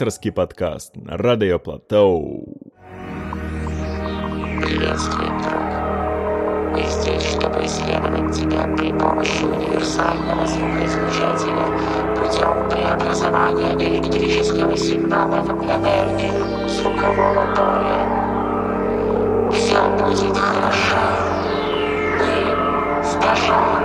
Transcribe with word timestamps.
Редакторский 0.00 0.32
подкаст 0.32 0.96
на 0.96 1.18
Радио 1.18 1.58
Платоу. 1.58 2.56
Приветствую, 4.62 5.28
друг. 5.42 5.60
Мы 6.72 6.82
здесь, 6.88 7.22
чтобы 7.22 7.66
исследовать 7.66 8.34
тебя 8.34 8.62
при 8.78 8.92
помощи 8.98 9.44
универсального 9.44 10.46
звукоизлучателя 10.46 11.66
путем 12.16 12.70
преобразования 12.70 13.74
электрического 13.74 14.74
сигнала 14.74 15.42
в 15.42 15.50
энергию 15.64 16.66
звукового 16.66 17.54
поля. 17.54 18.00
Все 19.52 19.82
будет 19.98 20.34
хорошо. 20.34 20.96
Мы 22.16 23.04
стажеры. 23.04 23.79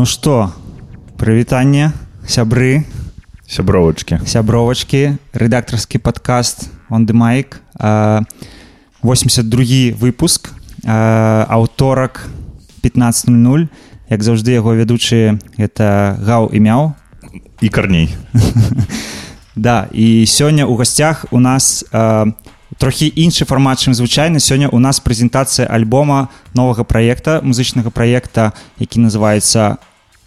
Ну 0.00 0.06
что 0.06 0.50
прывітанне 1.18 1.92
сябры 2.24 2.86
сябровачки 3.44 4.16
сябровачки 4.24 5.18
рэдактарскі 5.36 6.00
подкаст 6.00 6.70
on 6.88 7.04
the 7.04 7.12
mic 7.12 7.60
82 9.02 9.92
выпуск 10.00 10.56
аўторак 10.88 12.30
15.00 12.80 13.68
як 14.08 14.22
заўжды 14.24 14.56
яго 14.56 14.72
вядучыя 14.72 15.36
это 15.60 16.16
гаў 16.16 16.48
і 16.48 16.64
мяў 16.64 16.96
і 17.60 17.68
карней 17.68 18.08
Да 19.54 19.84
і 19.92 20.24
сёння 20.24 20.64
ў 20.64 20.80
гасцях 20.80 21.26
у 21.28 21.44
нас 21.44 21.84
э, 21.92 22.32
трохі 22.80 23.12
іншы 23.16 23.44
фармат 23.44 23.76
чым 23.84 23.92
звычайна. 23.92 24.40
Сёння 24.40 24.72
у 24.72 24.78
нас 24.78 25.00
прэзентацыя 25.00 25.68
альбома 25.68 26.30
новага 26.54 26.84
праекта 26.84 27.44
музычнага 27.44 27.90
праекта 27.90 28.56
які 28.78 29.04
называецца 29.04 29.76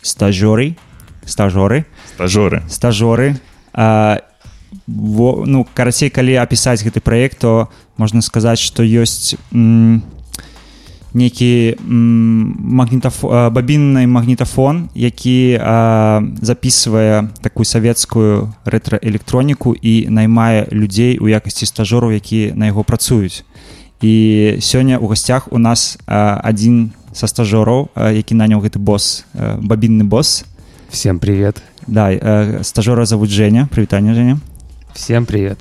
стажёры 0.02 0.76
стажоры 1.24 1.86
Стажеры. 2.14 2.62
стажоры 2.68 3.36
а, 3.72 4.20
во, 4.86 5.44
ну 5.46 5.66
карацей 5.74 6.10
калі 6.10 6.34
апісаць 6.40 6.82
гэты 6.82 7.00
праект 7.00 7.38
то 7.38 7.68
можна 7.96 8.22
сказаць 8.22 8.58
што 8.58 8.82
ёсць 8.82 9.36
м, 9.52 10.02
нейкі 11.12 11.76
м, 11.80 12.56
магнітаф 12.78 13.22
бабінны 13.52 14.06
магнітафон 14.06 14.88
які 14.94 15.58
а, 15.60 16.22
записывае 16.40 17.28
такую 17.40 17.64
савецкую 17.64 18.52
рэтраэлектроніку 18.64 19.74
і 19.74 20.08
наймае 20.08 20.68
людзей 20.70 21.18
у 21.18 21.28
якасці 21.28 21.66
стажораў 21.66 22.12
які 22.12 22.52
на 22.54 22.66
яго 22.66 22.84
працуюць 22.84 23.44
і 24.00 24.56
сёння 24.60 24.98
у 24.98 25.06
гасцях 25.08 25.52
у 25.52 25.58
нас 25.58 25.98
а, 26.06 26.40
адзін 26.44 26.92
са 27.12 27.26
стажораў 27.26 27.88
а, 27.94 28.10
які 28.12 28.34
наняў 28.34 28.60
гэты 28.62 28.78
босс 28.78 29.24
а, 29.34 29.58
бабінны 29.60 30.04
босс 30.04 30.44
Всем 30.90 31.18
привет. 31.18 31.62
Да, 31.86 32.10
э, 32.10 32.62
стажера 32.64 33.04
зовут 33.04 33.28
Женя. 33.28 33.68
Прывітанне, 33.70 34.14
Женя. 34.14 34.38
Всем 34.94 35.26
привет. 35.26 35.58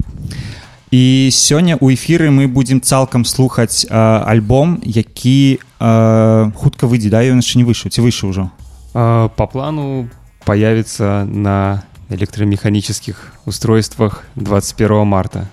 І 0.89 1.30
сёння 1.33 1.75
ў 1.75 1.95
эфіры 1.95 2.31
мы 2.31 2.48
будзем 2.48 2.80
цалкам 2.80 3.25
слухаць 3.25 3.86
э, 3.89 4.24
альбом, 4.24 4.80
які 4.86 5.59
э, 5.80 6.51
хутка 6.56 6.88
выйдзе, 6.88 7.09
да, 7.09 7.27
ён 7.27 7.44
яшчэ 7.44 7.59
не 7.59 7.68
выйшаў, 7.68 7.92
ці 7.92 8.00
выйшаў 8.00 8.30
ужо. 8.30 8.51
А, 8.94 9.27
По 9.36 9.48
плану 9.48 10.07
появится 10.45 11.27
на 11.27 11.83
электромеханических 12.09 13.33
устройствах 13.45 14.24
21 14.36 15.06
марта, 15.06 15.50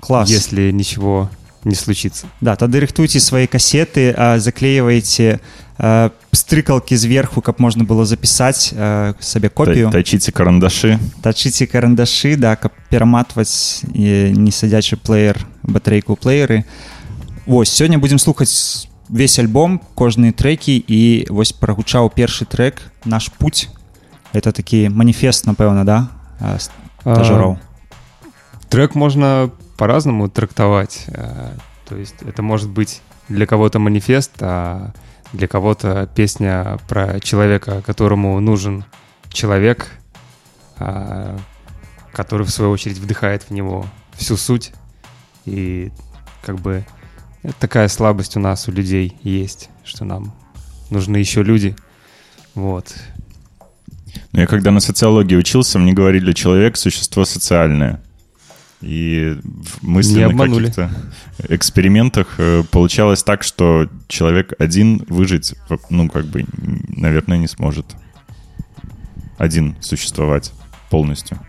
Клас. 0.00 0.28
если 0.28 0.70
ничего 0.72 1.30
не 1.64 1.74
случится. 1.74 2.26
Да, 2.40 2.56
тады 2.56 2.80
рыхтуйце 2.80 3.20
свае 3.20 3.46
касеты, 3.46 4.14
э, 4.16 4.38
заклеиваеце 4.38 5.38
э, 5.78 6.10
стрыкалкі 6.32 6.96
зверху, 6.96 7.40
каб 7.40 7.60
можна 7.60 7.84
было 7.84 8.04
запісаць 8.04 8.72
э, 8.74 9.14
сабе 9.20 9.48
копію. 9.48 9.86
Та- 9.90 9.98
Точите 10.02 10.32
карандаши. 10.32 10.98
Тачыце 11.22 11.66
карандашы, 11.66 12.36
да, 12.36 12.56
каб 12.56 12.72
пераматваць 12.90 13.82
э, 13.94 14.30
не 14.34 14.50
сядзячы 14.50 14.96
плеер, 14.96 15.38
батарэйку 15.62 16.14
ў 16.14 16.18
плееры. 16.18 16.64
Вось 17.46 17.70
сёння 17.70 17.98
будзем 17.98 18.18
слухаць 18.18 18.88
весь 19.08 19.38
альбом, 19.38 19.80
кожныя 19.94 20.32
трэкі 20.32 20.82
і 20.88 21.26
вось 21.30 21.52
прагучаў 21.52 22.10
першы 22.10 22.44
трек 22.44 22.82
наш 23.04 23.28
путь. 23.28 23.68
Это 24.32 24.50
такі 24.52 24.88
маніфест, 24.88 25.46
напэўна, 25.46 25.84
да, 25.84 26.08
а, 26.40 26.56
стажыраў. 26.58 27.58
Трек 28.68 28.94
можно 28.94 29.50
по-разному 29.77 30.29
трактовать. 30.29 31.05
э, 31.07 31.51
То 31.87 31.95
есть 31.95 32.15
это 32.21 32.41
может 32.41 32.69
быть 32.69 33.01
для 33.29 33.45
кого-то 33.45 33.79
манифест, 33.79 34.31
а 34.41 34.93
для 35.33 35.47
кого-то 35.47 36.09
песня 36.15 36.77
про 36.87 37.19
человека, 37.19 37.81
которому 37.85 38.39
нужен 38.39 38.85
человек, 39.29 39.91
а, 40.77 41.37
который 42.13 42.45
в 42.45 42.49
свою 42.49 42.71
очередь 42.71 42.97
вдыхает 42.97 43.43
в 43.43 43.51
него 43.51 43.85
всю 44.13 44.37
суть. 44.37 44.71
И 45.45 45.91
как 46.41 46.59
бы 46.59 46.85
такая 47.59 47.87
слабость 47.87 48.37
у 48.37 48.39
нас, 48.39 48.67
у 48.67 48.71
людей 48.71 49.17
есть, 49.21 49.69
что 49.83 50.05
нам 50.05 50.33
нужны 50.89 51.17
еще 51.17 51.43
люди. 51.43 51.75
Вот. 52.55 52.93
Но 54.31 54.41
я 54.41 54.47
когда 54.47 54.71
на 54.71 54.79
социологии 54.79 55.35
учился, 55.35 55.77
мне 55.77 55.93
говорили, 55.93 56.33
человек— 56.33 56.77
существо 56.77 57.25
социальное. 57.25 58.01
И 58.81 59.35
в 59.43 59.81
мысленных 59.87 60.37
каких-то 60.37 60.91
экспериментах 61.49 62.35
э, 62.37 62.63
получалось 62.69 63.23
так, 63.23 63.41
что 63.41 63.89
человек 64.07 64.53
один 64.59 65.03
выжить, 65.07 65.55
ну, 65.89 66.07
как 66.09 66.25
бы, 66.25 66.45
наверное, 66.89 67.39
не 67.39 67.47
сможет. 67.47 67.95
Один 69.39 69.75
существовать 69.81 70.51
полностью. 70.89 71.39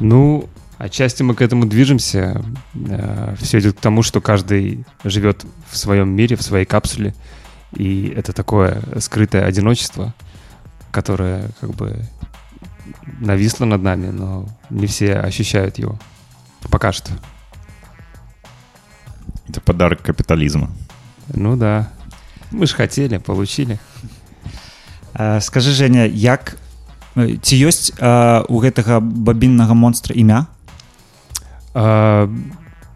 Ну, 0.00 0.48
отчасти 0.78 1.22
мы 1.22 1.34
к 1.34 1.42
этому 1.42 1.66
движемся. 1.66 2.44
Все 3.38 3.60
идет 3.60 3.76
к 3.76 3.80
тому, 3.80 4.02
что 4.02 4.20
каждый 4.20 4.84
живет 5.04 5.44
в 5.68 5.76
своем 5.76 6.10
мире, 6.10 6.36
в 6.36 6.42
своей 6.42 6.64
капсуле. 6.64 7.14
И 7.76 8.12
это 8.16 8.32
такое 8.32 8.82
скрытое 8.98 9.44
одиночество, 9.44 10.14
которое 10.90 11.50
как 11.60 11.70
бы 11.74 12.08
нависло 13.19 13.65
над 13.65 13.81
нами, 13.81 14.07
но 14.07 14.45
не 14.69 14.87
все 14.87 15.15
ощущают 15.15 15.77
его. 15.77 15.97
Пока 16.69 16.91
что. 16.91 17.11
Это 19.47 19.61
подарок 19.61 20.01
капитализма. 20.01 20.69
Ну 21.33 21.55
да. 21.55 21.91
Мы 22.51 22.67
же 22.67 22.75
хотели, 22.75 23.17
получили. 23.17 23.79
А, 25.13 25.39
Скажы 25.39 25.71
Женя, 25.71 26.05
як 26.05 26.57
э, 27.15 27.37
ці 27.41 27.55
ёсць 27.55 27.93
а, 27.99 28.43
у 28.49 28.59
гэтага 28.59 28.99
бабіннага 28.99 29.73
монстра 29.73 30.15
імя? 30.15 30.47
А, 31.73 32.29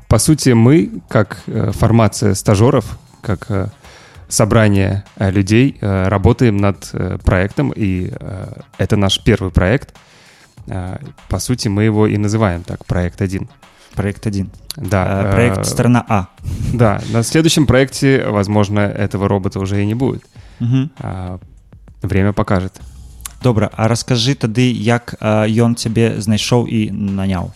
По 0.09 0.19
сути, 0.19 0.49
мы, 0.49 1.01
как 1.07 1.43
э, 1.45 1.71
формация 1.71 2.33
стажеров, 2.33 2.97
как 3.21 3.45
э, 3.49 3.69
собрание 4.27 5.03
э, 5.15 5.31
людей, 5.31 5.77
э, 5.81 6.07
работаем 6.07 6.57
над 6.57 6.89
э, 6.93 7.17
проектом, 7.23 7.73
и 7.75 8.11
э, 8.11 8.61
это 8.77 8.95
наш 8.95 9.19
первый 9.23 9.51
проект. 9.51 9.95
А, 10.69 10.99
По 11.29 11.39
сути, 11.39 11.67
мы 11.67 11.83
его 11.83 12.07
и 12.07 12.17
называем 12.17 12.63
так, 12.63 12.85
проект 12.85 13.21
1. 13.21 13.49
Проект 13.95 14.27
1. 14.27 14.49
Да, 14.77 15.05
А, 15.07 15.29
э, 15.29 15.31
Проект 15.31 15.65
сторона 15.65 16.05
А. 16.07 16.27
Да, 16.73 17.01
на 17.11 17.23
следующем 17.23 17.65
проекте, 17.65 18.25
возможно, 18.27 18.79
этого 18.81 19.27
робота 19.27 19.59
уже 19.59 19.81
и 19.81 19.85
не 19.85 19.95
будет. 19.95 20.23
Угу. 20.59 20.89
А, 20.99 21.39
Время 22.01 22.33
покажет. 22.33 22.79
Добра, 23.41 23.69
а 23.73 23.87
раскажы 23.87 24.35
тады, 24.35 24.71
як 24.71 25.15
а, 25.19 25.47
ён 25.47 25.75
цябе 25.75 26.21
знайшоў 26.21 26.67
і 26.67 26.91
наняў. 26.91 27.51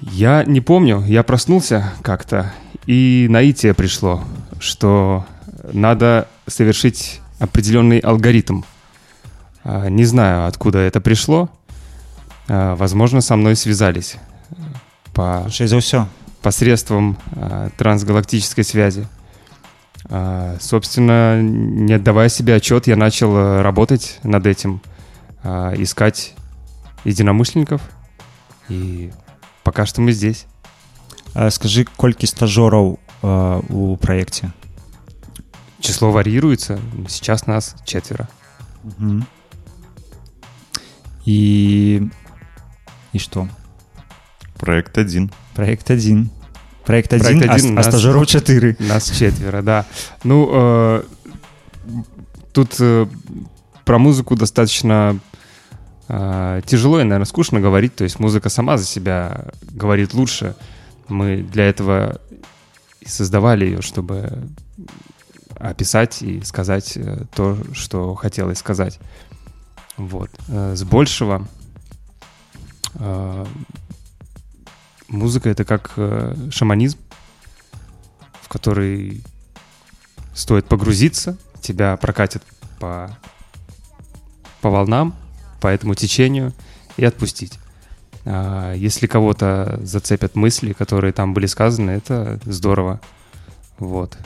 Я 0.00 0.44
не 0.44 0.60
помню, 0.60 1.02
я 1.06 1.22
проснулся 1.22 1.92
как-то, 2.02 2.52
и 2.86 3.26
наитие 3.30 3.74
пришло, 3.74 4.22
что 4.60 5.24
надо 5.72 6.28
совершить 6.46 7.20
определенный 7.38 7.98
алгоритм. 7.98 8.62
А, 9.64 9.88
Не 9.88 10.04
знаю, 10.04 10.46
откуда 10.46 10.78
это 10.78 11.00
пришло. 11.00 11.48
А, 12.48 12.76
Возможно, 12.76 13.20
со 13.20 13.36
мной 13.36 13.56
связались 13.56 14.16
по 15.12 15.46
за 15.48 15.76
ўсё. 15.76 16.06
посредством 16.42 17.16
а, 17.32 17.70
трансгалактической 17.76 18.64
связи. 18.64 19.06
Собственно, 20.60 21.42
не 21.42 21.94
отдавая 21.94 22.28
себе 22.28 22.54
отчет, 22.54 22.86
я 22.86 22.94
начал 22.94 23.32
а, 23.34 23.62
работать 23.62 24.20
над 24.22 24.46
этим, 24.46 24.80
искать 25.42 26.34
единомышленников, 27.04 27.80
и 28.68 29.10
пока 29.65 29.85
что 29.85 30.01
мы 30.01 30.11
здесь. 30.11 30.45
А, 31.33 31.49
Скажы, 31.49 31.85
колькі 31.95 32.27
стажораў 32.27 32.99
а, 33.21 33.61
у 33.69 33.97
праекце? 33.97 34.51
Число 35.79 36.11
варьируется, 36.11 36.79
сейчас 37.07 37.47
нас 37.47 37.75
четверо. 37.85 38.27
Мгм. 38.83 39.25
І 41.25 42.01
і 43.13 43.19
што? 43.19 43.47
Проект 44.57 44.97
один. 44.97 45.29
Праект 45.53 45.89
1. 45.91 46.29
Праект 46.85 47.13
1, 47.13 47.25
Проект 47.25 47.49
а, 47.49 47.53
адзін, 47.53 47.71
а 47.71 47.75
нас- 47.75 47.85
стажораў 47.85 48.25
4. 48.25 48.75
Нас 48.79 49.17
четверо, 49.17 49.61
да. 49.61 49.85
Ну, 50.23 50.49
э, 50.51 51.03
тут 52.51 52.79
э, 52.79 53.07
про 53.85 53.99
музыку 53.99 54.35
достаточно 54.35 54.93
э, 54.93 55.34
тяжело 56.08 57.00
и, 57.00 57.04
наверное, 57.04 57.26
скучно 57.26 57.60
говорить. 57.60 57.96
То 57.96 58.04
есть 58.04 58.18
музыка 58.20 58.48
сама 58.48 58.76
за 58.76 58.84
себя 58.84 59.46
говорит 59.62 60.14
лучше. 60.14 60.54
Мы 61.08 61.42
для 61.42 61.68
этого 61.68 62.20
и 63.00 63.08
создавали 63.08 63.64
ее, 63.64 63.82
чтобы 63.82 64.48
описать 65.58 66.22
и 66.22 66.42
сказать 66.42 66.96
э, 66.96 67.24
то, 67.34 67.56
что 67.72 68.14
хотелось 68.14 68.58
сказать. 68.58 68.98
Вот. 69.96 70.30
Э, 70.48 70.74
С 70.76 70.84
большего 70.84 71.48
э, 72.94 73.46
музыка 75.08 75.48
это 75.48 75.64
как 75.64 75.92
э, 75.96 76.34
шаманизм, 76.50 76.98
в 78.42 78.48
который 78.48 79.22
стоит 80.34 80.66
погрузиться, 80.66 81.38
тебя 81.62 81.96
прокатит 81.96 82.42
по, 82.78 83.16
по 84.60 84.68
волнам, 84.68 85.14
по 85.59 85.67
этому 85.67 85.95
течению 85.95 86.53
и 86.97 87.05
отпустить. 87.05 87.59
А, 88.25 88.73
Если 88.73 89.07
кого-то 89.07 89.79
зацепят 89.83 90.35
мысли, 90.35 90.73
которые 90.73 91.13
там 91.13 91.33
были 91.33 91.45
сказаны, 91.45 91.91
это 91.91 92.39
здорово. 92.45 92.99
Вот. 93.79 94.17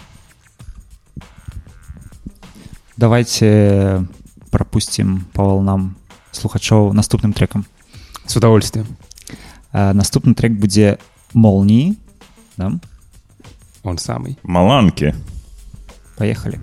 Давайте 2.97 4.05
прапусцім 4.51 5.27
па 5.33 5.43
валнам 5.43 5.97
слухачоў 6.31 6.93
наступным 6.93 7.33
трекам 7.33 7.65
С 8.25 8.35
удовольствием. 8.37 8.87
Э, 9.73 9.91
наступны 9.91 10.33
трек 10.33 10.53
будзе 10.53 10.97
молніі 11.33 11.97
да? 12.57 12.79
Он 13.83 13.97
самый. 13.97 14.37
Маланки. 14.43 15.13
поехали 16.17 16.59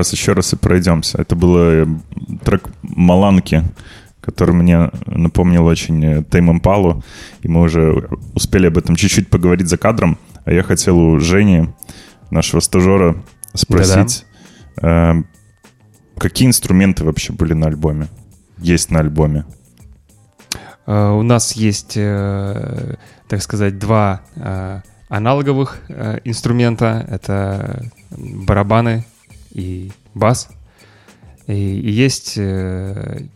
Раз 0.00 0.12
еще 0.12 0.32
раз 0.32 0.52
и 0.52 0.56
пройдемся. 0.56 1.18
Это 1.20 1.36
был 1.36 1.56
э, 1.58 1.86
трек 2.44 2.68
Маланки, 2.82 3.62
который 4.20 4.54
мне 4.54 4.90
напомнил 5.06 5.66
очень 5.66 6.04
э, 6.04 6.24
Тейм 6.24 6.50
Импалу, 6.50 7.02
и 7.42 7.48
мы 7.48 7.60
уже 7.60 8.08
успели 8.34 8.66
об 8.66 8.78
этом 8.78 8.96
чуть-чуть 8.96 9.28
поговорить 9.28 9.68
за 9.68 9.76
кадром. 9.76 10.18
А 10.44 10.52
я 10.52 10.62
хотел 10.62 10.98
у 10.98 11.20
Жени, 11.20 11.68
нашего 12.30 12.60
стажера, 12.60 13.22
спросить, 13.54 14.24
э, 14.82 15.12
какие 16.16 16.48
инструменты 16.48 17.04
вообще 17.04 17.32
были 17.32 17.52
на 17.52 17.66
альбоме? 17.66 18.08
есть 18.58 18.90
на 18.90 19.00
альбоме? 19.00 19.44
Э, 20.86 21.10
У 21.10 21.22
нас 21.22 21.52
есть, 21.52 21.96
э, 21.96 22.96
так 23.28 23.42
сказать, 23.42 23.78
два 23.78 24.22
э, 24.36 24.80
аналоговых 25.08 25.80
э, 25.88 26.20
инструмента. 26.24 27.06
Это 27.10 27.84
барабаны 28.10 29.04
и 29.50 29.90
бас. 30.14 30.48
И, 31.46 31.80
и 31.80 31.90
есть 31.90 32.34
э, 32.36 33.26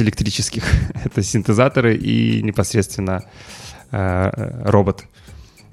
электрических. 0.00 0.64
Это 1.04 1.22
синтезаторы 1.22 1.96
и 1.96 2.42
непосредственно 2.42 3.24
э, 3.90 4.70
робот, 4.70 5.04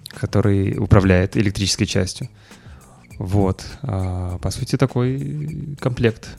который 0.10 0.78
управляет 0.78 1.38
электрической 1.38 1.88
частью. 1.88 2.30
Вот. 3.18 3.66
А, 3.82 4.38
По 4.40 4.52
сути, 4.52 4.78
такой 4.78 5.76
комплект. 5.80 6.30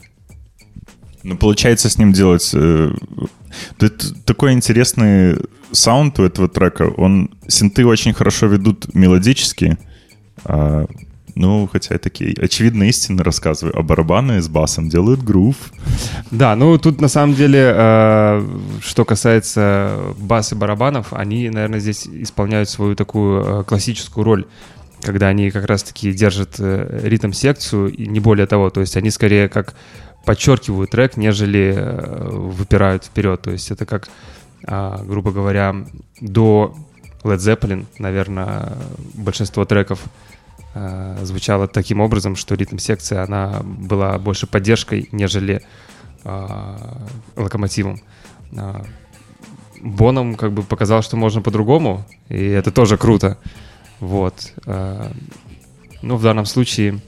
Ну, 1.23 1.37
получается 1.37 1.89
с 1.89 1.97
ним 1.97 2.13
делать... 2.13 2.49
э, 2.53 2.91
это 3.79 4.23
такой 4.23 4.53
интересный 4.53 5.37
саунд 5.71 6.19
у 6.19 6.23
этого 6.23 6.47
трека. 6.47 6.83
Он... 6.97 7.29
Синты 7.47 7.85
очень 7.85 8.13
хорошо 8.13 8.47
ведут 8.47 8.93
мелодически. 8.93 9.77
а, 10.43 10.85
ну, 11.37 11.69
хотя 11.71 11.93
я 11.95 11.99
такие 11.99 12.33
очевидные 12.33 12.89
истины 12.89 13.23
рассказываю. 13.23 13.77
А 13.77 13.83
барабаны 13.83 14.41
с 14.41 14.47
басом 14.47 14.89
делают 14.89 15.23
грув. 15.23 15.55
Да, 16.31 16.55
ну 16.55 16.77
тут 16.77 16.99
на 16.99 17.07
самом 17.07 17.35
деле, 17.35 17.73
э, 17.75 18.47
что 18.81 19.05
касается 19.05 20.15
бас 20.17 20.51
и 20.51 20.55
барабанов, 20.55 21.13
они, 21.13 21.49
наверное, 21.49 21.79
здесь 21.79 22.07
исполняют 22.07 22.69
свою 22.69 22.95
такую 22.95 23.43
э, 23.43 23.63
классическую 23.63 24.23
роль, 24.23 24.45
когда 25.01 25.27
они 25.27 25.51
как 25.51 25.65
раз-таки 25.65 26.11
держат 26.11 26.55
э, 26.59 27.01
ритм-секцию 27.03 27.93
и 27.93 28.07
не 28.07 28.19
более 28.19 28.47
того. 28.47 28.69
То 28.71 28.81
есть 28.81 28.97
они 28.97 29.11
скорее 29.11 29.47
как 29.47 29.75
подчеркивают 30.25 30.91
трек, 30.91 31.17
нежели 31.17 31.73
э, 31.77 32.29
выпирают 32.31 33.05
вперед. 33.05 33.41
То 33.41 33.51
есть 33.51 33.69
это 33.71 33.85
как, 33.85 34.09
а, 34.65 35.03
грубо 35.03 35.31
говоря, 35.31 35.75
до 36.19 36.75
Led 37.23 37.37
Zeppelin, 37.37 37.85
наверное, 37.99 38.73
большинство 39.13 39.65
треков 39.65 39.99
звучало 41.23 41.67
таким 41.67 41.99
образом, 42.01 42.35
что 42.35 42.55
ритм-секция, 42.55 43.23
она 43.23 43.61
была 43.63 44.17
больше 44.19 44.47
поддержкой, 44.47 45.09
нежели 45.11 45.61
а, 46.23 47.01
локомотивом. 47.35 48.01
А, 48.55 48.85
Боном 49.81 50.35
как 50.35 50.53
бы 50.53 50.63
показал, 50.63 51.01
что 51.03 51.17
можно 51.17 51.41
по-другому, 51.41 52.05
и 52.29 52.43
это 52.43 52.71
тоже 52.71 52.97
круто. 52.97 53.37
Вот. 53.99 54.53
А, 54.65 55.11
Ну, 56.03 56.15
в 56.15 56.21
данном 56.23 56.45
случае 56.45 56.99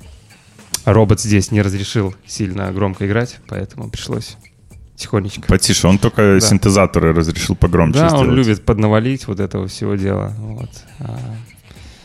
робот 0.85 1.19
здесь 1.21 1.51
не 1.51 1.61
разрешил 1.61 2.15
сильно 2.25 2.71
громко 2.71 3.05
играть, 3.05 3.38
поэтому 3.47 3.89
пришлось 3.89 4.35
тихонечко. 4.95 5.41
Потише. 5.47 5.88
Он 5.88 5.97
только 5.97 6.39
Да. 6.39 6.39
синтезаторы 6.39 7.13
разрешил 7.13 7.55
погромче 7.55 7.99
Да, 7.99 8.09
сделать. 8.09 8.27
он 8.27 8.35
любит 8.35 8.65
поднавалить 8.65 9.27
вот 9.27 9.39
этого 9.39 9.67
всего 9.67 9.95
дела. 9.95 10.33
Вот. 10.39 10.69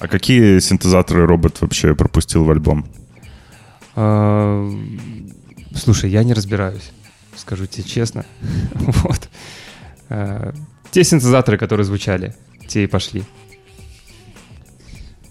А, 0.05 0.07
А 0.07 0.09
какие 0.09 0.61
синтезаторы 0.61 1.27
робот 1.27 1.61
вообще 1.61 1.95
пропустил 1.95 2.45
в 2.45 2.51
альбом? 2.51 2.85
А, 3.97 4.71
Слушай, 5.75 6.11
я 6.11 6.23
не 6.25 6.35
разбираюсь, 6.35 6.91
скажу 7.37 7.67
тебе 7.67 7.85
честно. 7.85 8.25
Вот. 8.75 9.29
А, 10.11 10.53
Те 10.91 11.05
синтезаторы, 11.05 11.59
которые 11.59 11.85
звучали, 11.85 12.35
те 12.69 12.85
и 12.85 12.87
пошли. 12.87 13.25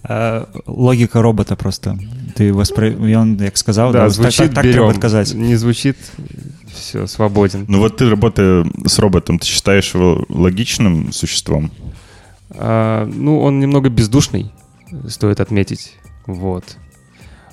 Э, 0.08 0.44
Логіка 0.66 1.22
робота 1.22 1.56
просто. 1.56 1.98
Ти 2.34 2.52
воспри... 2.52 2.96
Ён, 3.00 3.42
як 3.44 3.58
сказав, 3.58 3.92
да, 3.92 3.98
да, 3.98 4.10
звучит, 4.10 4.54
так, 4.54 4.64
берем. 4.64 4.98
казати. 4.98 5.34
Не 5.34 5.56
звучит, 5.56 5.96
все, 6.74 7.06
свободен. 7.06 7.64
Ну 7.68 7.78
вот 7.78 7.96
ты, 7.96 8.10
работая 8.10 8.66
с 8.86 8.98
роботом, 8.98 9.38
ты 9.38 9.46
считаешь 9.46 9.94
его 9.94 10.26
логичным 10.28 11.12
существом? 11.12 11.70
А, 12.50 13.06
ну, 13.06 13.40
он 13.40 13.60
немного 13.60 13.88
бездушный, 13.88 14.50
стоит 15.08 15.40
отметить. 15.40 15.96
Вот. 16.26 16.76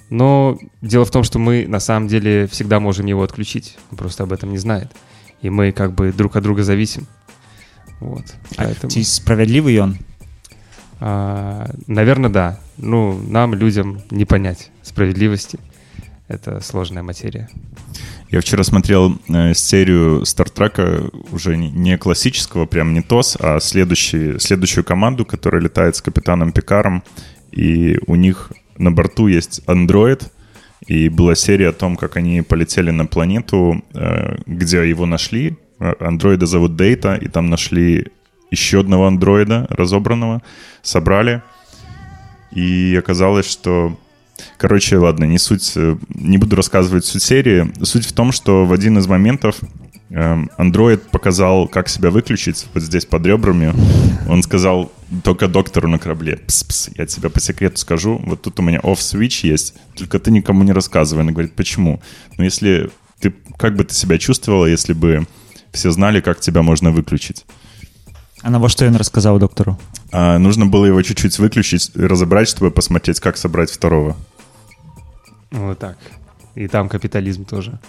Но 0.09 0.57
дело 0.81 1.05
в 1.05 1.11
том, 1.11 1.23
что 1.23 1.39
мы 1.39 1.65
на 1.67 1.79
самом 1.79 2.07
деле 2.07 2.47
всегда 2.47 2.79
можем 2.79 3.05
его 3.05 3.23
отключить. 3.23 3.77
Он 3.91 3.97
просто 3.97 4.23
об 4.23 4.33
этом 4.33 4.51
не 4.51 4.57
знает. 4.57 4.91
И 5.41 5.49
мы 5.49 5.71
как 5.71 5.93
бы 5.93 6.11
друг 6.11 6.35
от 6.35 6.43
друга 6.43 6.63
зависим. 6.63 7.07
Вот. 7.99 8.25
Поэтому... 8.57 8.91
Ці 8.91 9.03
справядлівий 9.03 9.79
ён? 9.79 9.97
А, 10.99 11.69
наверное, 11.87 12.29
да. 12.29 12.59
Ну, 12.77 13.19
нам, 13.27 13.55
людям, 13.55 14.01
не 14.11 14.25
понять 14.25 14.69
справедливости. 14.83 15.59
Это 16.27 16.61
сложная 16.61 17.03
материя. 17.03 17.49
Я 18.29 18.39
вчера 18.39 18.63
смотрел 18.63 19.19
э, 19.27 19.53
серию 19.53 20.25
Стартрека, 20.25 21.09
уже 21.31 21.57
не, 21.57 21.69
не 21.69 21.97
классического, 21.97 22.65
прям 22.65 22.93
не 22.93 23.01
ТОС, 23.01 23.35
а 23.39 23.59
следующий, 23.59 24.39
следующую 24.39 24.85
команду, 24.85 25.25
которая 25.25 25.61
летает 25.61 25.95
с 25.95 26.01
капитаном 26.01 26.53
Пикаром, 26.53 27.03
и 27.51 27.99
у 28.07 28.15
них 28.15 28.51
на 28.77 28.91
борту 28.91 29.27
есть 29.27 29.61
андроид, 29.67 30.31
и 30.87 31.09
была 31.09 31.35
серия 31.35 31.69
о 31.69 31.73
том, 31.73 31.95
как 31.95 32.17
они 32.17 32.41
полетели 32.41 32.91
на 32.91 33.05
планету, 33.05 33.83
э, 33.93 34.37
где 34.45 34.89
его 34.89 35.05
нашли. 35.05 35.57
Э, 35.79 35.93
Андроида 35.99 36.45
зовут 36.45 36.75
Дейта, 36.75 37.15
и 37.15 37.27
там 37.27 37.49
нашли 37.49 38.07
еще 38.49 38.79
одного 38.79 39.07
андроида 39.07 39.67
разобранного, 39.69 40.41
собрали, 40.81 41.41
и 42.51 42.95
оказалось, 42.97 43.49
что 43.49 43.97
Короче, 44.57 44.97
ладно, 44.97 45.25
не 45.25 45.37
суть, 45.37 45.73
э, 45.75 45.97
не 46.09 46.37
буду 46.37 46.55
рассказывать 46.55 47.05
суть 47.05 47.21
серии. 47.21 47.71
Суть 47.83 48.05
в 48.05 48.13
том, 48.13 48.31
что 48.31 48.65
в 48.65 48.73
один 48.73 48.97
из 48.97 49.07
моментов 49.07 49.59
эм, 50.11 50.49
андроид 50.57 51.09
показал, 51.09 51.67
как 51.67 51.89
себя 51.89 52.09
выключить 52.09 52.67
вот 52.73 52.83
здесь 52.83 53.05
под 53.05 53.25
ребрами. 53.25 53.73
Он 54.29 54.43
сказал 54.43 54.91
только 55.23 55.47
доктору 55.47 55.87
на 55.87 55.99
корабле, 55.99 56.37
пс-пс, 56.47 56.91
я 56.95 57.05
тебе 57.05 57.29
по 57.29 57.39
секрету 57.39 57.77
скажу, 57.77 58.21
вот 58.25 58.41
тут 58.41 58.59
у 58.59 58.63
меня 58.63 58.79
off-switch 58.79 59.47
есть, 59.47 59.75
только 59.95 60.19
ты 60.19 60.31
никому 60.31 60.63
не 60.63 60.71
рассказывай. 60.71 61.21
Она 61.21 61.31
говорит, 61.31 61.53
почему? 61.53 62.01
Ну, 62.37 62.43
если 62.43 62.91
ты, 63.19 63.33
как 63.57 63.75
бы 63.75 63.83
ты 63.83 63.93
себя 63.93 64.17
чувствовала, 64.17 64.65
если 64.65 64.93
бы 64.93 65.27
все 65.71 65.91
знали, 65.91 66.21
как 66.21 66.39
тебя 66.39 66.61
можно 66.61 66.91
выключить? 66.91 67.45
А 68.43 68.49
навошта 68.49 68.85
ён 68.85 68.95
расказаў 68.95 69.37
доктору? 69.37 69.77
А 70.11 70.39
нужно 70.39 70.65
было 70.65 70.85
его 70.85 71.01
чуть-чуть 71.03 71.37
выключить, 71.37 71.91
разобрать, 71.95 72.47
чтобы 72.47 72.71
посмотреть, 72.71 73.19
как 73.19 73.37
собрать 73.37 73.69
второго. 73.69 74.17
Вот 75.51 75.77
так. 75.77 75.97
И 76.55 76.67
там 76.67 76.89
капитализм 76.89 77.45
тоже. 77.45 77.79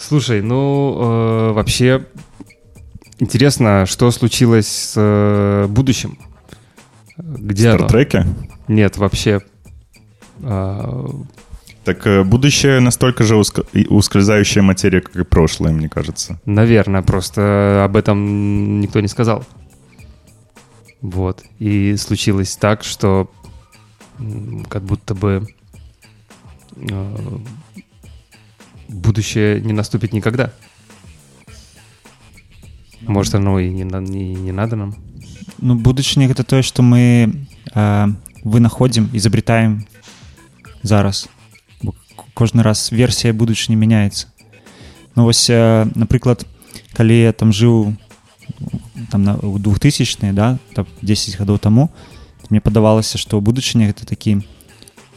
Слушай, 0.00 0.40
ну, 0.42 0.96
э, 0.98 1.52
вообще 1.52 2.06
интересно, 3.18 3.84
что 3.86 4.10
случилось 4.10 4.66
с 4.66 4.94
э, 4.96 5.66
будущим? 5.68 6.18
Где? 7.18 7.74
Стартреке? 7.74 8.26
Нет, 8.66 8.96
вообще. 8.96 9.40
э, 10.42 11.06
Так 11.84 12.26
будущее 12.26 12.80
настолько 12.80 13.24
же 13.24 13.34
уск- 13.36 13.66
ускользающая 13.88 14.62
материя, 14.62 15.02
как 15.02 15.16
и 15.16 15.24
прошлое, 15.24 15.72
мне 15.72 15.88
кажется. 15.90 16.40
наверное, 16.46 17.02
просто 17.02 17.82
об 17.84 17.96
этом 17.96 18.80
никто 18.80 19.00
не 19.00 19.08
сказал. 19.08 19.44
Вот. 21.02 21.42
И 21.58 21.94
случилось 21.96 22.56
так, 22.56 22.84
что 22.84 23.30
как 24.68 24.82
будто 24.82 25.14
бы 25.14 25.46
э, 26.76 27.16
будущее 28.89 29.61
не 29.61 29.73
наступит 29.73 30.13
никогда. 30.13 30.51
Может, 33.01 33.35
оно 33.35 33.59
и 33.59 33.69
не, 33.69 33.83
на- 33.83 34.01
не, 34.01 34.33
не 34.33 34.51
надо 34.51 34.75
нам. 34.75 34.95
Ну, 35.59 35.75
будучыня 35.75 36.27
гэта 36.27 36.43
тое, 36.43 36.63
што 36.63 36.81
мы 36.81 37.45
э, 37.73 38.07
вынаходзім, 38.43 39.09
изобретаем 39.13 39.85
зараз. 40.81 41.29
Бо 41.81 41.91
к- 41.91 42.25
кожны 42.33 42.63
раз 42.63 42.91
версія 42.91 43.33
будучыні 43.33 43.75
мяняецца. 43.75 44.27
Ну 45.15 45.23
вось, 45.23 45.49
э, 45.49 45.87
напрыклад, 45.95 46.45
калі 46.93 47.19
я 47.19 47.31
там 47.31 47.51
жыў 47.53 47.95
там 49.11 49.23
на 49.23 49.35
у 49.37 49.59
2000 49.59 50.33
да, 50.33 50.57
там 50.73 50.87
10 51.01 51.37
гадоў 51.39 51.59
таму, 51.59 51.89
то 52.41 52.47
мне 52.49 52.59
падавалася, 52.59 53.17
што 53.17 53.39
будучыня 53.39 53.87
гэта 53.87 54.05
такі 54.05 54.41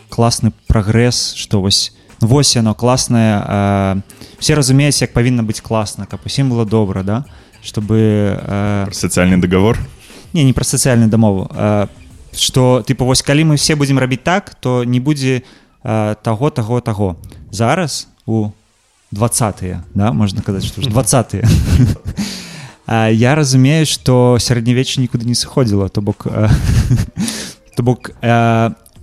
класны 0.09 0.53
прагрэс, 0.67 1.35
што 1.35 1.61
вось 1.61 1.93
ну, 1.93 2.02
вось 2.23 2.57
яно 2.57 2.75
класнае 2.75 3.43
э, 3.47 4.01
все 4.39 4.55
разумеюць, 4.55 5.01
як 5.03 5.13
павінна 5.13 5.43
быць 5.43 5.61
класна, 5.61 6.07
каб 6.07 6.21
усім 6.25 6.51
было 6.51 6.65
добра, 6.65 7.03
да, 7.03 7.25
чтобы 7.63 8.39
э, 8.41 8.85
Про 8.87 8.95
социальный 8.95 9.39
договор. 9.39 9.79
не 10.33 10.45
не 10.45 10.53
про 10.53 10.65
сацыяльную 10.65 11.09
дамову 11.09 11.49
а, 11.51 11.89
что 12.33 12.85
тыпу 12.87 13.05
вось 13.05 13.23
калі 13.23 13.45
мы 13.45 13.57
все 13.57 13.75
будзем 13.75 13.99
рабіць 13.99 14.23
так 14.25 14.55
то 14.55 14.85
не 14.85 15.01
будзе 15.01 15.43
а, 15.83 16.15
таго 16.15 16.51
таго 16.51 16.81
таго 16.81 17.17
зараз 17.51 18.09
у 18.27 18.51
двадцатыя 19.11 19.85
да 19.95 20.13
можна 20.13 20.43
казаць 20.43 20.65
что 20.65 20.83
ж 20.83 20.87
двадцатыя 20.87 21.49
А, 22.91 23.09
я 23.11 23.35
разумею 23.35 23.85
что 23.85 24.39
сярэднявечча 24.41 25.01
нікуды 25.05 25.29
не 25.29 25.35
сыходзіла 25.35 25.89
то 25.89 26.01
бок 26.01 26.27
а, 26.27 26.49
то 27.77 27.83
бок 27.83 28.13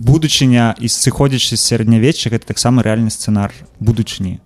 будучыня 0.00 0.74
і 0.78 0.86
сыходзячы 0.88 1.56
з 1.56 1.62
сярэднявечча 1.62 2.30
гэта 2.30 2.46
таксама 2.46 2.82
рэальны 2.82 3.10
сцэнар 3.10 3.52
будучыні 3.80 4.40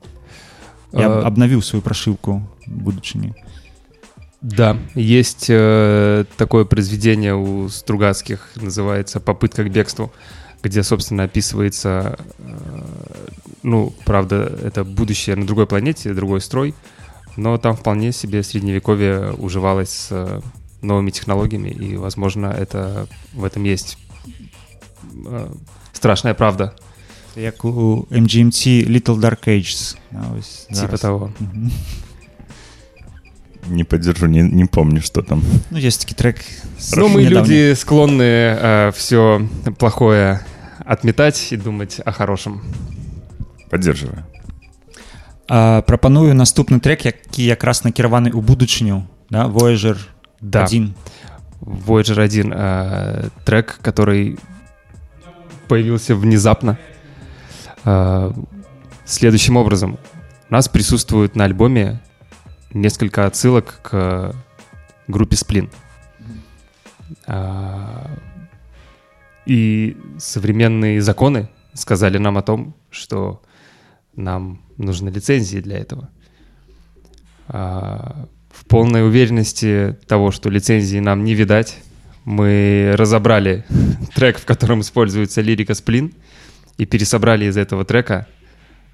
Я 0.92 1.08
Э, 1.08 1.22
обновил 1.22 1.62
свою 1.62 1.82
прошивку 1.82 2.42
будучыні. 2.66 3.34
Да, 4.40 4.76
есть 4.94 5.46
э, 5.50 6.24
такое 6.36 6.64
произведение 6.64 7.34
у 7.34 7.68
Стругацких, 7.68 8.48
называется 8.56 9.20
«Попытка 9.20 9.64
к 9.64 9.70
бегству», 9.70 10.10
где, 10.62 10.82
собственно, 10.82 11.24
описывается, 11.24 12.18
э, 12.38 12.82
ну, 13.62 13.92
правда, 14.04 14.58
это 14.64 14.82
будущее 14.84 15.36
на 15.36 15.46
другой 15.46 15.66
планете, 15.66 16.14
другой 16.14 16.40
строй, 16.40 16.74
но 17.36 17.58
там 17.58 17.76
вполне 17.76 18.12
себе 18.12 18.42
средневековье 18.42 19.32
уживалось 19.32 19.90
с 19.90 20.08
э, 20.10 20.40
новыми 20.80 21.10
технологиями, 21.10 21.68
и, 21.68 21.96
возможно, 21.96 22.46
это 22.46 23.06
в 23.34 23.44
этом 23.44 23.64
есть 23.64 23.98
э, 24.00 24.03
страшная 25.92 26.34
правда, 26.34 26.72
Як 27.36 27.64
у 27.64 28.06
MGMT 28.10 28.88
Little 28.88 29.20
Dark 29.20 29.48
Ages. 29.48 29.96
А, 30.12 30.34
ось 30.38 30.66
типа 30.66 30.74
зараз. 30.80 31.00
того. 31.00 31.32
Мгм. 31.40 31.70
Не 33.68 33.84
поддержу, 33.84 34.26
не, 34.26 34.42
не 34.42 34.66
помню, 34.66 35.00
что 35.00 35.22
там. 35.22 35.42
Ну, 35.70 35.78
есть 35.78 36.00
такий 36.00 36.14
трек. 36.14 36.36
Ну, 36.96 37.08
мы 37.08 37.22
недавний. 37.22 37.28
люди 37.28 37.74
склонны 37.74 38.92
все 38.92 39.48
плохое 39.78 40.40
отметать 40.84 41.52
и 41.52 41.56
думать 41.56 42.00
о 42.04 42.12
хорошем. 42.12 42.62
Поддерживаю. 43.70 44.24
А, 45.48 45.82
прапаную 45.82 46.34
наступны 46.34 46.80
трек, 46.80 47.04
які 47.04 47.44
якраз 47.44 47.84
накіраваны 47.84 48.30
ў 48.30 48.40
будучыню, 48.40 49.02
да? 49.30 49.46
Voyager 49.46 49.96
Да. 50.40 50.64
1. 50.64 50.94
Voyager 51.60 52.20
1 52.20 52.52
э, 52.52 53.28
трек, 53.44 53.78
который 53.82 54.38
появился 55.67 56.15
внезапно. 56.15 56.77
Э, 57.83 58.31
следующим 59.05 59.57
образом. 59.57 59.97
У 60.49 60.53
нас 60.53 60.67
присутствует 60.67 61.35
на 61.35 61.45
альбоме 61.45 62.01
несколько 62.73 63.25
отсылок 63.25 63.79
к 63.81 64.35
группе 65.07 65.35
Сплин. 65.35 65.69
А, 67.27 68.09
И 69.45 69.97
современные 70.17 71.01
законы 71.01 71.49
сказали 71.73 72.17
нам 72.17 72.37
о 72.37 72.41
том, 72.41 72.75
что 72.89 73.41
нам 74.15 74.61
нужны 74.77 75.09
лицензии 75.09 75.59
для 75.59 75.77
этого. 75.77 76.09
А, 77.47 78.27
В 78.49 78.65
полной 78.65 79.05
уверенности 79.07 79.97
того, 80.07 80.31
что 80.31 80.49
лицензии 80.49 80.99
нам 80.99 81.23
не 81.23 81.33
видать, 81.33 81.77
мы 82.25 82.93
разобрали 82.97 83.63
трек, 84.15 84.39
в 84.39 84.45
котором 84.45 84.81
используется 84.81 85.41
лирика 85.41 85.73
Сплин, 85.73 86.13
и 86.77 86.85
пересобрали 86.85 87.45
из 87.45 87.55
этого 87.55 87.85
трека 87.85 88.27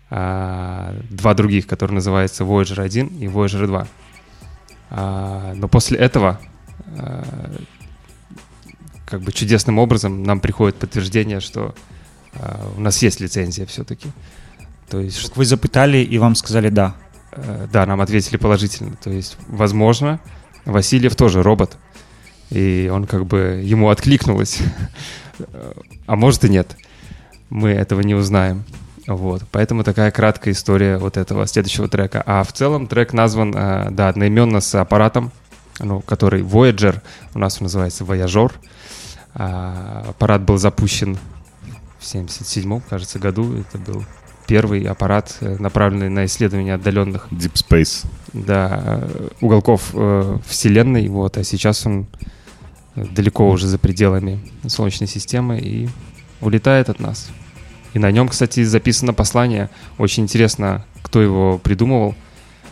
а, 0.09 0.95
два 1.09 1.33
других, 1.33 1.65
которые 1.65 1.95
называются 1.95 2.43
Voyager 2.43 2.81
1 2.81 3.07
и 3.07 3.25
Voyager 3.25 3.65
2. 3.65 3.87
А, 4.91 5.53
но 5.55 5.67
после 5.67 5.97
этого 5.97 6.39
а, 6.97 7.25
как 9.05 9.21
бы 9.21 9.31
чудесным 9.31 9.79
образом 9.79 10.23
нам 10.23 10.39
приходит 10.39 10.75
подтверждение, 10.75 11.39
что 11.39 11.73
а, 12.33 12.71
у 12.77 12.81
нас 12.81 13.01
есть 13.01 13.19
лицензия 13.19 13.65
все-таки. 13.65 14.09
То 14.89 14.99
есть, 14.99 15.23
Як 15.23 15.37
вы 15.37 15.45
запыталі 15.45 16.01
і 16.01 16.19
вам 16.19 16.35
сказали 16.35 16.69
да. 16.69 16.93
э, 17.31 17.67
да, 17.71 17.85
нам 17.85 18.01
ответили 18.01 18.37
положительно. 18.37 18.91
То 19.03 19.09
есть, 19.09 19.37
возможно, 19.47 20.19
Васильев 20.65 21.15
тоже 21.15 21.43
робот, 21.43 21.77
и 22.51 22.91
он 22.93 23.05
как 23.05 23.25
бы 23.25 23.61
ему 23.63 23.89
откликнулось, 23.89 24.59
а 26.05 26.15
может 26.15 26.43
и 26.45 26.49
нет. 26.49 26.75
Мы 27.49 27.69
этого 27.69 28.01
не 28.01 28.13
узнаем. 28.13 28.63
Вот, 29.07 29.43
поэтому 29.51 29.83
такая 29.83 30.11
краткая 30.11 30.53
история 30.53 30.97
вот 30.97 31.17
этого 31.17 31.47
следующего 31.47 31.87
трека. 31.87 32.21
А 32.25 32.43
в 32.43 32.53
целом 32.53 32.87
трек 32.87 33.13
назван, 33.13 33.53
э, 33.55 33.87
да, 33.89 34.09
одноименно 34.09 34.61
с 34.61 34.75
аппаратом, 34.75 35.31
ну, 35.79 36.01
который 36.01 36.43
Voyager, 36.43 37.01
у 37.33 37.39
нас 37.39 37.57
он 37.59 37.63
называется 37.63 38.03
Voyager. 38.03 38.51
А, 39.33 40.05
аппарат 40.09 40.43
был 40.43 40.57
запущен 40.57 41.17
в 41.99 42.05
77 42.05 42.81
кажется, 42.81 43.17
году. 43.17 43.55
Это 43.55 43.79
был 43.79 44.03
первый 44.45 44.83
аппарат, 44.83 45.35
э, 45.41 45.55
направленный 45.57 46.09
на 46.09 46.25
исследование 46.25 46.75
отдаленных 46.75 47.27
Deep 47.31 47.53
Space. 47.53 48.05
да, 48.33 48.81
э, 48.83 49.27
уголков 49.41 49.93
Вселенной, 50.45 51.07
вот, 51.09 51.37
а 51.37 51.43
сейчас 51.43 51.85
он 51.85 52.07
далеко 52.95 53.49
уже 53.49 53.67
за 53.67 53.77
пределами 53.77 54.39
Солнечной 54.67 55.07
системы 55.07 55.59
и 55.59 55.89
улетает 56.41 56.89
от 56.89 56.99
нас. 56.99 57.29
И 57.93 57.99
на 57.99 58.11
нем, 58.11 58.29
кстати, 58.29 58.63
записано 58.63 59.13
послание. 59.13 59.69
Очень 59.97 60.23
интересно, 60.23 60.85
кто 61.01 61.21
его 61.21 61.57
придумывал. 61.57 62.15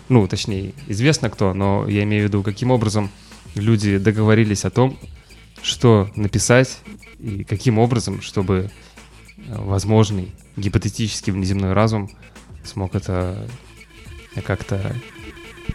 Ну, 0.08 0.28
точнее, 0.28 0.74
известно 0.88 1.30
кто, 1.30 1.54
но 1.54 1.88
я 1.88 2.04
имею 2.04 2.24
в 2.24 2.28
виду, 2.30 2.42
каким 2.42 2.72
образом 2.72 3.10
люди 3.56 3.98
договорились 3.98 4.66
о 4.66 4.70
том, 4.70 4.98
что 5.62 6.10
написать 6.16 6.80
и 7.20 7.44
каким 7.44 7.78
образом, 7.80 8.22
чтобы 8.22 8.72
э, 9.38 9.42
возможный 9.48 10.32
гипотетический 10.56 11.34
внеземной 11.34 11.74
разум 11.74 12.10
смог 12.64 12.96
это 12.96 13.48
э, 14.36 14.42
как-то 14.42 14.96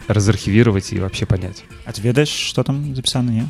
разархивировать 0.07 0.91
и 0.91 0.99
вообще 0.99 1.25
понять. 1.25 1.63
А 1.85 1.93
ты 1.93 2.01
ведаеш, 2.01 2.29
што 2.29 2.63
там 2.63 2.95
запісана, 2.95 3.29
не? 3.29 3.49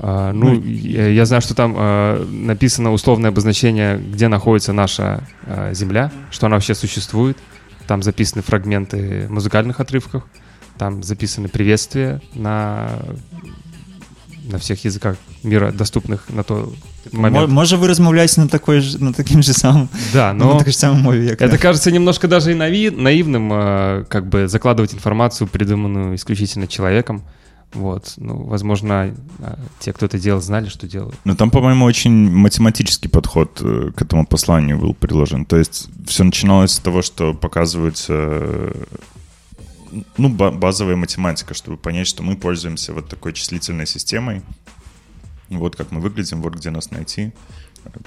А, 0.00 0.32
ну, 0.32 0.54
Ну, 0.54 0.62
я, 0.64 1.08
я 1.08 1.26
знаю, 1.26 1.42
что 1.42 1.54
там 1.54 1.74
а, 1.76 2.24
написано 2.30 2.92
условное 2.92 3.30
обозначение, 3.30 3.98
где 3.98 4.28
находится 4.28 4.72
наша 4.72 5.24
а, 5.46 5.72
Земля, 5.74 6.12
что 6.30 6.46
она 6.46 6.56
вообще 6.56 6.74
существует. 6.74 7.36
Там 7.86 8.02
записаны 8.02 8.42
фрагменты 8.42 9.26
музыкальных 9.30 9.80
отрывков, 9.80 10.22
там 10.76 11.02
записаны 11.02 11.48
приветствия 11.48 12.20
на, 12.34 12.90
на 14.44 14.58
всех 14.58 14.84
языках 14.84 15.16
мира, 15.42 15.72
доступных 15.72 16.28
на 16.28 16.44
Мо- 16.48 16.68
момент. 17.12 17.48
Можа 17.48 17.76
вы 17.76 17.88
размаўляеце 17.88 18.40
на 18.42 18.48
такой 18.48 18.80
ж, 18.80 18.98
на 19.00 19.12
такім 19.12 19.42
же 19.42 19.52
самым 19.52 19.88
Да, 20.12 20.32
на 20.32 20.44
но 20.44 20.58
такой 20.58 20.72
же 20.72 20.78
самой 20.78 21.02
мове, 21.02 21.26
як 21.28 21.40
это 21.40 21.56
кажется 21.58 21.90
немножко 21.90 22.28
даже 22.28 22.52
и 22.52 22.54
нави- 22.54 22.90
наивным, 22.94 23.50
а, 23.52 24.04
как 24.04 24.28
бы 24.28 24.48
закладывать 24.48 24.92
информацию, 24.94 25.48
придуманную 25.48 26.14
исключительно 26.16 26.66
человеком. 26.66 27.22
Вот, 27.73 28.13
ну, 28.17 28.43
возможно, 28.43 29.15
а, 29.39 29.57
те, 29.79 29.93
кто 29.93 30.05
это 30.05 30.19
делал, 30.19 30.41
знали, 30.41 30.69
что 30.69 30.87
делают. 30.87 31.15
Но 31.23 31.35
там, 31.35 31.49
по-моему, 31.49 31.85
очень 31.85 32.29
математический 32.29 33.09
подход 33.09 33.59
э, 33.61 33.91
к 33.95 34.01
этому 34.01 34.27
посланию 34.27 34.77
был 34.77 34.93
приложен. 34.93 35.45
То 35.45 35.57
есть 35.57 35.89
все 36.05 36.23
начиналось 36.23 36.73
с 36.73 36.79
того, 36.79 37.01
что 37.01 37.33
показывается 37.33 38.13
э, 38.13 38.83
ну, 40.17 40.29
ба- 40.29 40.51
базовая 40.51 40.95
математика, 40.95 41.53
чтобы 41.55 41.77
понять, 41.77 42.07
что 42.07 42.21
мы 42.21 42.35
пользуемся 42.35 42.93
вот 42.93 43.09
такой 43.09 43.33
числительной 43.33 43.87
системой. 43.87 44.41
Вот 45.49 45.75
как 45.75 45.91
мы 45.91 45.99
выглядим, 45.99 46.41
вот 46.41 46.55
где 46.55 46.69
нас 46.69 46.91
найти. 46.91 47.31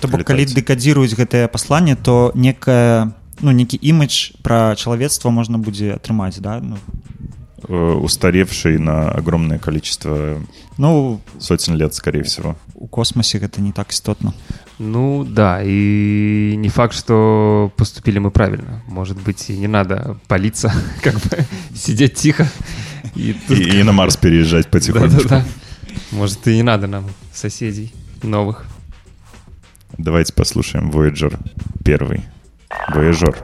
То 0.00 0.08
бок 0.08 0.24
калі 0.24 0.46
Прилетать. 0.46 0.56
дэкадзіруюць 0.56 1.12
гэтае 1.12 1.48
пасланне 1.48 1.96
то 1.96 2.32
некая 2.34 3.12
ну 3.44 3.52
некі 3.52 3.76
імідж 3.76 4.40
пра 4.40 4.72
чалавецтва 4.72 5.28
можна 5.28 5.58
будзе 5.60 5.92
атрымаць 5.92 6.40
да 6.40 6.60
ну, 6.64 6.78
Э, 6.80 7.39
устаревший 7.67 8.77
на 8.77 9.09
огромное 9.11 9.59
количество 9.59 10.41
ну 10.77 11.21
сотен 11.39 11.75
лет, 11.75 11.93
скорее 11.93 12.23
всего. 12.23 12.55
у 12.75 12.87
космосе 12.87 13.37
гэта 13.39 13.61
не 13.61 13.71
так 13.71 13.91
істотна 13.91 14.33
Ну 14.79 15.23
да, 15.23 15.61
и 15.63 16.55
не 16.57 16.69
факт, 16.69 16.93
что 16.95 17.71
поступили 17.77 18.19
мы 18.19 18.31
правильно. 18.31 18.81
Может 18.87 19.21
быть, 19.21 19.49
и 19.49 19.57
не 19.57 19.67
надо 19.67 20.17
палиться, 20.27 20.73
как 21.03 21.13
бы 21.15 21.45
сидеть 21.75 22.15
тихо. 22.15 22.47
И 23.15 23.33
тут- 23.47 23.57
И, 23.57 23.79
и 23.79 23.83
на 23.83 23.91
Марс 23.91 24.17
переезжать 24.17 24.67
потихонечку. 24.71 25.29
Да-да-да. 25.29 25.45
Может, 26.11 26.47
и 26.47 26.55
не 26.55 26.63
надо 26.63 26.87
нам 26.87 27.05
соседей 27.33 27.93
новых. 28.23 28.65
Давайте 29.97 30.33
послушаем 30.33 30.89
Voyager 30.89 31.37
первый. 31.83 32.23
Voyager 32.89 33.35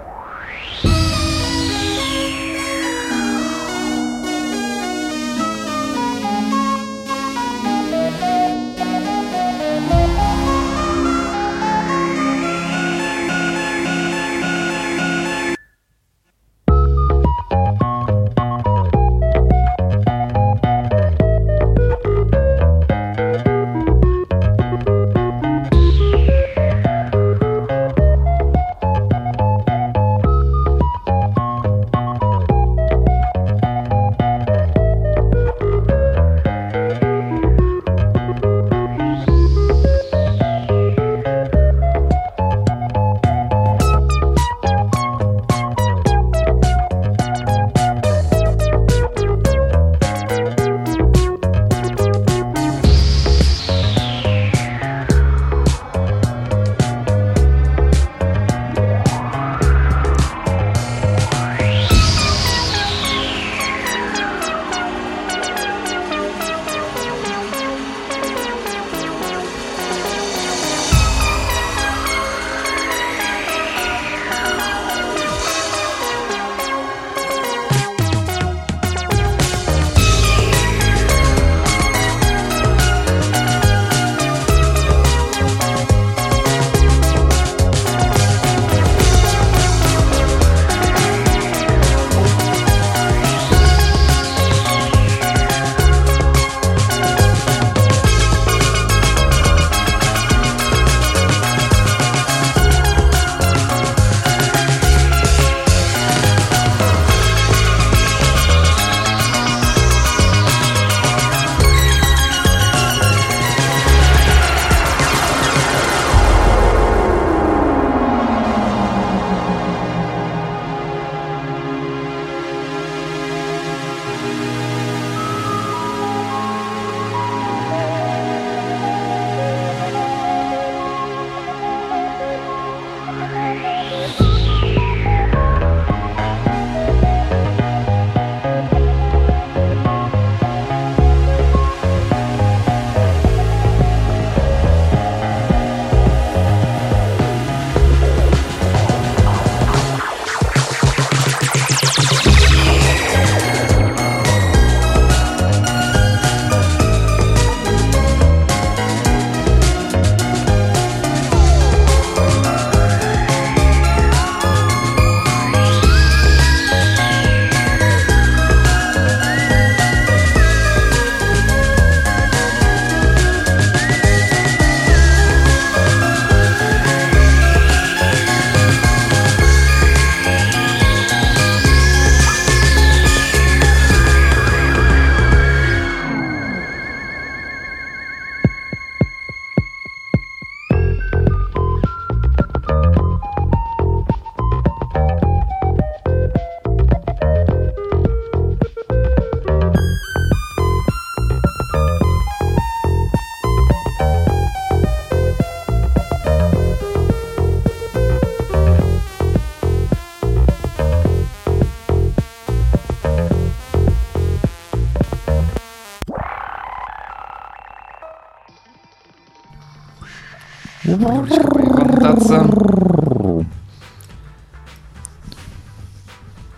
Пленочка 221.07 221.49
поехала 221.49 221.85
мотаться. 221.85 222.47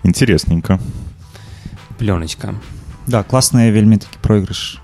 Интересненько. 0.03 0.79
Пленочка. 1.99 2.55
Да, 3.07 3.23
класны 3.23 3.71
вельмі 3.71 3.97
такі 4.01 4.17
пройгрыш 4.23 4.81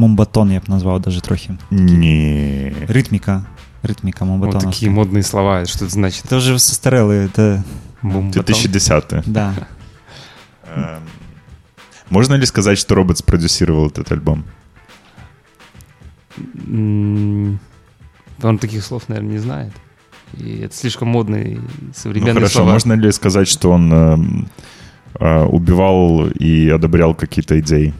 мумбатон 0.00 0.50
я 0.52 0.60
б 0.60 0.68
назваў 0.72 1.00
даже 1.00 1.20
трохі 1.20 1.58
Не. 1.70 2.72
рытміка 2.88 3.44
рытміка 3.84 4.24
Вот 4.24 4.28
мумбатона 4.28 4.72
такие 4.72 4.90
модные 4.90 5.22
слова. 5.22 5.64
Что 5.66 5.84
это 5.84 5.92
значит? 5.92 6.24
это 6.24 6.36
уже 6.36 6.58
состарэлы 6.58 7.28
это 7.28 7.62
Бум-батон? 8.02 8.30
2010 8.44 9.04
да 9.26 9.52
Эм, 10.74 11.02
Можно 12.08 12.34
ли 12.34 12.46
сказать, 12.46 12.78
что 12.78 12.94
робот 12.94 13.18
спродюсировал 13.18 13.88
этот 13.88 14.10
альбом? 14.12 14.44
М, 18.45 18.49
Он 18.49 18.59
таких 18.59 18.83
слов, 18.83 19.09
наверное, 19.09 19.31
не 19.33 19.37
знает. 19.39 19.71
И 20.33 20.61
это 20.61 20.75
слишком 20.75 21.07
модные 21.09 21.57
Ну 21.59 21.93
современные 21.93 22.33
хорошо, 22.35 22.53
слова. 22.59 22.71
можно 22.73 22.93
ли 22.93 23.11
сказать, 23.11 23.47
что 23.47 23.71
он 23.71 23.93
эм, 23.93 24.47
э, 25.19 25.43
убивал 25.45 26.27
и 26.27 26.69
одобрял 26.69 27.15
какие-то 27.15 27.59
идеи? 27.59 27.93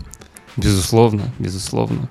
Безусловно, 0.58 1.24
безусловно. 1.40 2.10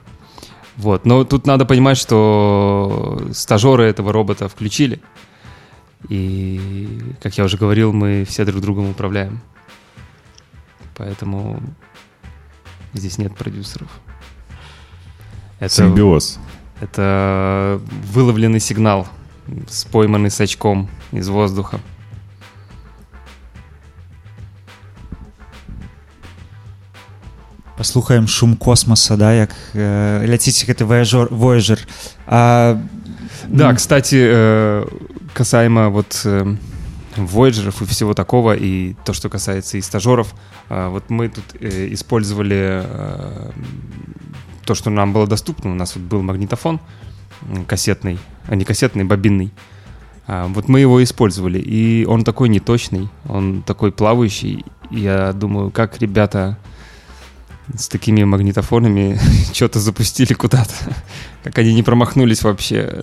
Вот. 0.77 1.05
Но 1.07 1.25
тут 1.25 1.47
надо 1.47 1.64
понимать, 1.66 1.97
что 1.99 3.29
стажеры 3.33 3.85
этого 3.85 4.12
робота 4.12 4.49
включили. 4.49 5.01
И, 6.09 7.01
как 7.23 7.37
я 7.38 7.44
уже 7.44 7.57
говорил, 7.57 7.92
мы 7.92 8.25
все 8.29 8.44
друг 8.44 8.61
другом 8.61 8.90
управляем. 8.90 9.40
Поэтому 10.97 11.62
здесь 12.92 13.18
нет 13.18 13.35
продюсеров. 13.35 13.88
Это, 15.59 15.73
Симбиоз. 15.75 16.38
Это 16.85 17.81
выловленный 18.12 18.61
сигнал, 18.61 19.09
с 19.68 19.85
пойманный 19.85 20.31
с 20.31 20.40
очком 20.40 20.88
из 21.12 21.29
воздуха. 21.29 21.81
паслухаем 27.77 28.29
шум 28.29 28.57
космоса 28.57 29.16
да 29.16 29.33
як 29.35 29.51
э, 29.75 30.25
ляціць 30.25 30.64
гэты 30.64 30.87
вояжор 30.87 31.27
вояжер 31.35 31.81
а 32.25 32.81
Да, 33.49 33.75
кстати, 33.75 34.16
э, 34.16 34.87
касаемо 35.35 35.90
вот 35.90 36.23
э, 36.25 36.57
Voyager'ов 37.16 37.83
и 37.83 37.87
всего 37.87 38.14
такого, 38.14 38.55
и 38.55 38.94
то, 39.05 39.12
что 39.12 39.29
касается 39.29 39.79
и 39.79 39.83
стажеров, 39.83 40.35
э, 40.68 40.88
вот 40.88 41.11
мы 41.11 41.29
тут 41.29 41.44
э, 41.61 41.88
использовали 41.92 42.83
э, 42.85 43.51
то, 44.64 44.74
что 44.74 44.90
нам 44.90 45.12
было 45.12 45.27
доступно. 45.27 45.70
У 45.70 45.74
нас 45.74 45.96
вот 45.96 46.05
был 46.05 46.22
магнитофон 46.22 46.81
кассетный, 47.66 48.18
а 48.46 48.55
не 48.55 48.64
кассетный, 48.64 49.05
бобинный. 49.05 49.53
А, 50.27 50.46
Вот 50.48 50.68
мы 50.68 50.81
его 50.81 51.03
использовали, 51.03 51.59
и 51.59 52.05
он 52.07 52.24
такой 52.24 52.48
неточный, 52.48 53.09
он 53.29 53.62
такой 53.62 53.92
плавающий. 53.92 54.64
Я 54.90 55.33
думаю, 55.33 55.70
как 55.70 55.98
ребята 56.00 56.59
с 57.74 57.88
такими 57.88 58.24
магнитофонами 58.24 59.18
что-то 59.53 59.81
запустили 59.81 60.35
куда-то. 60.35 60.74
Как 61.42 61.59
они 61.59 61.74
не 61.74 61.83
промахнулись 61.83 62.42
вообще. 62.42 63.03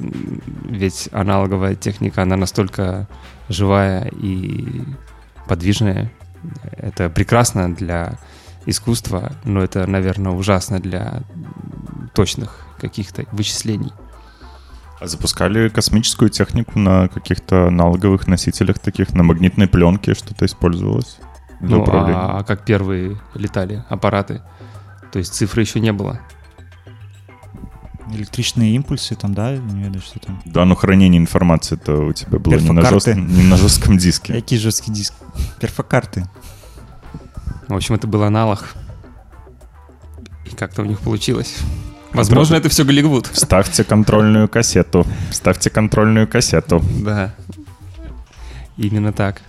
Ведь 0.70 1.10
аналоговая 1.12 1.76
техника, 1.76 2.22
она 2.22 2.36
настолько 2.36 3.08
живая 3.50 4.12
и 4.20 4.84
подвижная. 5.48 6.12
Это 6.78 7.10
прекрасно 7.10 7.74
для 7.74 8.20
искусства, 8.67 9.33
но 9.45 9.63
это, 9.63 9.87
наверное, 9.87 10.33
ужасно 10.33 10.81
для 10.81 11.23
точных 12.15 12.61
каких-то 12.81 13.25
вычислений. 13.33 13.93
А 15.01 15.07
запускали 15.07 15.69
космическую 15.69 16.31
технику 16.31 16.79
на 16.79 17.09
каких-то 17.09 17.67
аналоговых 17.69 18.27
носителях 18.27 18.79
таких, 18.79 19.13
на 19.15 19.23
магнитной 19.23 19.69
пленке 19.69 20.15
что-то 20.15 20.47
использовалось 20.47 21.19
для 21.61 21.77
Ну, 21.77 21.83
управления? 21.83 22.19
а 22.39 22.43
как 22.45 22.65
первые 22.65 23.17
летали 23.35 23.85
аппараты? 23.91 24.41
То 25.13 25.19
есть 25.19 25.35
цифры 25.35 25.63
еще 25.63 25.81
не 25.81 25.93
было. 25.93 26.19
электрычныя 28.13 28.71
імпульсы 28.77 29.17
там 29.17 29.35
да 29.35 29.57
не 29.57 29.83
ведаю 29.83 30.01
что 30.01 30.19
там 30.21 30.41
Да, 30.45 30.65
но 30.65 30.75
хранение 30.77 31.21
информации 31.21 31.75
это 31.77 31.97
у 31.99 32.13
тебя 32.13 32.39
было 32.39 32.55
не 32.55 32.71
на, 32.71 32.81
Перфокарты. 32.83 33.11
жест- 33.15 33.37
не 33.37 33.43
на 33.43 33.57
жестком 33.57 33.99
диске. 33.99 34.35
які 34.35 34.59
жорсткі 34.59 34.93
диск 34.93 35.13
перфокарты 35.61 36.25
В 37.72 37.76
общем, 37.76 37.96
это 37.96 38.06
был 38.06 38.24
аналог. 38.24 38.76
И 40.46 40.54
как-то 40.54 40.82
у 40.82 40.86
них 40.86 41.00
получилось. 41.00 41.58
Возможно, 42.12 42.56
это 42.56 42.68
все 42.68 42.84
Голливуд. 42.84 43.28
Вставьте 43.28 43.86
контрольную 43.86 44.50
кассету. 44.50 45.06
Вставьте 45.30 45.70
контрольную 45.70 46.28
кассету. 46.28 46.84
Да. 47.02 47.34
Именно 48.76 49.14
так. 49.14 49.42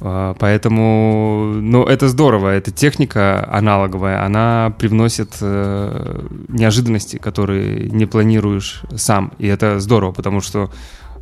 А, 0.00 0.34
Поэтому, 0.38 1.54
ну, 1.60 1.84
это 1.84 2.06
здорово. 2.06 2.50
Эта 2.50 2.70
техника 2.70 3.48
аналоговая, 3.50 4.24
она 4.24 4.72
привносит 4.78 5.36
э, 5.40 6.26
неожиданности, 6.46 7.16
которые 7.16 7.88
не 7.88 8.06
планируешь 8.06 8.82
сам. 8.94 9.32
И 9.38 9.48
это 9.48 9.80
здорово, 9.80 10.12
потому 10.12 10.40
что 10.40 10.70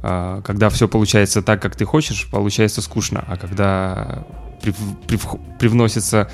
а, 0.03 0.43
когда 0.43 0.69
все 0.69 0.87
получается 0.87 1.41
так, 1.41 1.63
как 1.63 1.77
ты 1.77 1.87
хочешь, 1.87 2.29
получается 2.31 2.83
скучно. 2.83 3.25
А 3.27 3.39
когда 3.39 4.27
прив- 4.63 4.97
прив- 5.07 5.41
привносится 5.59 6.31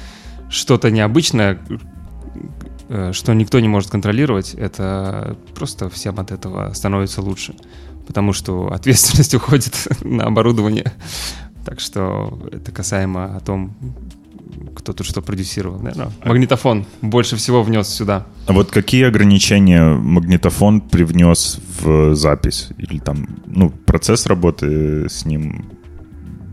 что-то 0.51 0.91
необычное, 0.91 1.59
э, 2.89 3.13
что 3.13 3.33
никто 3.35 3.61
не 3.61 3.69
может 3.69 3.91
контролировать, 3.91 4.55
это 4.55 5.37
просто 5.55 5.89
всем 5.89 6.19
от 6.21 6.31
этого 6.31 6.73
становится 6.73 7.23
лучше. 7.23 7.55
Потому 8.07 8.33
что 8.33 8.67
ответственность 8.73 9.35
уходит 9.35 9.89
на 10.05 10.25
оборудование. 10.25 10.93
Так 11.65 11.81
что 11.81 12.41
это 12.53 12.73
касаемо 12.73 13.37
о 13.37 13.41
том, 13.41 13.77
кто 14.75 14.93
тут 14.93 15.07
что 15.07 15.23
продюсировал. 15.23 15.79
Наверное, 15.79 16.13
магнитофон 16.25 16.87
больше 17.01 17.37
всего 17.37 17.63
внес 17.63 17.89
сюда. 17.89 18.27
А 18.47 18.53
вот 18.53 18.71
какие 18.71 19.05
ограничения 19.05 19.95
магнитофон 19.95 20.81
привнес 20.81 21.61
в 21.81 22.15
запись? 22.15 22.69
Или 22.79 22.99
там, 22.99 23.29
ну, 23.47 23.71
процесс 23.71 24.27
работы 24.27 25.09
с 25.09 25.25
ним, 25.25 25.67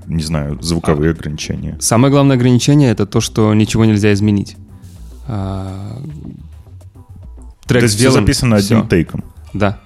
не 0.10 0.24
знаю, 0.24 0.58
звуковые 0.62 1.12
ограничения? 1.12 1.78
Самое 1.80 2.12
главное 2.12 2.36
ограничение 2.36 2.92
это 2.92 3.06
то, 3.06 3.22
что 3.22 3.54
ничего 3.54 3.86
нельзя 3.86 4.12
изменить. 4.14 4.58
А, 5.28 6.02
Трек 7.66 7.82
То 7.82 7.84
есть 7.86 7.96
все 7.96 8.10
сделан, 8.10 8.26
записано 8.26 8.56
одним 8.56 8.80
всё. 8.80 8.88
тейком, 8.90 9.24
Да. 9.54 9.78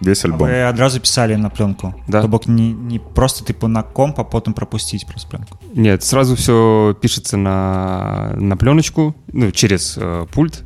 весь 0.00 0.24
альбом. 0.24 0.48
вы 0.48 0.62
адразу 0.62 0.98
писали 1.00 1.36
на 1.36 1.48
пленку 1.48 1.94
Да. 2.08 2.22
то 2.22 2.28
бок 2.28 2.46
не, 2.48 2.72
не 2.72 2.98
просто 2.98 3.44
типу 3.44 3.68
на 3.68 3.82
комп 3.84 4.18
а 4.18 4.24
потым 4.24 4.52
пропусціць 4.52 5.04
праз 5.04 5.24
пленку 5.24 5.56
Нет, 5.74 6.02
сразу 6.02 6.34
все 6.34 6.96
пишется 7.00 7.36
на, 7.36 8.32
на 8.36 8.56
пленочку, 8.56 9.14
ну, 9.32 9.52
через 9.52 9.96
э, 9.96 10.26
пульт, 10.32 10.64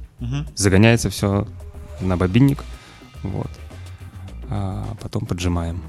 загоняется 0.54 1.10
все 1.10 1.46
на 2.00 2.16
бобинник, 2.16 2.64
вот. 3.22 3.50
А 4.50 4.84
потом 5.02 5.26
поджимаем. 5.26 5.82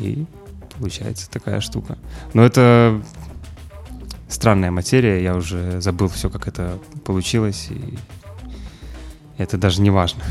И 0.00 0.24
получается 0.78 1.30
такая 1.30 1.60
штука. 1.60 1.98
Но 2.32 2.42
это 2.42 3.00
странная 4.28 4.70
материя, 4.70 5.22
я 5.22 5.34
уже 5.36 5.80
забыл 5.80 6.08
все, 6.08 6.30
как 6.30 6.48
это 6.48 6.78
получилось, 7.04 7.68
и 7.70 7.98
это 9.38 9.58
даже 9.58 9.80
не 9.80 9.90
важно. 9.90 10.22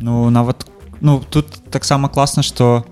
Ну 0.00 0.30
нават 0.30 0.66
ну 1.00 1.20
тут 1.20 1.46
таксама 1.70 2.08
класна 2.08 2.42
что 2.42 2.84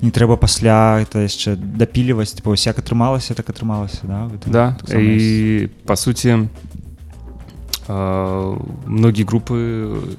не 0.00 0.10
трэба 0.10 0.36
пасля 0.36 1.00
это 1.00 1.22
яшчэ 1.24 1.56
дапіліваць 1.56 2.34
типа 2.34 2.54
як 2.54 2.78
атрымалася 2.78 3.34
так 3.34 3.48
атрымалася 3.50 4.06
да 4.06 4.28
Гэта 4.28 4.50
Да, 4.50 4.76
ёсць. 4.84 4.94
и 4.94 5.70
по 5.86 5.96
сути 5.96 6.48
э, 7.88 8.58
многие 8.86 9.24
группы, 9.24 10.16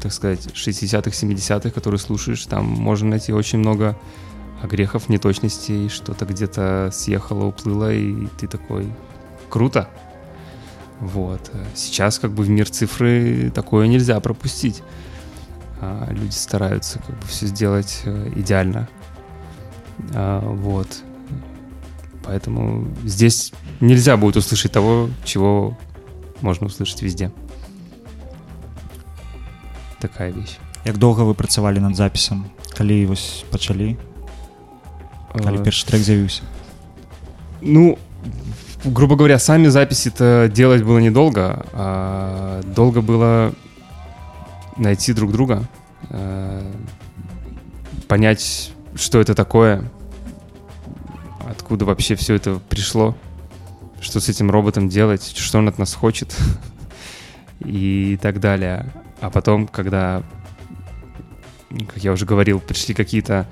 так 0.00 0.12
сказать, 0.12 0.46
60-х, 0.46 1.10
70-х, 1.10 1.70
которые 1.70 1.98
слушаешь, 1.98 2.44
там 2.46 2.66
можно 2.66 3.10
найти 3.10 3.32
очень 3.32 3.58
много 3.58 3.96
огрехов, 4.62 5.08
неточностей, 5.08 5.88
что-то 5.88 6.24
где-то 6.24 6.90
съехало, 6.92 7.46
уплыло, 7.46 7.92
и 7.92 8.26
ты 8.38 8.46
такой, 8.46 8.88
круто. 9.48 9.88
Вот. 11.00 11.50
Сейчас 11.74 12.18
как 12.18 12.32
бы 12.32 12.42
в 12.42 12.48
мир 12.48 12.68
цифры 12.68 13.50
такое 13.54 13.86
нельзя 13.86 14.18
пропустить. 14.20 14.82
А, 15.80 16.08
Люди 16.10 16.32
стараются 16.32 17.00
как 17.00 17.18
бы 17.18 17.26
все 17.26 17.46
сделать 17.46 18.00
э, 18.04 18.32
идеально. 18.36 18.88
А, 20.14 20.40
Вот. 20.40 20.88
Поэтому 22.24 22.88
здесь 23.04 23.52
нельзя 23.80 24.16
будет 24.16 24.36
услышать 24.36 24.72
того, 24.72 25.08
чего 25.24 25.78
можно 26.40 26.66
услышать 26.66 27.02
везде 27.02 27.30
Такая 29.99 30.31
вещь. 30.31 30.57
як 30.85 30.97
доўга 30.97 31.23
вы 31.23 31.33
працавалі 31.33 31.79
над 31.79 31.95
запісам 31.95 32.45
калі 32.77 33.05
вось 33.05 33.45
пачалі 33.51 33.97
калі 35.33 35.57
Э, 35.57 35.63
першы 35.63 35.85
трек 35.85 36.01
з'явіўся 36.01 36.41
Ну, 37.61 37.97
грубо 38.83 39.15
говоря, 39.15 39.39
сами 39.39 39.69
записи-то 39.69 40.49
делать 40.53 40.81
было 40.81 40.97
недолго, 40.97 41.65
а 41.73 42.61
долго 42.75 43.01
было 43.01 43.53
найти 44.77 45.13
друг 45.13 45.31
друга, 45.31 45.67
э, 46.09 46.73
понять, 48.07 48.71
что 48.95 49.19
это 49.19 49.35
такое, 49.35 49.83
откуда 51.47 51.85
вообще 51.85 52.15
все 52.15 52.33
это 52.33 52.59
пришло, 52.69 53.15
что 54.01 54.19
с 54.19 54.27
этим 54.27 54.49
роботом 54.49 54.89
делать, 54.89 55.37
что 55.37 55.59
он 55.59 55.67
от 55.67 55.77
нас 55.77 55.93
хочет 55.93 56.35
и 57.59 58.17
так 58.21 58.39
далее. 58.39 58.91
А 59.26 59.30
потом, 59.30 59.66
когда, 59.66 60.22
как 61.92 61.98
я 62.04 62.12
уже 62.12 62.26
говорил, 62.26 62.60
пришли 62.60 62.94
какие-то 62.94 63.46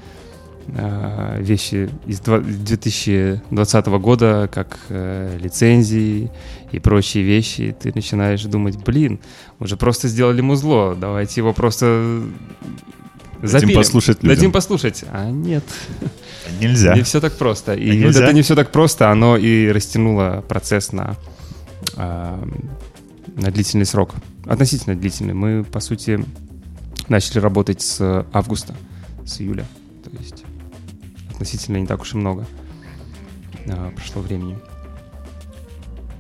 э, 0.69 1.39
вещи 1.41 1.91
из 2.07 2.21
два- 2.21 2.39
2020 2.39 3.87
года, 3.87 4.49
как 4.53 4.79
э, 4.89 5.37
лицензии 5.41 6.31
и 6.71 6.79
прочие 6.79 7.25
вещи, 7.25 7.75
ты 7.81 7.91
начинаешь 7.93 8.43
думать, 8.45 8.77
блин, 8.85 9.19
мы 9.59 9.67
же 9.67 9.77
просто 9.77 10.07
сделали 10.07 10.41
музло, 10.41 10.95
давайте 10.95 11.41
его 11.41 11.53
просто 11.53 12.23
Дадим 13.43 13.49
запилим. 13.49 13.77
послушать 13.77 14.23
людям. 14.23 14.37
Дадим 14.37 14.53
послушать. 14.53 15.05
А 15.13 15.29
нет, 15.29 15.65
Нельзя. 16.61 16.95
не 16.95 17.03
все 17.03 17.21
так 17.21 17.37
просто. 17.37 17.75
И 17.75 17.91
А 17.91 17.95
вот 17.95 18.05
нельзя? 18.07 18.25
это 18.25 18.33
не 18.33 18.43
все 18.43 18.55
так 18.55 18.71
просто, 18.71 19.11
оно 19.11 19.37
и 19.37 19.69
растянуло 19.73 20.45
процесс 20.49 20.93
на, 20.93 21.17
а, 21.97 22.41
на 23.35 23.51
длительный 23.51 23.87
срок. 23.87 24.15
Относительно 24.47 24.97
длительный. 24.97 25.35
Мы, 25.35 25.65
по 25.65 25.81
сути, 25.81 26.25
начали 27.09 27.39
работать 27.39 27.83
с 27.83 28.27
августа, 28.33 28.75
с 29.25 29.41
июля. 29.41 29.67
То 30.05 30.11
есть 30.19 30.45
относительно 31.31 31.79
не 31.79 31.87
так 31.87 32.01
уж 32.01 32.15
и 32.15 32.17
много 32.17 32.47
а, 33.69 33.91
прошло 33.91 34.23
времени. 34.23 34.59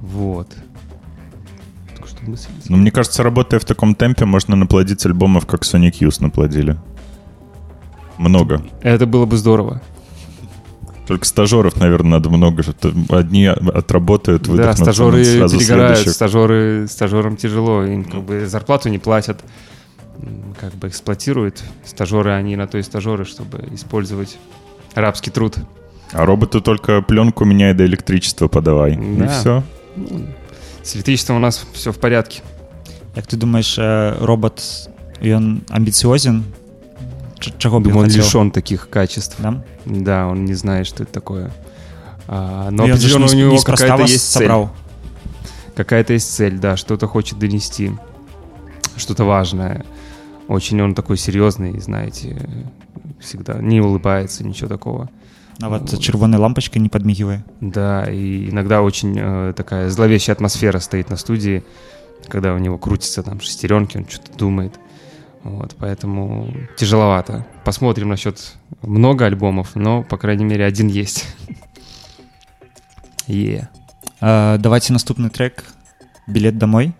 Вот. 0.00 0.54
Ну, 2.68 2.76
мне 2.76 2.90
кажется, 2.90 3.22
работая 3.22 3.60
в 3.60 3.64
таком 3.64 3.94
темпе, 3.94 4.24
можно 4.24 4.56
наплодить 4.56 5.04
альбомов, 5.04 5.46
как 5.46 5.62
Sonic 5.62 5.98
Youth 6.00 6.22
наплодили. 6.22 6.78
Много. 8.16 8.64
Это 8.82 9.06
было 9.06 9.26
бы 9.26 9.36
здорово. 9.36 9.82
Только 11.06 11.24
стажеров, 11.26 11.76
наверное, 11.76 12.12
надо 12.12 12.30
много. 12.30 12.62
Одни 13.10 13.46
отработают, 13.46 14.42
Да, 14.44 14.50
выдохнут, 14.52 14.76
стажеры 14.78 15.24
сразу 15.24 15.58
перегорают, 15.58 15.96
следующих. 15.98 16.12
стажеры, 16.14 16.88
стажерам 16.88 17.36
тяжело, 17.36 17.84
им 17.84 18.04
как 18.04 18.22
бы 18.22 18.46
зарплату 18.46 18.88
не 18.88 18.98
платят, 18.98 19.44
как 20.60 20.74
бы 20.74 20.88
эксплуатируют. 20.88 21.62
Стажеры, 21.84 22.30
они 22.32 22.56
на 22.56 22.66
то 22.66 22.78
и 22.78 22.82
стажеры, 22.82 23.24
чтобы 23.24 23.58
использовать 23.74 24.38
рабский 24.94 25.30
труд. 25.32 25.58
А 26.12 26.24
роботу 26.24 26.60
только 26.60 27.02
пленку 27.02 27.44
меняй 27.44 27.74
да 27.74 27.84
электричество 27.84 28.48
подавай. 28.48 28.92
И 28.94 29.16
Да. 29.18 29.26
все. 29.28 29.62
С 30.82 30.96
электричеством 30.96 31.36
у 31.36 31.40
нас 31.40 31.66
все 31.72 31.90
в 31.90 31.96
порядке. 31.96 32.40
Як 33.16 33.26
ти 33.26 33.36
думаєш, 33.36 33.78
е, 33.78 34.14
робот 34.22 34.88
ён 35.22 35.56
амбіцыозен 35.70 36.40
Ч- 36.40 36.42
чаго 37.43 37.79
б 37.79 37.87
ён 37.87 37.91
Думаю, 37.91 38.03
он 38.05 38.09
хацеў? 38.09 38.17
лишен 38.23 38.51
таких 38.51 38.89
качеств. 38.89 39.35
Да? 39.39 39.63
Да, 39.85 40.27
он 40.27 40.45
не 40.45 40.53
знает, 40.55 40.87
что 40.87 41.03
это 41.03 41.11
такое. 41.13 41.51
А, 42.27 42.69
но 42.71 42.85
Ну, 42.85 42.93
ён 42.93 42.97
же 42.97 43.07
ж 43.07 43.15
определенно 43.15 43.25
у 43.25 43.33
не- 43.35 43.41
него 43.41 43.53
неспроста 43.53 43.85
какая-то 43.85 44.01
вас 44.03 44.11
есть 44.11 44.31
цель. 44.31 44.43
сабраў. 44.47 44.69
Какая-то 45.75 46.13
есть 46.13 46.33
цель, 46.35 46.57
да, 46.59 46.75
что-то 46.77 47.07
хочет 47.07 47.39
донести, 47.39 47.91
что-то 48.97 49.23
важное. 49.23 49.85
Очень 50.47 50.81
он 50.81 50.93
такой 50.95 51.17
серьезный, 51.17 51.79
знаете, 51.79 52.35
всегда 53.19 53.53
не 53.61 53.79
улыбается, 53.81 54.43
ничего 54.43 54.67
такого. 54.67 55.09
Нават 55.59 55.91
Вот. 55.91 56.01
чырвоная 56.01 56.39
лампочка 56.39 56.79
не 56.79 56.87
падмігвае 56.89 57.43
Да, 57.61 58.05
и 58.09 58.49
иногда 58.49 58.81
очень 58.81 59.17
э, 59.19 59.53
такая 59.55 59.89
зловещая 59.89 60.35
атмосфера 60.35 60.79
стоит 60.79 61.09
на 61.09 61.17
студии, 61.17 61.63
когда 62.27 62.53
у 62.53 62.57
него 62.59 62.77
крутятся 62.77 63.23
там 63.23 63.41
шестеренки, 63.41 63.97
он 63.97 64.05
что-то 64.07 64.37
думает. 64.37 64.79
Вот, 65.44 65.76
поэтому 65.78 66.48
тяжеловато. 66.76 67.46
Посмотрим 67.64 68.08
насчет 68.08 68.54
много 68.80 69.26
альбомов, 69.26 69.76
но, 69.76 70.02
по 70.02 70.16
крайней 70.16 70.44
мере, 70.44 70.64
один 70.64 70.88
есть. 70.88 71.26
Е. 73.26 73.68
Э, 74.20 74.56
давайте 74.58 74.92
наступны 74.92 75.30
трек 75.30 75.64
билет 76.26 76.58
домой 76.58 76.92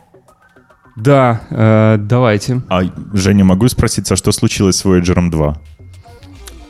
Да, 0.96 1.42
э, 1.50 1.96
давайте. 1.98 2.62
А, 2.70 2.80
Женя, 3.12 3.44
могу 3.44 3.68
спросить, 3.68 4.10
а 4.10 4.16
что 4.16 4.32
случилось 4.32 4.76
с 4.76 4.84
Voyager 4.84 5.30
2? 5.30 5.56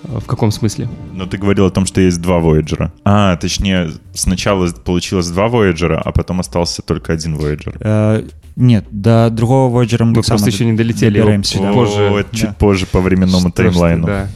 В 0.02 0.26
каком 0.26 0.50
смысле? 0.50 0.88
Ну, 1.12 1.26
ты 1.26 1.38
говорил 1.38 1.66
о 1.66 1.70
том, 1.70 1.86
что 1.86 2.00
есть 2.00 2.20
два 2.20 2.38
Voyager. 2.38 2.90
А, 3.04 3.36
точнее, 3.36 3.90
сначала 4.12 4.68
получилось 4.70 5.28
два 5.30 5.46
Voyager, 5.46 5.94
а 5.94 6.12
потом 6.12 6.40
остался 6.40 6.82
только 6.82 7.12
один 7.12 7.36
Voyager. 7.36 8.28
Нет 8.56 8.84
до 8.90 9.30
другого 9.30 9.82
Voyager 9.82 10.04
Мы 10.04 10.22
просто 10.22 10.48
еще 10.50 10.64
не 10.64 10.74
долетели. 10.74 11.18
добираемся, 11.18 11.54
Чуть 11.54 11.62
да. 11.62 11.72
позже. 11.72 12.08
О, 12.08 12.22
Да. 12.22 12.28
чуть 12.38 12.56
позже 12.56 12.86
по 12.86 13.00
временному 13.00 13.50
ты, 13.50 13.64
таймлайну. 13.64 14.06
да. 14.06 14.28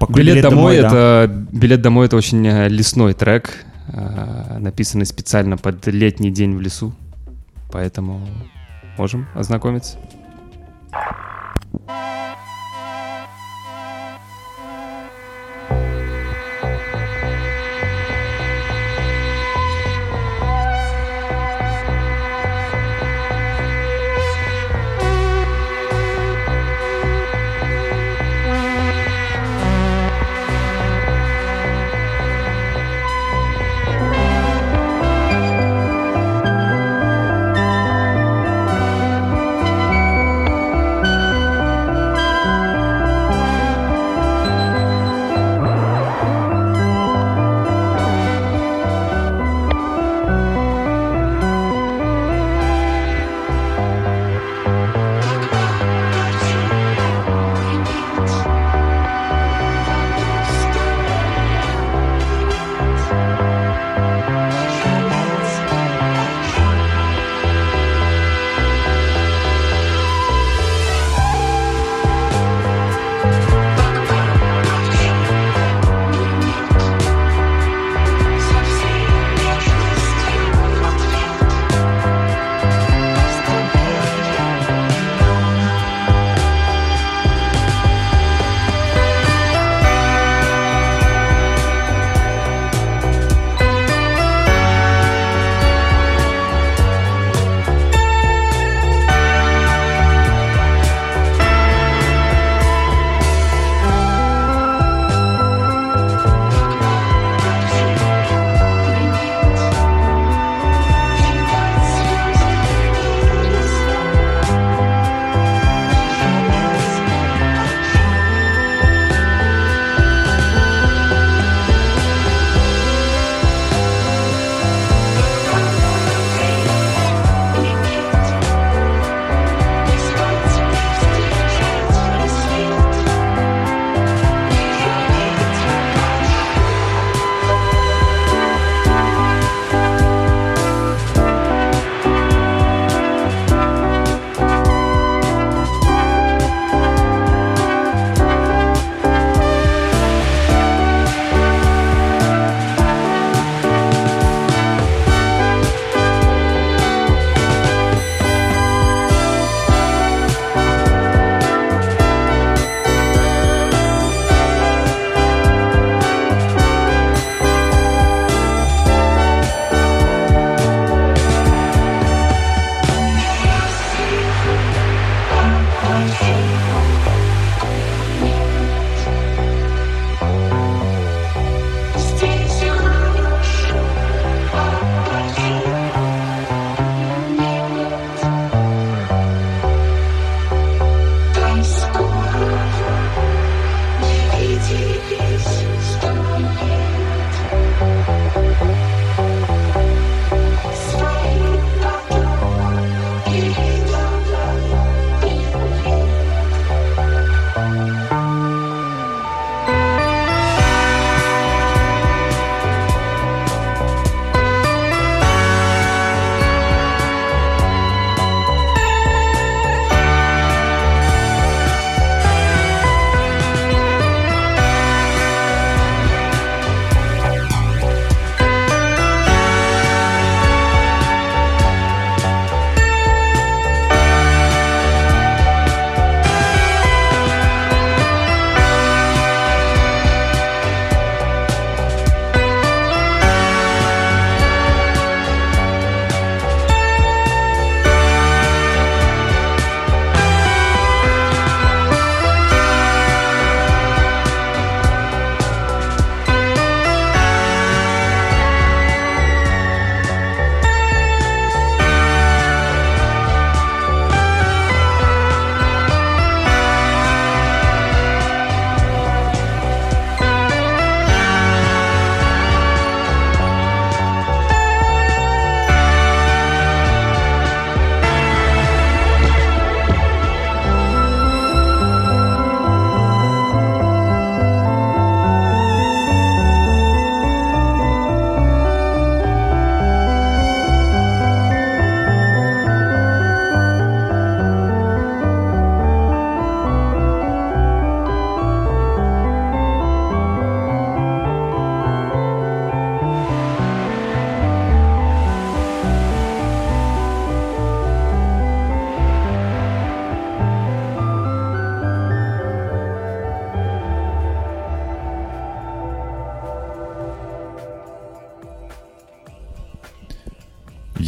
Покуль 0.00 0.16
Билет, 0.22 0.42
домой, 0.42 0.80
да. 0.80 0.86
это 1.24 1.46
билет 1.52 1.82
домой 1.82 2.06
это 2.06 2.16
очень 2.16 2.46
э, 2.46 2.68
лесной 2.68 3.14
трек, 3.14 3.64
э, 3.88 4.58
написанный 4.58 5.06
специально 5.06 5.56
под 5.56 5.86
летний 5.88 6.30
день 6.30 6.56
в 6.56 6.60
лесу, 6.60 6.94
поэтому 7.72 8.20
можем 8.96 9.26
ознакомиться. 9.34 9.98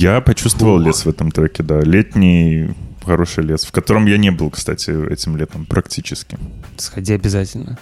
Я 0.01 0.23
почувствовал 0.23 0.79
лес 0.79 1.05
в 1.05 1.11
этом 1.11 1.31
треке, 1.31 1.63
да. 1.63 1.83
Летний 1.83 2.71
хороший 3.05 3.45
лес, 3.45 3.67
в 3.67 3.71
котором 3.71 4.07
я 4.07 4.17
не 4.17 4.31
был, 4.31 4.49
кстати, 4.49 5.13
этим 5.13 5.37
летом 5.37 5.67
практически. 5.67 6.39
Сходи 6.79 7.13
обязательно. 7.13 7.79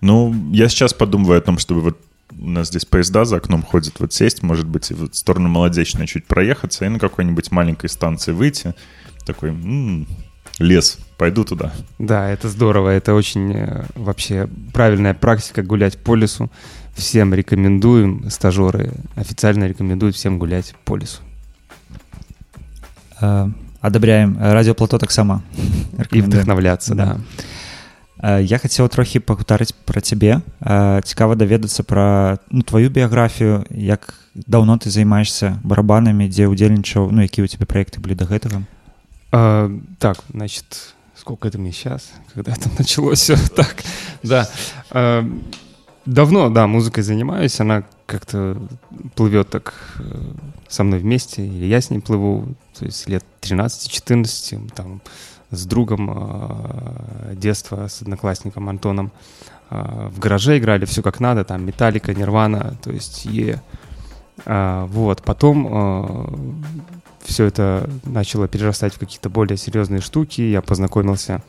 Ну, 0.00 0.34
я 0.52 0.70
сейчас 0.70 0.94
подумываю 0.94 1.36
о 1.36 1.42
том, 1.42 1.58
чтобы 1.58 1.82
вот 1.82 2.00
у 2.30 2.48
нас 2.48 2.68
здесь 2.68 2.86
поезда 2.86 3.26
за 3.26 3.36
окном 3.36 3.62
ходят, 3.62 4.00
вот 4.00 4.14
сесть, 4.14 4.42
может 4.42 4.66
быть, 4.66 4.90
и 4.90 4.94
вот 4.94 5.12
в 5.12 5.18
сторону 5.18 5.50
Молодечной 5.50 6.06
чуть 6.06 6.24
проехаться 6.24 6.86
и 6.86 6.88
на 6.88 6.98
какой-нибудь 6.98 7.50
маленькой 7.50 7.90
станции 7.90 8.32
выйти. 8.32 8.74
Такой, 9.26 9.50
«М, 9.50 10.06
лес, 10.58 10.96
пойду 11.18 11.44
туда. 11.44 11.74
Да, 11.98 12.30
это 12.30 12.48
здорово. 12.48 12.88
Это 12.88 13.12
очень 13.12 13.52
э, 13.52 13.84
вообще 13.96 14.48
правильная 14.72 15.12
практика 15.12 15.62
гулять 15.62 15.98
по 15.98 16.14
лесу. 16.14 16.50
Всем 16.94 17.34
рекомендуем, 17.34 18.30
стажеры 18.30 18.94
официально 19.14 19.68
рекомендуют 19.68 20.16
всем 20.16 20.38
гулять 20.38 20.74
по 20.86 20.96
лесу. 20.96 21.20
Э, 23.21 23.49
Адабряем 23.81 24.37
Э, 24.39 24.53
радыёплато 24.53 24.97
таксама 24.99 25.41
И 25.57 26.01
Рэкамендуем. 26.01 26.29
вдохновляться, 26.31 26.95
Да. 26.95 27.05
да. 27.05 28.39
Э, 28.39 28.43
Я 28.43 28.57
хацеў 28.57 28.89
трохі 28.89 29.19
пагутарыць 29.19 29.73
пра 29.85 30.01
цябе 30.01 30.41
Э, 30.61 31.01
цікава 31.03 31.35
даведацца 31.35 31.83
пра 31.83 32.37
ну, 32.51 32.61
тваю 32.61 32.89
біяграфію 32.89 33.63
як 33.69 34.13
даўно 34.35 34.75
ты 34.77 34.89
займаешься 34.89 35.59
барабанамі 35.63 36.27
дзе 36.29 36.47
удзельнічаў 36.47 37.11
ну 37.11 37.21
якія 37.21 37.45
у 37.45 37.47
тебе 37.47 37.65
праекты 37.65 37.99
былі 37.99 38.15
да 38.15 38.25
гэтага 38.25 38.63
А, 39.31 39.69
так, 39.99 40.17
значит, 40.33 40.65
сколько 41.15 41.47
это 41.47 41.59
мне 41.59 41.71
сейчас? 41.71 42.09
Когда 42.33 42.51
это 42.51 42.67
началось 42.79 43.19
все 43.21 43.37
так? 43.55 43.75
Да. 44.23 44.47
А, 44.89 45.23
давно, 46.05 46.49
да, 46.49 46.65
музыкой 46.65 47.03
занимаюсь. 47.03 47.59
Она 47.59 47.83
как-то 48.07 48.57
плывет 49.15 49.49
так 49.51 49.73
э, 49.99 50.03
со 50.67 50.83
мной 50.83 50.97
вместе, 50.99 51.45
или 51.45 51.65
я 51.67 51.77
с 51.79 51.91
ней 51.91 51.99
плыву. 51.99 52.55
То 52.78 52.84
есть 52.84 53.08
лет 53.08 53.24
13-14, 53.40 54.72
там, 54.74 55.00
с 55.50 55.66
другом 55.66 56.10
э, 56.10 57.34
детства, 57.34 57.86
с 57.88 58.02
одноклассником 58.02 58.68
Антоном 58.68 59.12
э, 59.70 60.08
в 60.10 60.18
гараже 60.18 60.58
играли, 60.58 60.84
все 60.84 61.02
как 61.02 61.20
надо, 61.20 61.44
там, 61.44 61.64
Металлика, 61.64 62.14
Нирвана, 62.14 62.76
то 62.82 62.90
есть 62.90 63.24
е... 63.26 63.62
А, 64.46 64.86
вот, 64.86 65.22
потом 65.22 66.66
все 67.24 67.46
это 67.46 67.88
начало 68.04 68.48
перерастать 68.48 68.94
в 68.94 68.98
какие-то 68.98 69.30
более 69.30 69.56
серьезные 69.56 70.00
штуки. 70.00 70.42
Я 70.42 70.60
познакомился 70.62 71.42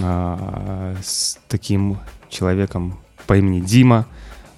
а, 0.00 0.96
с 1.02 1.38
таким 1.48 1.98
человеком 2.28 2.98
по 3.26 3.36
имени 3.36 3.60
Дима. 3.60 4.06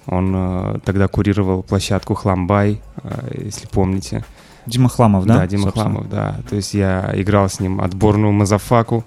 Он 0.07 0.33
а, 0.35 0.79
тогда 0.83 1.07
курировал 1.07 1.63
площадку 1.63 2.15
Хламбай, 2.15 2.81
а, 2.97 3.27
если 3.33 3.67
помните. 3.67 4.25
Дима 4.65 4.89
Хламов 4.89 5.25
да 5.25 5.37
Да, 5.39 5.47
Дима 5.47 5.63
собственно? 5.63 5.89
Хламов, 5.91 6.09
да. 6.09 6.39
То 6.49 6.55
есть 6.55 6.73
я 6.73 7.11
играл 7.15 7.49
с 7.49 7.59
ним 7.59 7.81
отборную 7.81 8.31
Мазафаку. 8.33 9.03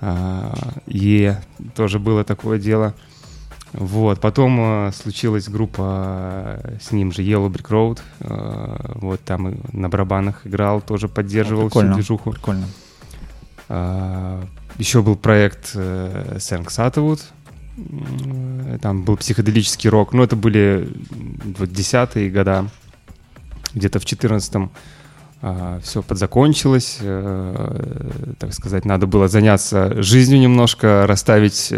а, 0.00 0.54
И 0.86 1.34
тоже 1.74 1.98
было 1.98 2.24
такое 2.24 2.58
дело. 2.58 2.94
Вот, 3.74 4.18
потом 4.20 4.58
э, 4.88 4.92
случилась 4.92 5.46
группа 5.48 6.58
э, 6.64 6.78
с 6.80 6.90
ним 6.90 7.12
же 7.12 7.22
Yellow 7.22 7.50
Brick 7.50 7.68
Road. 7.68 7.98
э, 8.20 8.92
вот 8.94 9.20
там 9.20 9.56
на 9.72 9.88
барабанах 9.90 10.46
играл, 10.46 10.80
тоже 10.80 11.06
поддерживал 11.06 11.62
всю 11.68 11.68
прикольно. 11.80 11.94
движуху. 11.94 12.30
прикольно 12.32 12.66
А, 13.68 14.42
Еще 14.78 15.02
был 15.02 15.16
проект 15.16 15.76
Сэнк 16.38 16.70
Саттовуд. 16.70 17.20
М, 17.76 18.78
Там 18.80 19.02
был 19.02 19.16
психоделический 19.18 19.90
рок. 19.90 20.12
Ну, 20.14 20.22
это 20.22 20.34
были 20.34 20.88
вот 21.58 21.70
десятые 21.70 22.30
года. 22.30 22.66
Где-то 23.74 23.98
в 23.98 24.04
четырнадцатом 24.04 24.70
все 25.82 26.02
подзакончилось. 26.02 26.98
э, 27.00 28.34
Так 28.40 28.52
сказать, 28.52 28.84
надо 28.84 29.06
было 29.06 29.28
заняться 29.28 30.02
жизнью 30.02 30.40
немножко, 30.40 31.06
расставить 31.06 31.72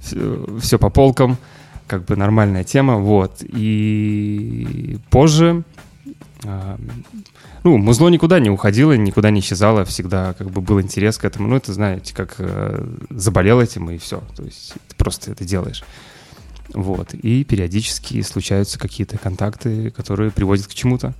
все 0.00 0.78
по 0.78 0.90
полкам. 0.90 1.38
Как 1.86 2.04
бы 2.04 2.16
нормальная 2.16 2.62
тема. 2.62 2.96
Вот. 2.96 3.38
И 3.40 4.98
позже 5.08 5.64
а, 6.44 6.76
ну, 7.62 7.76
музло 7.76 8.08
никуда 8.08 8.40
не 8.40 8.48
уходило, 8.50 8.96
никуда 8.96 9.30
не 9.30 9.40
исчезало, 9.40 9.84
всегда 9.84 10.34
как 10.34 10.50
бы 10.50 10.60
был 10.60 10.80
интерес 10.80 11.18
к 11.18 11.24
этому. 11.24 11.48
Ну, 11.48 11.56
это, 11.56 11.72
знаете, 11.72 12.14
как 12.14 12.36
э, 12.38 12.84
заболел 13.10 13.60
этим, 13.60 13.90
и 13.90 13.98
все. 13.98 14.22
То 14.34 14.44
есть 14.44 14.74
ты 14.88 14.96
просто 14.96 15.32
это 15.32 15.44
делаешь. 15.44 15.84
Вот. 16.73 17.13
И 17.13 17.43
периодически 17.43 18.21
случаются 18.21 18.79
какие-то 18.79 19.17
контакты, 19.17 19.91
которые 19.91 20.31
приводят 20.31 20.67
к 20.67 20.73
чему-то. 20.73 21.13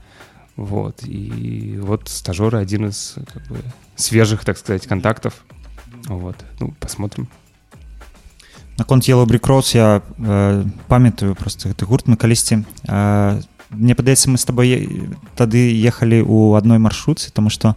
Вот. 0.55 1.03
И 1.03 1.77
вот 1.81 2.09
стажеры 2.09 2.57
один 2.57 2.87
из 2.87 3.15
как 3.31 3.45
бы, 3.47 3.59
свежих, 3.95 4.43
так 4.43 4.57
сказать, 4.57 4.87
контактов. 4.87 5.33
Вот. 6.07 6.35
Ну, 6.59 6.73
посмотрим. 6.79 7.27
наконт 8.77 9.03
Yellow 9.07 9.25
Brick 9.25 9.41
Roads 9.41 9.75
я 9.75 10.01
э, 10.17 10.65
памятаю 10.87 11.35
просто 11.35 11.69
гэты 11.69 11.85
гурт 11.85 12.07
мы 12.07 12.17
калісьці 12.17 12.65
э, 12.87 13.41
мне 13.69 13.95
падаецца 13.95 14.29
мы 14.29 14.37
з 14.37 14.45
табой 14.45 14.67
е- 14.67 15.15
тады 15.35 15.71
ехалі 15.71 16.21
ў 16.21 16.57
адной 16.57 16.77
маршрутцы 16.77 17.31
тому 17.31 17.49
что 17.49 17.75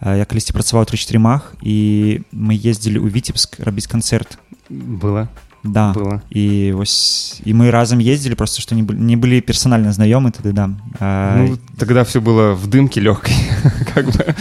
э, 0.00 0.18
я 0.18 0.24
калісьці 0.24 0.52
працаваў 0.52 0.86
34 0.88 1.18
мах 1.18 1.54
і 1.60 2.24
мы 2.32 2.56
ездзілі 2.56 2.96
ў 2.96 3.12
віцебск 3.12 3.60
рабіць 3.60 3.86
канцэрт 3.86 4.38
Было, 4.68 5.28
да 5.64 5.92
было. 5.92 6.20
і 6.30 6.72
вось 6.72 7.40
і 7.44 7.54
мы 7.54 7.70
разам 7.70 7.98
ездзілі 8.00 8.34
просто 8.34 8.62
што 8.62 8.74
не, 8.74 8.82
былі- 8.82 8.98
не 8.98 9.16
былі 9.16 9.40
персанальна 9.40 9.90
знаёмы 9.92 10.30
тады 10.30 10.52
да 10.52 10.70
э, 11.00 11.36
Ну, 11.48 11.58
тогда 11.78 12.02
все 12.04 12.20
было 12.20 12.54
в 12.54 12.66
дымке 12.66 13.00
легкой, 13.00 13.34
как 13.94 14.06
бы. 14.06 14.34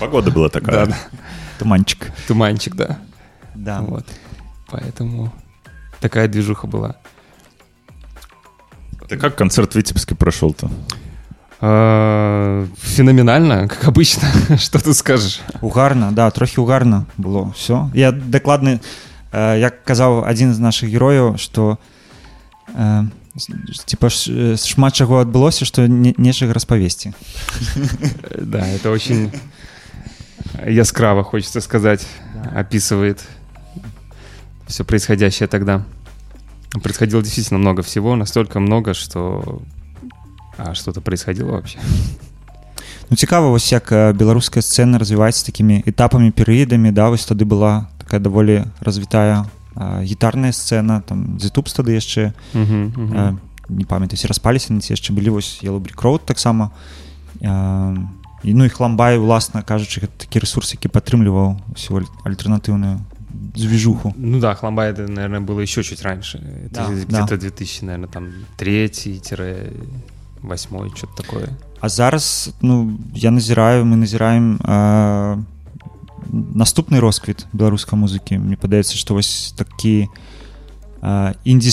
Погода 0.00 0.30
была 0.30 0.48
такая. 0.48 0.86
Да, 0.86 0.86
да. 0.86 0.96
туманчик 1.58 2.10
Туманчик, 2.28 2.76
да. 2.76 2.98
да 3.54 3.80
Вот. 3.80 4.04
Поэтому 4.70 5.30
такая 6.00 6.28
движуха 6.28 6.66
была. 6.66 6.94
Ты 9.08 9.16
как 9.18 9.36
концерт 9.36 9.72
в 9.72 9.76
Витебске 9.76 10.14
прошел-то? 10.14 10.70
А, 11.60 12.66
Феноменально, 12.80 13.68
как 13.68 13.84
обычно. 13.88 14.28
Что 14.58 14.82
тут 14.82 14.96
скажешь? 14.96 15.40
угарна 15.60 16.12
да 16.12 16.30
трохі 16.30 16.60
угарна 16.60 17.04
было 17.18 17.52
все 17.56 17.90
я 17.94 18.12
дакладны 18.12 18.68
э, 18.68 18.78
як 19.32 19.84
казаў 19.84 20.24
адзін 20.28 20.54
з 20.54 20.58
наших 20.60 20.90
герояў 20.90 21.38
что 21.38 21.78
э, 22.74 23.04
с- 23.36 23.84
типа 23.84 24.10
ш, 24.10 24.30
э, 24.32 24.56
шмат 24.56 24.94
чаго 24.94 25.20
адбылося 25.20 25.64
что 25.64 25.86
не, 25.88 26.14
нечага 26.18 26.52
распавесці 26.52 27.12
Да, 28.40 28.58
это 28.66 28.90
очень 28.90 29.32
яскраво, 30.66 31.24
хочется 31.24 31.60
сказать, 31.60 32.06
описывает 32.54 33.20
все 34.66 34.84
происходящее 34.84 35.48
тогда. 35.48 35.82
Происходило 36.82 37.22
действительно 37.22 37.58
много 37.58 37.82
всего, 37.82 38.16
настолько 38.16 38.60
много, 38.60 38.94
что 38.94 39.62
а 40.58 40.74
что-то 40.74 41.00
происходило 41.00 41.52
вообще. 41.52 41.78
Ну 43.10 43.16
цікава 43.16 43.48
вось 43.50 43.72
як 43.72 43.92
э, 43.92 44.12
беларуская 44.12 44.62
сцэна 44.62 44.98
развіваецца 44.98 45.44
такімі 45.46 45.82
этапамі 45.86 46.30
перыядамі 46.30 46.92
да 46.92 47.08
вось 47.08 47.24
тады 47.24 47.44
была 47.44 47.88
такая 48.06 48.20
даволі 48.20 48.64
развітая 48.80 49.44
э, 49.76 50.02
гітарная 50.04 50.52
сцэна 50.52 51.00
там 51.02 51.38
зетуб 51.40 51.68
тады 51.68 51.92
яшчэ 51.96 52.32
Мгм, 52.54 52.92
мгм. 52.96 53.16
э, 53.16 53.36
не 53.68 53.84
памятаю 53.84 54.18
ці 54.18 54.26
распаліся 54.28 54.72
на 54.74 54.80
ці 54.80 54.92
яшчэ 54.92 55.12
былі 55.12 55.30
вось 55.30 55.60
елубрикроуд 55.64 56.20
таксама 56.26 56.70
э, 57.40 57.96
і 58.44 58.54
ну 58.54 58.64
і 58.64 58.68
хламбай 58.68 59.18
уласна 59.18 59.62
кажучы 59.62 60.00
гэта 60.00 60.12
такі 60.26 60.38
ресурс 60.40 60.72
які 60.74 60.88
падтрымліваў 60.88 61.56
всю 61.74 61.96
аль- 61.98 62.06
альтэрнатыўную 62.24 62.98
звіжуху 63.56 64.14
Ну 64.16 64.40
да, 64.40 64.54
Хламбай, 64.54 64.90
это, 64.92 65.08
наверное, 65.08 65.40
было 65.40 65.60
еще 65.62 65.82
чуть 65.82 66.02
раньше. 66.02 66.38
Это 66.38 66.70
Да, 67.08 67.22
где-то 67.22 67.36
2000, 67.36 67.84
наверное, 67.84 68.08
там 68.08 68.28
третий-восьмой, 68.56 70.90
что-то 70.94 71.22
такое. 71.22 71.48
А 71.80 71.88
зараз 71.88 72.50
ну 72.62 72.98
я 73.14 73.30
назіраю 73.30 73.84
мы 73.84 73.96
назіраем 73.96 74.56
э, 74.56 75.38
наступны 76.30 77.00
росквіт 77.00 77.46
беларускай 77.52 77.98
музыкі 77.98 78.38
Мне 78.38 78.56
падаецца 78.56 78.96
што 78.96 79.14
вось 79.14 79.54
такі 79.56 80.08
э, 81.02 81.34
індзі 81.44 81.70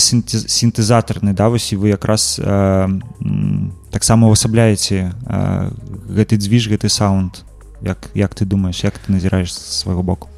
сінтэзатарны 0.48 1.32
да 1.32 1.48
вось 1.48 1.72
і 1.72 1.76
вы 1.76 1.94
якраз 1.94 2.40
э, 2.42 2.44
м, 2.44 3.72
таксама 3.90 4.26
увасабляеце 4.26 5.12
э, 5.12 5.70
гэты 6.08 6.36
дзвіж 6.36 6.68
гэты 6.68 6.88
саунд 6.88 7.44
як, 7.80 8.10
як 8.14 8.34
ты 8.34 8.44
думаешь 8.44 8.84
як 8.84 8.98
ты 8.98 9.12
назіраеш 9.12 9.54
з 9.54 9.84
свайго 9.84 10.02
боку 10.02 10.28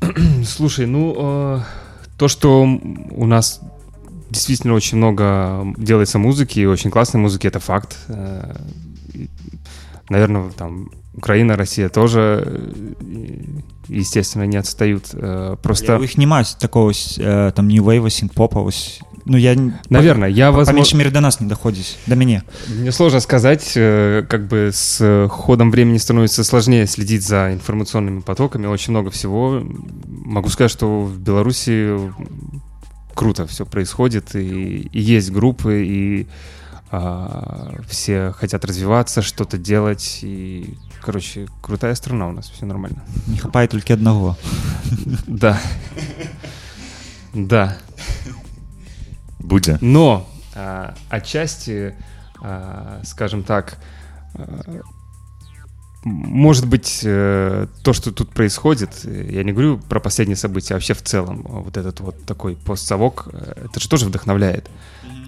Слушай, 0.45 0.87
ну, 0.87 1.13
э, 1.15 1.59
то, 2.17 2.27
что 2.27 2.63
у 2.63 3.25
нас 3.25 3.61
действительно 4.29 4.73
очень 4.73 4.97
много 4.97 5.73
делается 5.77 6.19
музыки, 6.19 6.59
и 6.59 6.65
очень 6.65 6.91
классной 6.91 7.21
музыки, 7.21 7.47
это 7.47 7.59
факт. 7.59 7.97
Э, 8.07 8.55
и, 9.13 9.29
Наверное, 10.09 10.49
там 10.51 10.89
Украина, 11.16 11.56
Россия 11.56 11.88
тоже, 11.88 12.44
э, 13.00 13.60
естественно, 13.88 14.44
не 14.46 14.56
отстают. 14.56 15.10
Э, 15.14 15.56
Просто... 15.62 15.98
у 15.98 16.02
іх 16.02 16.18
няма 16.18 16.44
такого 16.60 16.86
вось, 16.86 17.18
э, 17.18 17.52
там 17.56 17.68
нью-вейва 17.68 18.10
сінт-попа 18.10 18.62
вось 18.62 19.00
ну 19.28 19.36
я 19.36 19.56
Наверное, 19.90 20.28
я, 20.28 20.46
по, 20.46 20.52
по 20.52 20.58
возможно... 20.58 20.76
меньшей 20.76 20.96
мере 20.98 21.10
до 21.10 21.20
нас 21.20 21.40
не 21.40 21.48
доходит 21.48 21.98
до 22.06 22.14
мяне 22.14 22.42
Мне 22.68 22.92
сложно 22.92 23.20
сказать, 23.20 23.72
как 23.74 24.46
бы 24.46 24.70
с 24.72 25.26
ходом 25.28 25.70
времени 25.70 25.98
становится 25.98 26.44
сложнее 26.44 26.86
следить 26.86 27.22
за 27.22 27.52
информационными 27.52 28.20
потоками, 28.20 28.66
очень 28.66 28.92
много 28.92 29.10
всего. 29.10 29.62
Могу 30.06 30.48
сказать, 30.48 30.70
что 30.70 31.02
в 31.02 31.18
Беларуси 31.18 31.98
круто 33.14 33.46
все 33.46 33.66
происходит, 33.66 34.36
и, 34.36 34.88
и 34.92 35.00
есть 35.00 35.32
группы, 35.32 35.82
и 35.84 36.26
все 37.88 38.32
хотят 38.32 38.64
развиваться, 38.64 39.22
что-то 39.22 39.58
делать, 39.58 40.20
и, 40.22 40.78
короче, 41.02 41.48
крутая 41.60 41.94
страна 41.94 42.28
у 42.28 42.32
нас, 42.32 42.48
все 42.48 42.64
нормально. 42.66 43.02
не 43.26 43.38
хапае 43.38 43.68
толькі 43.68 43.92
аднаго 43.92 44.36
Да. 45.26 45.58
Да. 47.34 47.76
Будзе. 49.38 49.78
Но 49.80 50.26
а, 50.54 50.94
отчасти, 51.10 51.94
а, 52.42 53.00
скажем 53.04 53.42
так, 53.42 53.78
а, 54.34 54.80
может 56.04 56.68
быть, 56.68 57.00
э, 57.02 57.66
то, 57.82 57.92
что 57.92 58.12
тут 58.12 58.30
происходит, 58.30 59.04
я 59.04 59.42
не 59.42 59.50
говорю 59.50 59.78
про 59.78 59.98
последние 59.98 60.36
события, 60.36 60.74
а 60.74 60.76
вообще 60.76 60.94
в 60.94 61.02
целом, 61.02 61.44
а 61.48 61.58
вот 61.58 61.76
этот 61.76 61.98
вот 61.98 62.24
такой 62.24 62.54
постсовок, 62.54 63.26
э, 63.32 63.64
это 63.64 63.80
же 63.80 63.88
тоже 63.88 64.06
вдохновляет. 64.06 64.70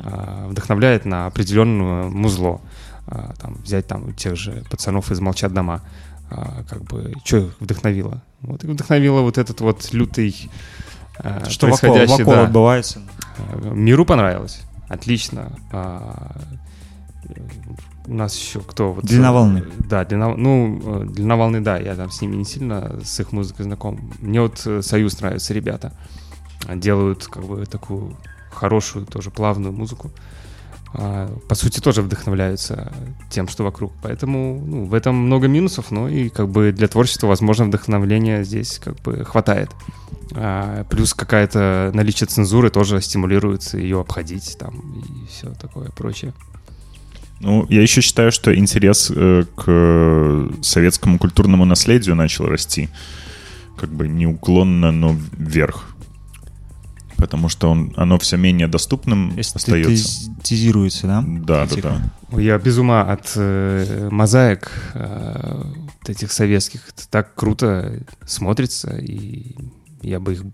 А, 0.01 0.49
Вдохновляет 0.49 1.05
на 1.05 1.27
определенное 1.27 2.09
музло. 2.09 2.61
А, 3.07 3.35
Там, 3.41 3.55
взять 3.63 3.87
там 3.87 4.13
тех 4.15 4.37
же 4.37 4.65
пацанов 4.71 5.11
из 5.11 5.21
«Молчат 5.21 5.53
дома». 5.53 5.83
А, 6.31 6.63
Как 6.69 6.83
бы, 6.85 7.15
что 7.25 7.39
их 7.39 7.57
вдохновило? 7.61 8.23
Вот 8.41 8.65
их 8.65 8.71
вдохновило 8.71 9.21
вот 9.23 9.39
этот 9.39 9.61
вот 9.61 9.93
лютый 9.93 10.51
вакол, 11.19 11.41
происходящий, 11.61 12.25
вакол 12.25 12.35
да. 12.35 12.45
адбываецца 12.45 13.01
Э, 13.39 13.73
Миру 13.75 14.05
понравилось. 14.05 14.61
Отлично. 14.89 15.53
У 18.07 18.15
нас 18.15 18.37
еще 18.37 18.61
кто? 18.61 18.93
Вот, 18.93 19.05
Длина 19.05 19.29
э, 19.29 19.33
волны. 19.33 19.65
Да, 19.89 20.05
длина, 20.05 20.35
ну, 20.35 21.03
э, 21.03 21.07
длина 21.07 21.37
волны, 21.37 21.61
да, 21.61 21.77
я 21.77 21.95
там 21.95 22.11
с 22.11 22.21
ними 22.23 22.37
не 22.37 22.45
сильно, 22.45 22.99
с 23.05 23.21
их 23.21 23.33
музыкой 23.33 23.65
знаком. 23.65 24.13
Мне 24.21 24.41
вот 24.41 24.63
э, 24.65 24.81
Союз 24.83 25.21
нравится, 25.21 25.53
ребята. 25.53 25.93
Делают 26.75 27.27
как 27.27 27.45
бы 27.45 27.67
такую 27.67 28.17
хорошую, 28.51 29.07
тоже 29.07 29.31
плавную 29.31 29.73
музыку. 29.73 30.11
А, 30.95 31.29
По 31.49 31.55
сути, 31.55 31.81
тоже 31.81 32.03
вдохновляются 32.03 32.93
тем, 33.31 33.49
что 33.49 33.65
вокруг. 33.65 33.93
Поэтому 34.03 34.63
ну, 34.65 34.85
в 34.85 34.95
этом 34.95 35.15
много 35.15 35.49
минусов, 35.49 35.91
но 35.91 36.09
и 36.09 36.29
как 36.29 36.49
бы 36.49 36.73
для 36.73 36.89
творчества, 36.89 37.27
возможно, 37.27 37.67
вдохновления 37.67 38.43
здесь 38.45 38.79
как 38.79 38.97
бы 39.03 39.25
хватает. 39.25 39.71
А, 40.35 40.85
Плюс 40.85 41.15
какая-то 41.15 41.91
наличие 41.95 42.27
цензуры 42.27 42.71
тоже 42.71 43.01
стимулирует 43.01 43.75
ее 43.75 44.01
обходить 44.01 44.57
там 44.59 45.03
и 45.03 45.27
все 45.27 45.51
такое 45.61 45.91
прочее. 45.91 46.33
Ну, 47.41 47.67
я 47.69 47.83
еще 47.83 48.01
считаю, 48.01 48.33
что 48.33 48.55
интерес 48.55 49.13
э, 49.15 49.45
к 49.55 50.51
советскому 50.63 51.19
культурному 51.19 51.65
наследию 51.65 52.17
начал 52.17 52.47
расти. 52.47 52.89
Как 53.77 53.91
бы 53.91 54.09
неуклонно, 54.09 54.91
но 54.91 55.17
вверх. 55.33 55.85
Потому 57.19 57.49
что 57.49 57.69
он, 57.71 57.93
оно 57.97 58.17
все 58.19 58.37
менее 58.37 58.69
доступным 58.69 59.37
остается. 59.37 60.31
тизируецца 60.43 61.09
да 61.09 61.25
Да, 61.27 61.67
да, 61.67 61.83
да. 62.31 62.41
Я 62.41 62.59
без 62.59 62.79
ума 62.79 63.03
от 63.03 63.33
э, 63.35 64.09
мозаик 64.11 64.71
э, 64.95 65.63
вот 65.65 66.09
этих 66.09 66.31
советских. 66.31 66.89
Это 66.91 67.09
так 67.09 67.35
круто 67.35 68.05
смотрится, 68.25 68.97
и 68.97 69.57
я 70.01 70.21
бы 70.21 70.35
их 70.35 70.45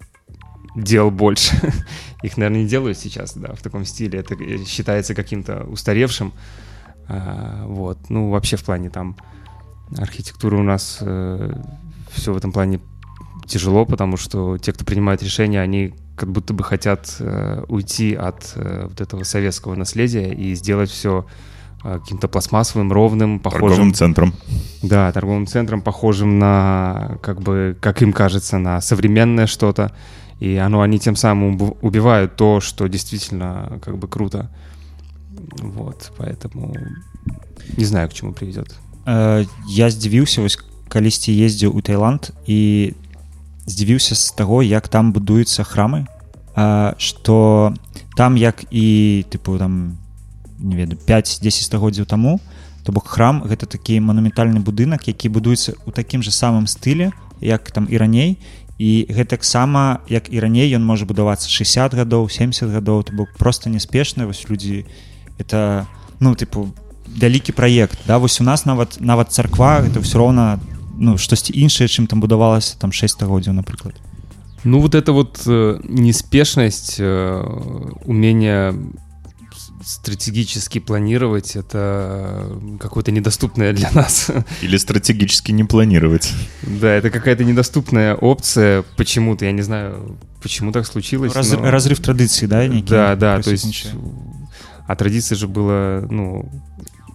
делал 0.74 1.10
больше. 1.10 1.54
их, 2.22 2.38
наверное, 2.38 2.62
не 2.62 2.68
делают 2.68 2.96
сейчас, 2.96 3.36
да, 3.36 3.54
в 3.54 3.60
таком 3.60 3.84
стиле. 3.84 4.20
Это 4.20 4.34
э, 4.34 4.64
считается 4.64 5.14
каким-то 5.14 5.64
устаревшим. 5.64 6.32
А, 7.08 7.66
вот. 7.66 7.98
Ну, 8.08 8.30
вообще 8.30 8.56
в 8.56 8.64
плане 8.64 8.88
там 8.88 9.16
архитектуры 9.98 10.56
у 10.56 10.62
нас 10.62 10.96
все 10.96 12.32
в 12.32 12.36
этом 12.38 12.52
плане 12.52 12.80
тяжело, 13.46 13.84
потому 13.84 14.16
что 14.16 14.56
те, 14.56 14.72
кто 14.72 14.86
принимает 14.86 15.22
решения, 15.22 15.60
они 15.60 15.94
как 16.15 16.31
будто 16.31 16.53
бы 16.53 16.63
хотят 16.63 17.15
э, 17.19 17.63
уйти 17.67 18.13
от 18.13 18.53
э, 18.55 18.87
вот 18.89 19.01
этого 19.01 19.23
советского 19.23 19.75
наследия 19.75 20.33
и 20.33 20.55
сделать 20.55 20.89
все 20.89 21.25
каким-то 21.81 22.27
пластмассовым, 22.27 22.91
ровным, 22.91 23.39
похожим... 23.39 23.69
Торговым 23.69 23.93
центром. 23.93 24.33
Да, 24.83 25.11
торговым 25.13 25.47
центром, 25.47 25.81
похожим 25.81 26.37
на, 26.37 27.17
как 27.21 27.41
бы, 27.41 27.77
как 27.79 28.01
им 28.01 28.11
кажется, 28.11 28.57
на 28.57 28.81
современное 28.81 29.47
что-то. 29.47 29.93
И 30.39 30.57
оно, 30.57 30.81
они 30.81 30.99
тем 30.99 31.15
самым 31.15 31.55
уб- 31.55 31.77
убивают 31.81 32.35
то, 32.35 32.59
что 32.59 32.87
действительно 32.87 33.79
как 33.81 33.97
бы 33.97 34.09
круто. 34.09 34.49
Вот, 35.61 36.11
поэтому 36.17 36.75
не 37.77 37.85
знаю, 37.85 38.09
к 38.09 38.13
чему 38.13 38.33
приведет. 38.33 38.75
Э, 39.05 39.45
я 39.67 39.89
здзівіўся 39.89 40.41
вось 40.41 40.59
калісьці 40.89 41.31
ездзіў 41.31 41.75
у 41.77 41.81
Таиланд 41.81 42.31
і 42.47 42.93
здзівіўся 43.65 44.15
з 44.15 44.31
таго 44.31 44.61
як 44.63 44.87
там 44.87 45.13
будуюцца 45.13 45.63
храмы 45.63 46.05
а, 46.55 46.95
што 46.97 47.73
там 48.15 48.37
як 48.37 48.65
і 48.71 49.25
тыпу 49.29 49.57
там 49.57 49.97
не 50.59 50.75
ведаю 50.75 50.99
5-10 50.99 51.63
стагоддзяў 51.63 52.05
таму 52.05 52.39
то 52.83 52.91
бок 52.91 53.07
храм 53.07 53.43
гэта 53.45 53.65
такі 53.65 53.99
манументальны 53.99 54.59
будынак 54.59 55.07
які 55.07 55.29
будуецца 55.29 55.77
ў 55.85 55.91
такім 55.93 56.23
же 56.23 56.31
самым 56.31 56.65
стылі 56.65 57.13
як 57.39 57.71
там 57.71 57.87
і 57.89 57.97
раней 57.97 58.41
і 58.79 59.05
гэтаксама 59.11 60.01
як 60.09 60.31
і 60.33 60.39
раней 60.39 60.71
ён 60.75 60.83
можа 60.83 61.05
будавацца 61.05 61.49
60 61.51 61.93
гадоў 61.93 62.29
70 62.29 62.71
гадоў 62.71 63.03
то 63.03 63.13
бок 63.13 63.29
просто 63.37 63.69
неспешна 63.69 64.25
вось 64.25 64.49
людзі 64.49 64.85
это 65.37 65.85
ну 66.19 66.33
тыпу 66.33 66.71
вялікі 67.07 67.51
праект 67.51 67.99
да 68.07 68.17
вось 68.17 68.41
у 68.41 68.43
нас 68.43 68.65
нават 68.65 68.97
нават 68.99 69.31
царква 69.31 69.83
это 69.83 69.99
ўсё 69.99 70.17
роўна 70.17 70.59
ну 70.97 71.17
штосьці 71.17 71.53
іншае 71.55 71.87
чым 71.87 72.07
там 72.07 72.19
будавалася 72.19 72.75
там 72.79 72.91
6 72.91 73.13
стагоддзяў 73.15 73.53
напрыклад 73.53 73.95
Ну, 74.65 74.81
вот 74.81 74.93
эта 74.93 75.13
вот 75.13 75.39
э, 75.47 75.79
неспешность, 75.87 76.97
э, 76.99 77.43
умение 78.05 78.73
с- 79.81 79.93
стратегически 79.95 80.79
планировать, 80.79 81.55
это 81.55 82.77
какое-то 82.77 83.11
недоступное 83.11 83.71
для 83.71 83.89
нас. 83.93 84.29
Или 84.61 84.75
стратегически 84.77 85.53
не 85.53 85.63
планировать. 85.63 86.33
Да, 86.81 86.87
это 86.87 87.09
какая-то 87.09 87.45
недоступная 87.45 88.15
опция 88.15 88.83
почему-то, 88.97 89.45
я 89.45 89.53
не 89.53 89.61
знаю, 89.61 90.17
почему 90.43 90.71
так 90.73 90.85
случилось. 90.85 91.33
Раз, 91.35 91.51
но- 91.53 91.71
разрыв 91.71 91.99
традыцыі 92.03 92.47
да 92.47 92.67
нейкі 92.67 92.89
Да, 92.89 93.15
да, 93.15 93.39
то 93.39 93.51
есть 93.51 93.63
прысутнічае? 93.65 93.93
а 94.87 94.95
традиций 94.95 95.37
же 95.37 95.47
было, 95.47 96.05
ну, 96.11 96.51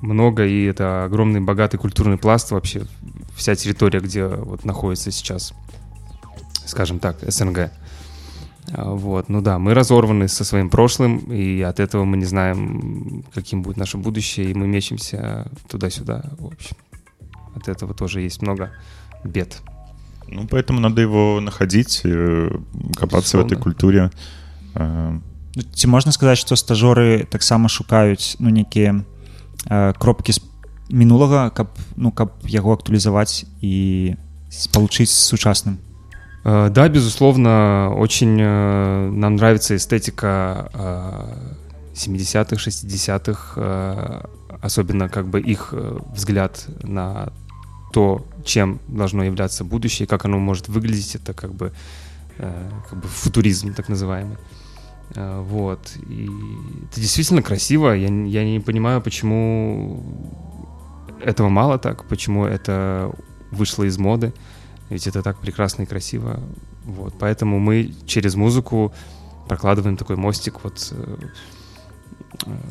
много, 0.01 0.45
и 0.47 0.64
это 0.64 1.05
огромный 1.05 1.41
богатый 1.45 1.77
культурный 1.77 2.16
пласт 2.16 2.51
вообще, 2.53 2.83
вся 3.39 3.55
территория, 3.55 4.01
где 4.01 4.27
вот 4.27 4.64
находится 4.64 5.11
сейчас, 5.11 5.53
скажем 6.66 6.99
так, 6.99 7.16
СНГ. 7.22 7.70
А, 8.72 8.91
Вот, 8.95 9.29
ну 9.29 9.41
да, 9.43 9.59
мы 9.59 9.75
разорваны 9.75 10.29
со 10.29 10.45
своим 10.45 10.70
прошлым, 10.70 11.18
и 11.33 11.62
от 11.62 11.81
этого 11.81 12.05
мы 12.05 12.16
не 12.16 12.25
знаем, 12.27 13.25
каким 13.35 13.62
будет 13.62 13.77
наше 13.77 13.99
будущее, 13.99 14.51
и 14.51 14.55
мы 14.55 14.66
мечемся 14.66 15.51
туда-сюда, 15.68 16.31
в 16.39 16.47
общем. 16.47 16.77
От 17.55 17.68
этого 17.68 17.95
тоже 17.95 18.20
есть 18.20 18.43
много 18.43 18.70
бед. 19.25 19.61
Ну, 20.27 20.47
поэтому 20.49 20.81
надо 20.81 21.03
его 21.03 21.41
находить, 21.41 22.01
э, 22.05 22.51
копаться 22.97 23.37
в 23.39 23.41
этой 23.41 23.57
Безусловно. 23.57 23.62
культуре. 23.62 24.11
Э, 24.75 25.20
Ну, 25.57 25.62
ці 25.62 25.87
можна 25.87 26.11
сказаць 26.12 26.39
што 26.43 26.57
стажоры 26.57 27.27
таксама 27.31 27.68
шукаюць 27.68 28.37
ну 28.41 28.51
нейкія 28.51 29.05
э, 29.70 29.95
кропкі 29.99 30.33
з 30.33 30.41
мінулага 30.91 31.51
каб 31.51 31.68
ну 31.97 32.11
каб 32.12 32.31
яго 32.45 32.72
актуалізаваць 32.72 33.45
і 33.62 34.14
спалучыць 34.51 35.11
з 35.11 35.35
сучасным 35.35 35.79
Э, 36.47 36.68
Да, 36.68 36.89
безусловно, 36.91 37.95
очень 37.97 38.37
э, 38.39 39.11
нам 39.11 39.37
нравится 39.37 39.77
эстетика 39.77 40.68
э, 40.75 41.95
70-х, 41.95 42.57
60-х, 42.57 43.53
э, 43.57 44.20
особенно 44.61 45.09
как 45.09 45.27
бы 45.29 45.41
их 45.41 45.70
э, 45.72 45.99
взгляд 46.14 46.66
на 46.83 47.33
то, 47.95 48.27
чем 48.45 48.79
должно 48.89 49.25
являться 49.25 49.64
будущее, 49.64 50.07
как 50.07 50.27
оно 50.27 50.39
может 50.39 50.68
выглядеть, 50.68 51.14
это 51.16 51.33
как 51.33 51.55
бы, 51.55 51.72
э, 52.39 52.70
как 52.91 53.01
бы 53.01 53.09
футуризм 53.09 53.72
так 53.72 53.89
называемый. 53.89 54.37
Э, 55.16 55.41
Вот. 55.49 55.97
И 56.11 56.29
это 56.91 57.01
действительно 57.01 57.41
красиво. 57.43 57.95
Я, 57.97 58.11
не- 58.11 58.31
я 58.31 58.45
не 58.45 58.61
понимаю, 58.61 59.01
почему 59.01 60.03
этого 61.22 61.49
мало 61.49 61.78
так, 61.78 62.05
почему 62.05 62.45
это 62.45 63.11
вышло 63.51 63.84
из 63.84 63.97
моды. 63.97 64.34
Ведь 64.89 65.07
это 65.07 65.22
так 65.22 65.39
прекрасно 65.39 65.84
и 65.84 65.86
красиво. 65.86 66.39
Вот. 66.84 67.13
Поэтому 67.20 67.59
мы 67.59 67.93
через 68.05 68.36
музыку 68.36 68.91
прокладываем 69.47 69.97
такой 69.97 70.15
мостик 70.15 70.63
вот 70.63 70.91
э, 70.91 71.15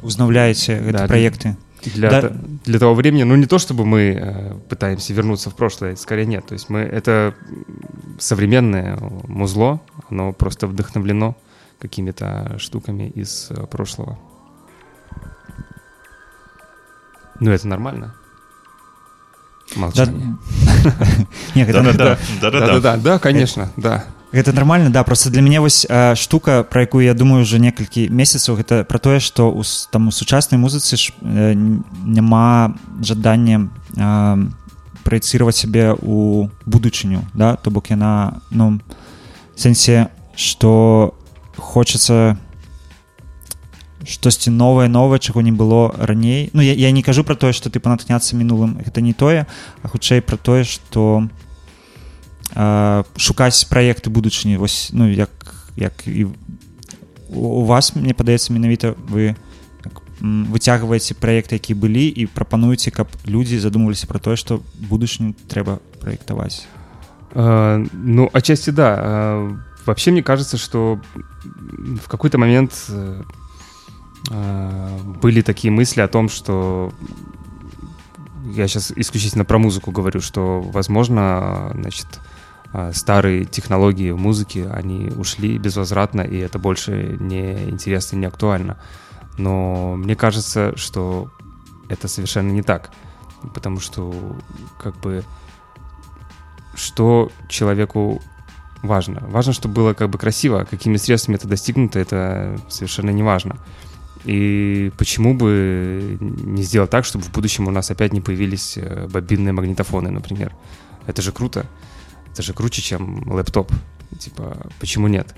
узнаўляеце 0.02 0.78
гэты 0.80 0.92
Да, 0.92 1.06
праекты 1.06 1.56
для, 1.84 2.10
Да. 2.10 2.32
для 2.64 2.78
того 2.78 2.94
времени. 2.94 3.22
Ну, 3.22 3.36
не 3.36 3.46
то, 3.46 3.58
чтобы 3.58 3.84
мы 3.84 4.00
э, 4.00 4.54
пытаемся 4.68 5.12
вернуться 5.12 5.50
в 5.50 5.54
прошлое, 5.54 5.96
скорее 5.96 6.26
нет. 6.26 6.46
То 6.46 6.54
есть 6.54 6.68
мы 6.70 6.80
это 6.80 7.34
современное 8.18 8.98
музло, 9.28 9.80
оно 10.10 10.32
просто 10.32 10.66
вдохновлено 10.66 11.36
какими-то 11.78 12.56
штуками 12.58 13.08
из 13.08 13.48
э, 13.50 13.66
прошлого. 13.66 14.18
Ну, 17.40 17.52
это 17.52 17.68
нормально. 17.68 18.14
Молчание. 19.76 20.36
Да-да-да. 22.40 22.96
Да, 22.96 23.18
конечно, 23.18 23.70
да. 23.76 24.04
гэта 24.32 24.52
нармальна 24.52 24.90
да 24.90 25.04
просто 25.04 25.30
для 25.30 25.42
мяне 25.42 25.60
вось 25.60 25.86
э, 25.88 26.14
штука 26.14 26.62
про 26.62 26.82
якую 26.82 27.04
я 27.04 27.14
думаю 27.14 27.42
уже 27.42 27.58
некалькі 27.58 28.08
месяцаў 28.08 28.56
гэта 28.56 28.84
про 28.84 28.98
тое 28.98 29.20
что 29.20 29.50
у 29.50 29.62
там 29.90 30.08
у 30.08 30.10
сучаснай 30.10 30.60
музыцы 30.60 30.96
ж 30.96 31.12
э, 31.22 31.54
няма 32.04 32.74
жадання 33.00 33.70
э, 33.96 34.36
праецировать 35.04 35.56
сябе 35.56 35.96
у 35.96 36.50
будучыню 36.66 37.24
да 37.32 37.56
то 37.56 37.70
бок 37.70 37.90
яна 37.90 38.42
ну 38.50 38.80
сэнсе 39.56 40.08
что 40.36 41.14
хочется 41.56 42.38
штосьці 44.07 44.51
новае 44.51 44.89
новае 44.89 45.19
чаго 45.19 45.41
не 45.41 45.51
было 45.51 45.93
раней 45.97 46.49
Ну 46.53 46.61
я, 46.61 46.73
я 46.73 46.91
не 46.91 47.03
кажу 47.03 47.23
про 47.23 47.35
тое 47.35 47.53
что 47.53 47.69
ты 47.69 47.81
натхняцца 47.83 48.35
мінулым 48.35 48.77
гэта 48.83 49.01
не 49.01 49.13
тое 49.13 49.47
а 49.81 49.87
хутчэй 49.87 50.21
про 50.21 50.37
тое 50.37 50.63
что 50.63 51.27
э, 52.55 53.03
шукаць 53.17 53.63
праекты 53.65 54.09
будучыні 54.09 54.57
вось 54.57 54.89
ну 54.93 55.09
як 55.09 55.29
як 55.75 55.93
і 56.07 56.25
у 56.25 56.33
у 57.33 57.65
вас 57.65 57.95
мне 57.95 58.13
падаецца 58.13 58.53
менавіта 58.53 58.93
вы 59.09 59.35
так, 59.81 60.03
м, 60.21 60.45
выцягваеце 60.51 61.15
праекты 61.15 61.53
які 61.55 61.73
былі 61.73 62.07
і 62.07 62.25
прапануеце 62.27 62.91
каб 62.91 63.07
людзі 63.25 63.59
задумваліся 63.59 64.07
про 64.07 64.19
тое 64.19 64.35
что 64.35 64.61
будучыню 64.89 65.33
трэба 65.47 65.79
праектаваць 65.99 66.67
Э, 67.33 67.85
Ну, 67.93 68.29
отчасти 68.33 68.69
да. 68.71 68.97
Э, 68.99 69.57
Вообще 69.85 70.11
мне 70.11 70.23
кажется, 70.23 70.57
что 70.57 71.01
в 71.43 72.07
какой-то 72.07 72.37
момент 72.37 72.71
э, 72.89 73.21
э, 73.21 73.23
были 74.28 75.42
такие 75.42 75.70
мысли 75.70 76.00
о 76.00 76.08
том, 76.08 76.28
что 76.28 76.92
я 78.44 78.66
сейчас 78.66 78.92
исключительно 78.94 79.44
про 79.44 79.58
музыку 79.58 79.90
говорю, 79.90 80.20
что, 80.20 80.60
возможно, 80.60 81.70
э, 81.74 81.80
значит, 81.80 82.06
э, 82.72 82.92
старые 82.92 83.44
технологии 83.44 84.10
в 84.10 84.18
музыке, 84.18 84.68
они 84.68 85.10
ушли 85.16 85.58
безвозвратно, 85.58 86.22
и 86.22 86.38
это 86.38 86.58
больше 86.58 87.16
не 87.20 87.70
интересно 87.70 88.16
и 88.16 88.18
не 88.20 88.26
актуально. 88.26 88.78
Но 89.36 89.96
мне 89.96 90.16
кажется, 90.16 90.76
что 90.76 91.30
это 91.88 92.08
совершенно 92.08 92.50
не 92.50 92.62
так. 92.62 92.90
Потому 93.54 93.78
что, 93.78 94.36
как 94.78 94.96
бы, 94.98 95.24
что 96.74 97.30
человеку 97.48 98.20
важно. 98.82 99.22
Важно, 99.28 99.52
чтобы 99.52 99.74
было 99.74 99.94
как 99.94 100.10
бы 100.10 100.18
красиво. 100.18 100.66
Какими 100.68 100.96
средствами 100.96 101.36
это 101.36 101.46
достигнуто, 101.46 101.98
это 101.98 102.58
совершенно 102.68 103.10
не 103.10 103.22
важно. 103.22 103.56
И 104.24 104.92
почему 104.98 105.34
бы 105.34 106.18
не 106.20 106.62
сделать 106.62 106.90
так, 106.90 107.04
чтобы 107.04 107.24
в 107.24 107.32
будущем 107.32 107.68
у 107.68 107.70
нас 107.70 107.90
опять 107.90 108.12
не 108.12 108.20
появились 108.20 108.76
э, 108.76 109.06
бобинные 109.08 109.52
магнитофоны, 109.52 110.10
например? 110.10 110.54
Это 111.06 111.22
же 111.22 111.32
круто. 111.32 111.66
Это 112.32 112.42
же 112.42 112.52
круче, 112.52 112.82
чем 112.82 113.30
лэптоп. 113.30 113.72
Типа, 114.18 114.66
почему 114.80 115.08
нет? 115.08 115.34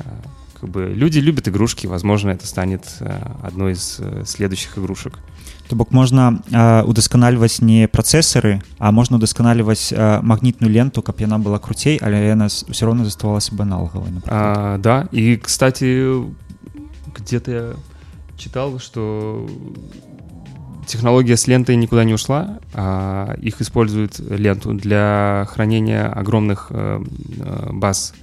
А, 0.00 0.22
Как 0.60 0.70
бы 0.70 0.92
люди 0.94 1.18
любят 1.18 1.48
игрушки, 1.48 1.86
возможно, 1.86 2.30
это 2.30 2.46
станет 2.46 2.82
э, 3.00 3.18
одной 3.42 3.72
из 3.72 3.98
э, 4.00 4.24
следующих 4.24 4.78
игрушек. 4.78 5.18
то 5.68 5.76
бок 5.76 5.92
можна 5.92 6.42
э, 6.50 6.82
удасканальваць 6.84 7.60
не 7.60 7.88
працэсары 7.88 8.62
а 8.78 8.92
можна 8.92 9.16
удасканальваць 9.16 9.92
э, 9.92 10.20
магнітную 10.22 10.72
ленту 10.72 11.02
каб 11.02 11.20
яна 11.20 11.38
была 11.38 11.58
круцей 11.58 11.98
але 12.02 12.28
яна 12.28 12.48
все 12.48 12.86
равно 12.86 13.04
заставалася 13.04 13.52
напрыклад. 13.54 14.24
А, 14.26 14.78
да, 14.78 15.08
и, 15.10 15.36
кстати, 15.36 16.12
где-то 17.16 17.50
я 17.50 17.72
читал, 18.37 18.79
что 18.79 19.49
технология 20.87 21.37
с 21.37 21.47
лентой 21.47 21.75
никуда 21.75 22.03
не 22.03 22.13
ушла, 22.13 22.59
а 22.73 23.35
их 23.41 23.61
используют 23.61 24.19
ленту 24.19 24.73
для 24.73 25.47
хранения 25.51 26.07
огромных 26.07 26.67
э, 26.69 27.01
э, 27.39 27.69
баз 27.73 28.13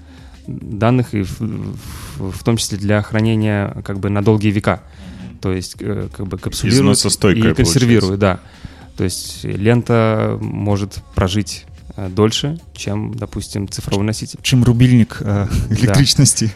данных 0.48 1.14
и 1.14 1.22
в, 1.22 1.40
в- 1.40 2.30
в 2.32 2.42
том 2.44 2.56
числе 2.56 2.78
для 2.78 3.02
хранения 3.02 3.76
как 3.84 3.98
бы 4.00 4.10
на 4.10 4.22
долгие 4.22 4.50
века. 4.50 4.80
То 5.40 5.52
есть 5.52 5.76
э, 5.80 6.08
как 6.16 6.26
бы 6.26 6.38
капсулируют 6.38 6.82
Износостойкая 6.96 7.52
и 7.52 7.54
консервируют, 7.54 8.18
да. 8.18 8.40
То 8.96 9.04
есть 9.04 9.44
лента 9.44 10.38
может 10.40 10.98
прожить 11.14 11.66
э, 11.96 12.08
дольше, 12.08 12.58
чем, 12.74 13.14
допустим, 13.14 13.68
цифровой 13.68 14.04
носитель. 14.06 14.38
чым 14.42 14.64
рубільнік 14.64 15.22
э, 15.22 15.46
электрычнасці 15.70 16.50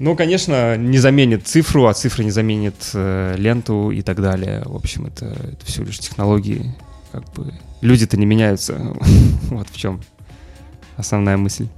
Ну, 0.00 0.16
конечно, 0.16 0.78
не 0.78 0.96
заменит 0.96 1.46
цифру, 1.46 1.86
а 1.86 1.92
цифра 1.92 2.22
не 2.22 2.30
заменит 2.30 2.90
э, 2.94 3.34
ленту 3.36 3.90
и 3.90 4.00
так 4.00 4.22
далее. 4.22 4.62
В 4.64 4.74
общем, 4.74 5.04
это, 5.04 5.26
это 5.26 5.66
всего 5.66 5.84
лишь 5.84 5.98
технологии. 5.98 6.74
Как 7.12 7.30
бы 7.34 7.52
люди-то 7.82 8.16
не 8.16 8.24
меняются. 8.24 8.78
вот 9.50 9.68
в 9.68 9.76
чем 9.76 10.00
основная 10.96 11.36
мысль. 11.36 11.68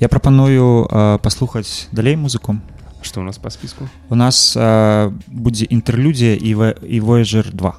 Я 0.00 0.08
пропоную 0.08 0.88
э, 0.90 1.18
паслухаць 1.22 1.86
далей 1.92 2.16
музыку. 2.16 2.56
Что 3.02 3.20
у 3.20 3.22
нас 3.22 3.38
по 3.38 3.50
списку? 3.50 3.88
У 4.10 4.16
нас 4.16 4.56
э, 4.56 5.12
интерлюдия 5.70 6.34
и 6.34 6.48
і, 6.48 6.96
і 6.96 7.00
Voyager 7.00 7.54
2. 7.54 7.76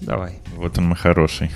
Давай. 0.00 0.38
Вот 0.56 0.78
он 0.78 0.88
мы 0.88 0.96
хороший. 0.96 1.50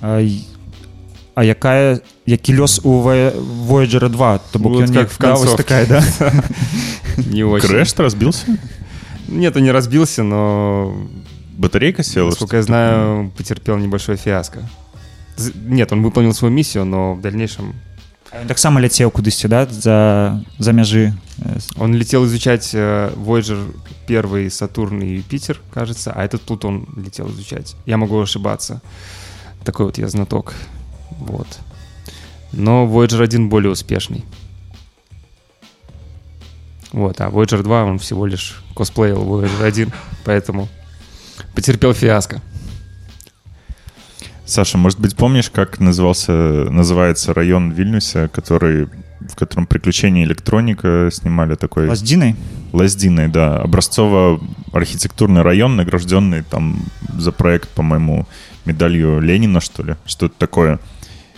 а 0.00 1.44
якая 1.44 2.00
які 2.26 2.54
лёс 2.60 2.80
у 2.84 3.02
Voy- 3.02 3.32
Voyager 3.68 4.08
2 4.08 4.38
то 4.52 4.58
бок 4.58 4.72
Вот 4.72 4.82
ён 4.82 4.86
как 4.94 4.96
не- 4.96 5.04
в 5.04 5.18
да, 5.18 5.30
вось 5.34 5.40
концовке. 5.40 5.62
такая 5.62 5.86
да 5.86 6.02
Не 7.32 7.44
очень. 7.44 7.68
Крэш 7.68 7.94
разбился? 7.98 8.46
Нет, 9.28 9.56
он 9.56 9.62
не 9.62 9.72
разбился, 9.72 10.22
но, 10.22 10.94
Батарейка 11.58 12.02
села? 12.02 12.28
насколько 12.28 12.56
я 12.56 12.62
знаю, 12.62 13.32
потерпел 13.36 13.76
небольшой 13.78 14.16
фиаско. 14.16 14.58
З- 15.36 15.52
Нет, 15.66 15.92
он 15.92 16.02
выполнил 16.02 16.32
свою 16.34 16.54
миссию, 16.54 16.84
но 16.84 17.14
в 17.14 17.20
дальнейшем 17.20 17.74
Ён 18.32 18.46
таксама 18.48 18.80
ляцеў 18.80 19.10
кудысьці 19.10 19.48
да 19.48 19.66
за 19.70 20.42
за 20.58 20.72
мяжы 20.72 21.12
э, 21.38 21.58
с- 21.58 21.70
он 21.80 21.94
летел 21.94 22.24
изучать 22.26 22.70
э, 22.74 23.10
Voyager 23.16 23.58
1, 24.08 24.50
Сатурн 24.50 25.00
и 25.02 25.16
Юпитер, 25.16 25.60
кажется, 25.72 26.12
а 26.14 26.22
этот 26.24 26.42
Плутон 26.42 26.86
летел 26.96 27.28
изучать. 27.30 27.76
Я 27.86 27.96
могу 27.96 28.20
ошибаться. 28.20 28.80
такой 29.63 29.85
вот 29.85 29.97
я 29.97 30.07
знаток. 30.07 30.53
Вот. 31.19 31.47
Но 32.51 32.85
Voyager 32.85 33.23
1 33.23 33.49
более 33.49 33.71
успешный. 33.71 34.25
Вот, 36.91 37.21
а 37.21 37.29
Voyager 37.29 37.63
2 37.63 37.83
он 37.83 37.99
всего 37.99 38.25
лишь 38.25 38.61
косплеил 38.75 39.23
Voyager 39.23 39.63
1, 39.63 39.93
поэтому 40.25 40.67
потерпел 41.55 41.93
фиаско. 41.93 42.41
Саша, 44.45 44.77
может 44.77 44.99
быть, 44.99 45.15
помнишь, 45.15 45.49
как 45.49 45.79
назывался, 45.79 46.33
называется 46.33 47.33
район 47.33 47.71
в 47.71 47.75
Вильнюсе, 47.75 48.27
который, 48.27 48.89
в 49.21 49.35
котором 49.35 49.65
приключения 49.65 50.25
электроника 50.25 51.09
снимали 51.09 51.55
такой... 51.55 51.87
лаздзінай 51.87 52.35
Лаздиной, 52.73 53.29
да. 53.29 53.61
Образцово-архитектурный 53.61 55.41
район, 55.41 55.77
награжденный 55.77 56.41
там 56.41 56.81
за 57.17 57.31
проект, 57.31 57.69
по-моему, 57.69 58.27
медалью 58.65 59.19
Ленина, 59.19 59.59
что 59.61 59.83
ли. 59.83 59.95
Что-то 60.05 60.35
такое. 60.37 60.79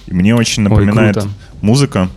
И 0.08 0.14
мне 0.14 0.36
очень 0.36 0.64
Ой, 0.64 0.70
напоминает 0.70 1.16
круто. 1.16 1.30
музыка. 1.62 2.10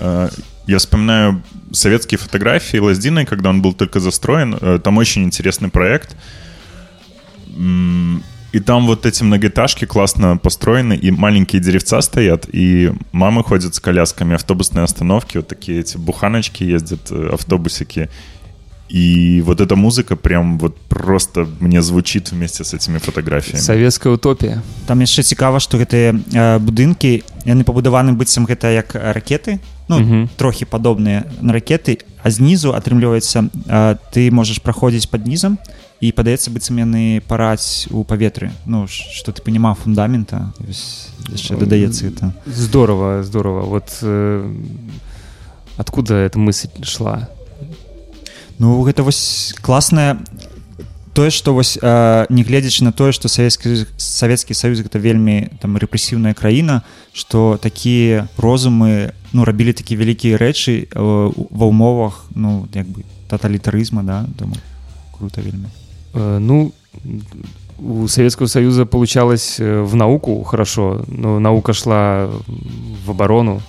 Э, 0.00 0.28
Я 0.66 0.78
вспоминаю 0.78 1.42
советские 1.72 2.18
фотографии 2.18 2.78
Лаздиной, 2.78 3.26
когда 3.26 3.50
он 3.50 3.60
был 3.62 3.72
только 3.74 4.00
застроен. 4.00 4.56
Э, 4.60 4.78
Там 4.82 4.98
очень 4.98 5.24
интересный 5.24 5.68
проект. 5.68 6.16
И 7.56 8.60
там 8.60 8.86
вот 8.86 9.04
эти 9.04 9.24
многоэтажки 9.24 9.84
классно 9.84 10.36
построены, 10.36 10.94
и 10.94 11.10
маленькие 11.10 11.60
деревца 11.60 12.00
стоят, 12.02 12.46
и 12.52 12.92
мамы 13.10 13.42
ходят 13.42 13.74
с 13.74 13.80
колясками, 13.80 14.34
автобусные 14.36 14.84
остановки, 14.84 15.38
вот 15.38 15.48
такие 15.48 15.80
эти 15.80 15.96
буханочки 15.96 16.62
ездят, 16.62 17.10
э, 17.10 17.30
автобусики. 17.32 18.10
И 18.89 19.43
вот 19.45 19.61
эта 19.61 19.75
музыка 19.75 20.15
прям 20.15 20.57
вот 20.57 20.75
просто 20.89 21.47
мне 21.59 21.79
звучит 21.83 22.31
вместе 22.31 22.63
с 22.63 22.73
этими 22.73 22.97
фотографиями. 22.97 23.61
Советская 23.61 24.13
утопия. 24.13 24.63
там 24.87 24.99
яшчэ 24.99 25.21
цікава 25.21 25.59
што 25.59 25.77
гэтыя 25.77 26.17
э, 26.33 26.57
будынкі 26.59 27.21
яны 27.45 27.63
пабудаваны 27.63 28.13
быццам 28.13 28.45
гэта 28.49 28.73
як 28.73 28.95
ракеты 28.95 29.59
ну 29.87 29.99
Мгм. 29.99 30.29
трохі 30.37 30.65
падобныя 30.65 31.25
на 31.41 31.53
ракеты 31.53 31.99
а 32.23 32.29
знізу 32.31 32.73
атрымліваецца 32.73 33.49
э, 33.67 33.97
ты 34.11 34.31
можаш 34.31 34.57
праходзіць 34.57 35.05
пад 35.05 35.27
нізам 35.27 35.59
і 36.01 36.09
падаецца 36.11 36.49
быццам 36.49 36.81
яны 36.81 37.21
параць 37.27 37.85
у 37.91 38.03
паветры 38.03 38.49
ну 38.65 38.87
ш- 38.87 39.05
што 39.13 39.31
ты 39.31 39.43
панімаў 39.45 39.75
фундамента 39.77 40.49
вось 40.57 41.09
яшчэ 41.29 41.57
дадаецца 41.61 42.07
это 42.09 42.33
Здорово, 42.47 43.21
здорово. 43.21 43.61
Вот 43.69 43.93
э, 44.01 44.49
откуда 45.77 46.15
эта 46.25 46.39
мысль 46.39 46.69
шла? 46.83 47.29
Ну 48.59 48.81
гэта 48.83 49.03
вось 49.03 49.53
класная 49.61 50.17
тое 51.13 51.29
што 51.29 51.53
вось 51.53 51.77
э, 51.81 52.25
не 52.29 52.43
гледзячы 52.43 52.83
на 52.83 52.91
тое 52.91 53.11
што 53.11 53.27
савецкі 53.27 53.85
савецкі 53.97 54.53
саюз 54.53 54.79
гэта 54.81 54.99
вельмі 54.99 55.49
там 55.61 55.77
рэпрэсіўная 55.77 56.33
краіна 56.33 56.83
што 57.13 57.59
такія 57.61 58.27
розумы 58.37 59.11
ну 59.33 59.45
рабілі 59.45 59.73
такія 59.73 59.99
вялікія 59.99 60.37
рэчы 60.37 60.87
э, 60.87 60.99
у- 60.99 61.47
ва 61.51 61.65
ўмовах 61.65 62.25
ну 62.35 62.67
як 62.73 62.87
бы 62.87 63.03
таталітарызма 63.27 64.03
да 64.03 64.25
тому 64.37 64.55
круто 65.17 65.41
вельмі 65.41 65.67
Э, 66.13 66.39
ну, 66.39 66.71
у 67.77 68.07
Советского 68.07 68.47
Союза 68.47 68.85
получалось 68.85 69.59
э, 69.59 69.81
в 69.81 69.95
науку 69.95 70.43
хорошо, 70.43 71.05
но 71.07 71.39
наука 71.39 71.73
шла 71.73 72.27
в 73.05 73.11
оборону, 73.11 73.61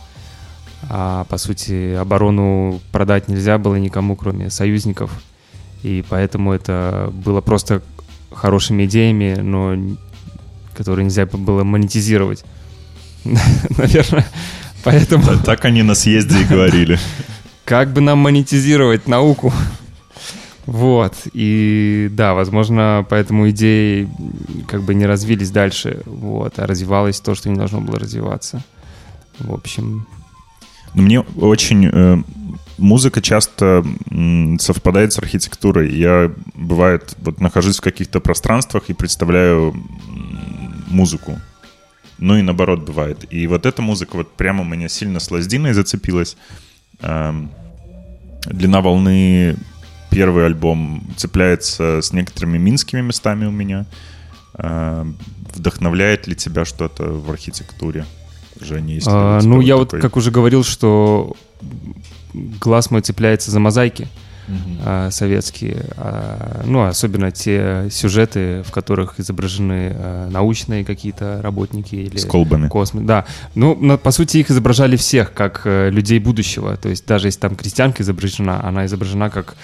а 0.89 1.25
по 1.25 1.37
сути 1.37 1.93
оборону 1.95 2.81
продать 2.91 3.27
нельзя 3.27 3.57
было 3.57 3.75
никому, 3.75 4.15
кроме 4.15 4.49
союзников, 4.49 5.11
и 5.83 6.03
поэтому 6.09 6.53
это 6.53 7.11
было 7.13 7.41
просто 7.41 7.81
хорошими 8.31 8.85
идеями, 8.85 9.35
но 9.39 9.75
которые 10.75 11.05
нельзя 11.05 11.25
было 11.25 11.63
монетизировать. 11.63 12.43
Наверное, 13.23 14.27
поэтому 14.83 15.25
Да, 15.25 15.37
Так 15.37 15.65
они 15.65 15.83
на 15.83 15.95
съезде 15.95 16.41
и 16.41 16.45
говорили. 16.45 16.99
как 17.65 17.91
бы 17.91 18.01
нам 18.01 18.19
монетизировать 18.19 19.07
науку? 19.07 19.51
Вот, 20.65 21.13
и 21.33 22.09
да, 22.11 22.33
возможно, 22.33 23.05
поэтому 23.07 23.49
идеи 23.51 24.09
как 24.67 24.81
бы 24.81 24.95
не 24.95 25.05
развились 25.05 25.51
дальше, 25.51 26.01
вот, 26.05 26.57
а 26.57 26.65
развивалось 26.65 27.19
то, 27.19 27.35
что 27.35 27.49
не 27.49 27.55
должно 27.55 27.81
было 27.81 27.99
развиваться. 27.99 28.63
В 29.37 29.53
общем, 29.53 30.07
мне 30.95 31.19
очень 31.19 31.89
э, 31.91 32.17
музыка 32.77 33.21
часто 33.21 33.85
совпадает 34.59 35.13
с 35.13 35.19
архитектурой. 35.19 35.93
Я 35.93 36.31
бывает 36.53 37.15
вот 37.19 37.39
нахожусь 37.39 37.77
в 37.77 37.81
каких-то 37.81 38.19
пространствах 38.19 38.89
и 38.89 38.93
представляю 38.93 39.75
музыку. 40.87 41.39
Ну 42.17 42.37
и 42.37 42.41
наоборот 42.41 42.81
бывает. 42.85 43.25
И 43.29 43.47
вот 43.47 43.65
эта 43.65 43.81
музыка 43.81 44.15
вот 44.15 44.31
прямо 44.35 44.61
у 44.61 44.65
меня 44.65 44.87
сильно 44.87 45.19
с 45.19 45.29
Лаздиной 45.31 45.73
зацепилась. 45.73 46.37
Эм, 47.01 47.51
Длина 48.45 48.81
волны 48.81 49.57
первый 50.11 50.45
альбом 50.45 51.03
цепляется 51.17 52.01
с 52.01 52.13
некоторыми 52.13 52.57
минскими 52.57 53.01
местами 53.01 53.45
у 53.45 53.51
меня. 53.51 53.85
Эм, 54.57 55.17
Вдохновляет 55.53 56.27
ли 56.27 56.35
тебя 56.35 56.65
что-то 56.65 57.05
в 57.05 57.31
архитектуре? 57.31 58.05
Женя, 58.59 58.93
есть 58.95 59.07
а, 59.09 59.39
ну 59.41 59.55
вот 59.57 59.61
я 59.61 59.75
вот 59.77 59.89
такой- 59.89 60.01
как 60.01 60.17
уже 60.17 60.31
говорил, 60.31 60.63
что 60.63 61.35
глаз 62.33 62.91
мой 62.91 63.01
цепляется 63.01 63.51
за 63.51 63.59
мозаики 63.59 64.07
Мгм. 64.47 64.77
а, 64.85 65.09
советские, 65.11 65.85
а, 65.97 66.61
ну 66.65 66.83
особенно 66.83 67.31
те 67.31 67.87
сюжеты, 67.91 68.61
в 68.63 68.71
которых 68.71 69.19
изображены 69.19 69.91
а, 69.95 70.29
научные 70.29 70.85
какие-то 70.85 71.39
работники 71.41 71.95
или 71.95 72.17
С 72.17 72.25
колбами. 72.25 72.67
Космос, 72.67 73.03
да. 73.05 73.25
Ну, 73.55 73.75
на- 73.75 73.97
по 73.97 74.11
сути, 74.11 74.37
их 74.37 74.51
изображали 74.51 74.97
всех 74.97 75.33
как 75.33 75.61
э, 75.65 75.89
людей 75.89 76.19
будущего. 76.19 76.77
То 76.77 76.89
есть 76.89 77.07
даже 77.07 77.27
если 77.27 77.39
там 77.39 77.55
крестьянка 77.55 78.03
изображена, 78.03 78.63
она 78.63 78.85
изображена 78.85 79.29
как 79.31 79.55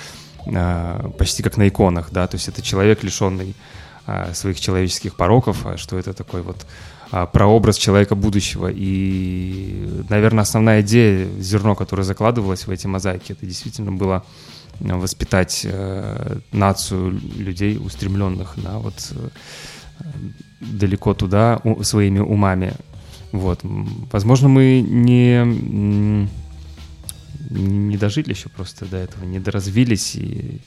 э, 0.47 1.09
почти 1.17 1.43
как 1.43 1.57
на 1.57 1.67
иконах, 1.67 2.09
да. 2.11 2.25
То 2.25 2.35
есть 2.37 2.47
это 2.47 2.63
человек, 2.63 3.03
лишенный 3.03 3.53
э, 4.07 4.33
своих 4.33 4.59
человеческих 4.59 5.13
пороков, 5.15 5.63
а 5.67 5.77
что 5.77 5.99
это 5.99 6.13
такой 6.13 6.41
вот 6.41 6.65
а, 7.13 7.25
прообраз 7.25 7.77
человека 7.77 8.15
будущего. 8.15 8.71
И, 8.73 9.85
наверное, 10.07 10.43
основная 10.43 10.81
идея, 10.81 11.27
зерно, 11.39 11.75
которое 11.75 12.03
закладывалось 12.03 12.67
в 12.67 12.71
эти 12.71 12.87
мозаики, 12.87 13.33
это 13.33 13.45
действительно 13.45 13.91
было 13.91 14.23
э, 14.79 14.95
воспитать 14.95 15.65
э, 15.65 16.37
нацию 16.53 17.19
людей, 17.35 17.77
устремленных 17.77 18.55
на 18.55 18.79
вот 18.79 19.11
э, 19.11 19.29
далеко 20.61 21.13
туда 21.13 21.61
своими 21.81 22.19
умами. 22.19 22.75
Вот. 23.33 23.59
Возможно, 23.63 24.47
мы 24.47 24.79
не, 24.79 25.43
не 27.49 27.97
дожили 27.97 28.29
еще 28.29 28.47
просто 28.47 28.85
до 28.85 28.95
этого, 28.95 29.25
не 29.25 29.39
доразвились, 29.39 30.15
и, 30.15 30.61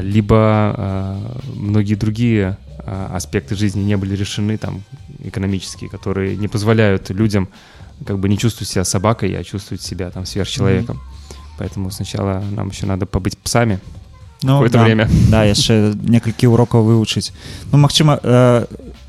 либо 0.00 1.42
многие 1.54 1.94
другие 1.94 2.56
аспекты 2.86 3.54
жизни 3.54 3.82
не 3.82 3.98
были 3.98 4.16
решены, 4.16 4.56
там, 4.56 4.82
экономические, 5.23 5.89
которые 5.89 6.35
не 6.37 6.47
позволяют 6.47 7.09
людям 7.09 7.49
как 8.05 8.19
бы 8.19 8.29
не 8.29 8.37
чувствовать 8.37 8.69
себя 8.69 8.83
собакой, 8.83 9.33
а 9.39 9.43
чувствовать 9.43 9.81
себя 9.81 10.09
там 10.09 10.25
сверхчеловеком. 10.25 10.99
Поэтому 11.57 11.91
сначала 11.91 12.43
нам 12.51 12.69
еще 12.69 12.85
надо 12.85 13.05
побыть 13.05 13.37
псами 13.37 13.79
ну, 14.43 14.53
какое-то 14.53 14.77
да. 14.77 14.83
время. 14.83 15.09
да 15.29 15.43
яшчэ 15.43 15.95
некалькі 15.95 16.51
урокаў 16.51 16.83
вывучыць 16.83 17.31
ну 17.71 17.79
магчыма 17.79 18.19
э, 18.21 18.65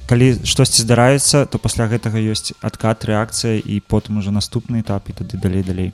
калі 0.07 0.27
штосьці 0.47 0.83
здараецца 0.87 1.45
то 1.47 1.59
пасля 1.59 1.91
гэтага 1.91 2.23
ёсць 2.23 2.55
адкат 2.63 3.05
рэакцыя 3.05 3.59
і 3.59 3.81
потым 3.83 4.23
уже 4.23 4.31
наступны 4.31 4.81
этап 4.81 5.11
і 5.11 5.13
тады 5.13 5.37
далей 5.37 5.63
далей 5.63 5.93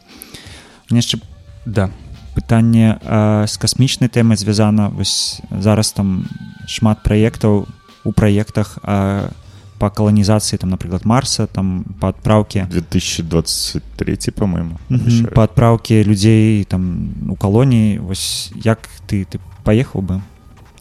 мне 0.90 1.00
яшчэ 1.00 1.18
Да. 1.66 1.90
пытанне 2.34 2.98
э, 3.00 3.46
з 3.46 3.56
касмічнай 3.58 4.08
тэмай 4.08 4.36
звязана 4.36 4.88
вось 4.88 5.40
зараз 5.50 5.92
там 5.92 6.28
шмат 6.66 7.02
праектаў 7.02 7.66
у 8.04 8.12
праектах 8.12 8.78
э, 8.82 9.28
по 9.78 9.88
каланізацыі 9.90 10.58
там 10.58 10.70
напрыклад 10.70 11.04
марса 11.06 11.46
там 11.46 11.84
па 12.00 12.08
адпраўке 12.08 12.66
2023, 12.70 14.16
по-моему. 14.36 14.78
Мгм, 14.88 15.00
обещают. 15.02 15.34
па 15.34 15.44
адпраўке 15.44 16.04
людзей 16.04 16.64
там 16.64 17.12
у 17.30 17.36
калоніі 17.36 17.98
вось 17.98 18.52
як 18.64 18.78
ты 19.08 19.24
ты 19.24 19.40
паехаў 19.64 20.02
бы 20.02 20.20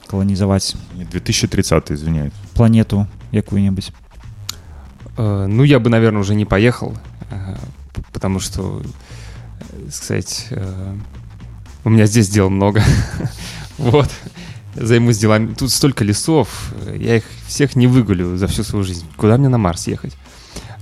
каланізаваць 0.07 0.75
Не, 0.97 1.05
2030, 1.05 1.91
извиняюсь. 1.91 2.33
планету 2.53 3.07
якую-небудзь 3.31 3.91
Э, 5.17 5.47
Ну, 5.47 5.63
я 5.63 5.79
бы, 5.79 5.89
наверное, 5.89 6.21
уже 6.21 6.33
не 6.35 6.45
поехал, 6.45 6.93
э, 7.31 7.55
п- 7.93 8.01
потому 8.13 8.39
что, 8.39 8.81
э, 9.85 9.91
сказать, 9.91 10.47
э, 10.51 10.95
у 11.83 11.89
меня 11.89 12.05
здесь 12.05 12.29
дел 12.29 12.49
много. 12.49 12.81
Вот. 13.77 14.09
Займусь 14.74 15.18
делами. 15.18 15.54
Тут 15.54 15.70
столько 15.70 16.04
лесов, 16.04 16.74
я 16.96 17.16
их 17.16 17.24
всех 17.46 17.76
не 17.76 17.86
выгулю 17.86 18.36
за 18.36 18.46
всю 18.46 18.64
свою 18.64 18.84
жизнь. 18.84 19.06
Куда 19.16 19.36
мне 19.36 19.48
на 19.48 19.58
Марс 19.58 19.86
ехать? 19.86 20.16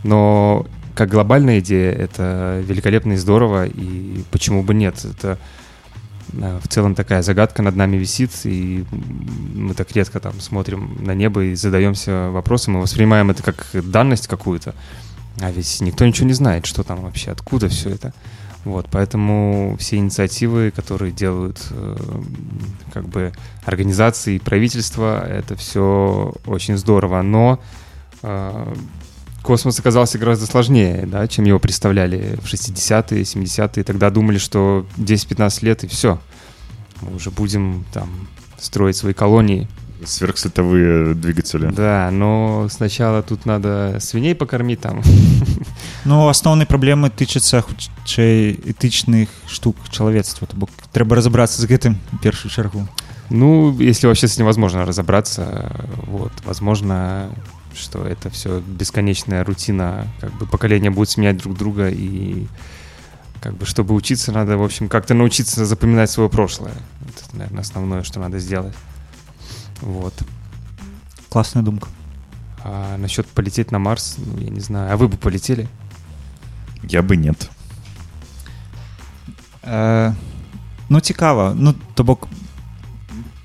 Но 0.03 0.67
как 0.95 1.11
глобальная 1.11 1.61
идея, 1.61 1.93
это 1.93 2.63
великолепно 2.67 3.13
и 3.13 3.17
здорово, 3.17 3.67
и 3.67 4.25
почему 4.31 4.63
бы 4.63 4.75
нет? 4.75 5.05
Это 5.05 5.39
э, 6.33 6.61
в 6.63 6.69
целом 6.69 6.95
такая 6.95 7.23
загадка 7.23 7.63
над 7.63 7.77
нами 7.77 7.97
висит, 7.97 8.33
и 8.45 8.85
мы 9.55 9.75
так 9.75 9.93
редко 9.93 10.21
там 10.21 10.41
смотрим 10.41 10.99
на 11.01 11.15
небо 11.15 11.45
и 11.45 11.55
задаемся 11.55 12.31
вопросом, 12.31 12.77
и 12.77 12.81
воспринимаем 12.81 13.31
это 13.31 13.43
как 13.43 13.67
данность 13.73 14.27
какую-то. 14.27 14.75
А 15.41 15.51
ведь 15.51 15.81
никто 15.81 16.05
ничего 16.05 16.27
не 16.27 16.35
знает, 16.35 16.67
что 16.67 16.83
там 16.83 17.01
вообще, 17.03 17.31
откуда 17.31 17.69
все 17.69 17.91
это. 17.91 18.13
Вот, 18.65 18.87
поэтому 18.91 19.77
все 19.79 19.97
инициативы, 19.97 20.71
которые 20.71 21.11
делают 21.11 21.67
э, 21.71 21.97
как 22.93 23.09
бы 23.09 23.33
организации 23.65 24.37
и 24.37 24.39
правительства, 24.39 25.27
это 25.27 25.57
все 25.57 26.33
очень 26.47 26.79
здорово. 26.79 27.23
Но 27.23 27.59
э, 28.23 28.75
космос 29.43 29.81
оказался 29.81 30.19
гораздо 30.19 30.47
сложнее, 30.47 31.07
да, 31.07 31.27
чем 31.27 31.45
его 31.45 31.59
представляли 31.59 32.39
в 32.41 32.45
60-е, 32.45 33.23
70-е. 33.23 33.83
Тогда 33.83 34.11
думали, 34.11 34.39
что 34.39 34.87
10-15 34.97 35.65
лет 35.65 35.83
и 35.83 35.89
все. 35.89 36.21
Мы 37.01 37.17
уже 37.17 37.33
будем 37.33 37.85
там 37.93 38.29
строить 38.59 38.97
свои 38.97 39.13
колонии. 39.13 39.67
Сверхсветовые 40.05 41.15
двигатели. 41.15 41.67
Да, 41.67 42.11
но 42.11 42.69
сначала 42.71 43.23
тут 43.23 43.47
надо 43.47 43.99
свиней 44.01 44.35
покормить 44.35 44.81
там. 44.81 45.03
Ну, 46.05 46.27
основні 46.27 46.65
проблеми 46.65 47.11
тичаться 47.11 47.61
хутчэй 47.61 48.59
етычных 48.67 49.29
штук 49.47 49.77
чалавецтва 49.89 50.49
то 50.49 50.57
бок 50.57 50.71
трэба 50.93 51.15
разабрацца 51.15 51.63
з 51.63 51.67
гэтым 51.67 51.95
у 52.13 52.19
першую 52.19 52.51
чаргу 52.51 52.89
Ну, 53.31 53.79
если 53.79 54.09
вообще 54.09 54.27
с 54.27 54.35
этим 54.35 54.45
возможно 54.45 54.85
разобраться, 54.85 55.71
вот, 56.07 56.33
возможно, 56.45 57.31
что 57.75 58.05
это 58.07 58.29
все 58.31 58.61
бесконечная 58.61 59.45
рутина, 59.45 60.07
как 60.21 60.33
бы 60.35 60.47
поколения 60.47 60.91
будут 60.91 61.11
сменять 61.11 61.39
друг 61.39 61.57
друга, 61.57 61.89
и 61.89 62.47
как 63.41 63.55
бы, 63.55 63.65
чтобы 63.65 63.95
учиться, 63.95 64.33
надо, 64.33 64.57
в 64.59 64.63
общем, 64.63 64.89
как-то 64.89 65.15
научиться 65.15 65.65
запоминать 65.65 66.11
свое 66.11 66.29
прошлое. 66.29 66.75
Это, 67.01 67.37
наверное, 67.37 67.63
основное, 67.63 68.03
что 68.03 68.21
надо 68.21 68.39
сделать. 68.39 68.75
Вот. 69.83 70.15
класная 71.29 71.63
думка 71.63 71.89
А 72.65 72.97
насчет 72.99 73.27
полететь 73.27 73.71
на 73.73 73.79
Марс, 73.79 74.17
ну, 74.19 74.39
я 74.41 74.51
не 74.51 74.61
знаю. 74.61 74.93
А 74.93 74.97
вы 74.97 75.09
бы 75.09 75.17
полетели? 75.17 75.69
Я 76.89 77.03
бы 77.03 77.17
нет. 77.17 77.51
э, 79.63 80.13
ну 80.89 81.01
цікава 81.01 81.55
ну 81.57 81.75
то 81.95 82.05
бок 82.05 82.29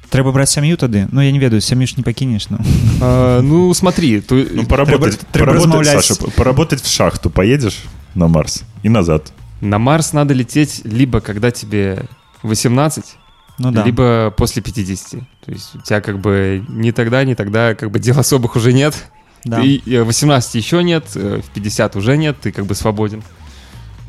трэба 0.09 0.31
браць 0.31 0.49
сям'ю 0.49 0.77
тады 0.77 1.07
ну 1.11 1.21
я 1.21 1.31
не 1.31 1.39
ведаю 1.39 1.61
сям'ю 1.61 1.87
ж 1.87 1.93
не 1.97 2.03
пакінеш 2.03 2.49
ну 2.49 2.57
А, 3.01 3.41
ну, 3.41 3.73
смотри, 3.73 4.21
то- 4.21 4.35
Ну, 4.53 4.65
поработать, 4.65 5.19
Треба- 5.31 5.53
треба 5.53 5.53
поработать. 5.67 6.03
Саша, 6.05 6.15
поработать 6.35 6.81
в 6.81 6.87
шахту 6.87 7.29
поедешь 7.29 7.83
на 8.15 8.27
Марс 8.27 8.63
и 8.83 8.89
назад. 8.89 9.31
на 9.61 9.77
Марс 9.77 10.13
надо 10.13 10.33
лететь 10.33 10.81
либо 10.85 11.19
когда 11.21 11.51
тебе 11.51 12.05
18, 12.43 13.17
ну 13.59 13.71
да 13.71 13.83
либо 13.83 14.33
после 14.37 14.61
50. 14.61 15.09
То 15.45 15.51
есть 15.51 15.75
у 15.75 15.79
тебя 15.81 16.01
как 16.01 16.19
бы 16.19 16.63
ни 16.67 16.91
тогда, 16.91 17.23
ни 17.23 17.33
тогда 17.33 17.73
как 17.75 17.91
бы 17.91 17.99
дел 17.99 18.19
особых 18.19 18.55
уже 18.55 18.73
нет. 18.73 19.09
да. 19.43 19.63
И 19.63 19.81
э, 19.91 20.03
18 20.03 20.55
еще 20.55 20.83
нет, 20.83 21.05
э, 21.15 21.41
в 21.43 21.49
50 21.51 21.95
уже 21.95 22.17
нет, 22.17 22.37
ты 22.39 22.51
как 22.51 22.65
бы 22.65 22.75
свободен. 22.75 23.23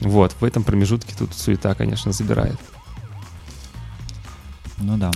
Вот, 0.01 0.35
в 0.39 0.45
этом 0.45 0.63
промежутке 0.63 1.15
тут 1.19 1.35
суета, 1.35 1.75
конечно, 1.75 2.13
забирает. 2.13 2.57
ну 4.79 4.97
да 4.97 5.11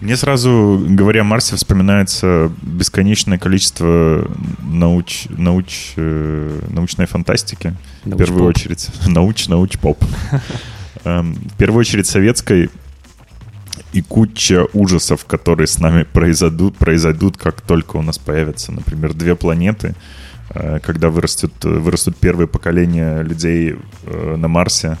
Мне 0.00 0.16
сразу, 0.16 0.84
говоря 0.88 1.20
о 1.20 1.24
Марсе, 1.24 1.54
вспоминается 1.54 2.50
бесконечное 2.62 3.38
количество 3.38 4.28
науч, 4.60 5.26
науч, 5.28 5.92
э, 5.96 6.60
научной 6.70 7.06
фантастики. 7.06 7.74
В 8.04 8.16
первую 8.16 8.44
очередь. 8.46 8.88
Науч, 9.06 9.46
науч, 9.46 9.78
поп. 9.78 10.02
Эм, 11.04 11.34
В 11.34 11.56
первую 11.56 11.80
очередь 11.80 12.06
советской 12.06 12.70
и 13.92 14.02
куча 14.02 14.66
ужасов, 14.72 15.24
которые 15.24 15.66
с 15.66 15.78
нами 15.78 16.04
произойдут, 16.04 16.76
произойдут, 16.76 17.36
как 17.36 17.60
только 17.60 17.96
у 17.96 18.02
нас 18.02 18.18
появятся, 18.18 18.72
например, 18.72 19.14
две 19.14 19.34
планеты, 19.34 19.94
э, 20.50 20.78
когда 20.80 21.10
вырастет, 21.10 21.52
вырастут 21.62 22.16
первые 22.16 22.48
поколения 22.48 23.22
людей 23.22 23.76
э, 24.04 24.36
на 24.36 24.48
Марсе, 24.48 24.98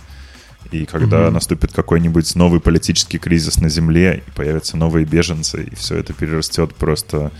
и 0.70 0.86
когда 0.86 1.24
Мгм. 1.24 1.34
наступит 1.34 1.72
какой-нибудь 1.72 2.34
новый 2.34 2.60
политический 2.60 3.18
кризис 3.18 3.58
на 3.58 3.68
Земле, 3.68 4.22
и 4.26 4.30
появятся 4.30 4.76
новые 4.76 5.04
беженцы, 5.04 5.64
и 5.64 5.74
все 5.74 5.96
это 5.96 6.14
перерастет 6.14 6.74
просто 6.74 7.30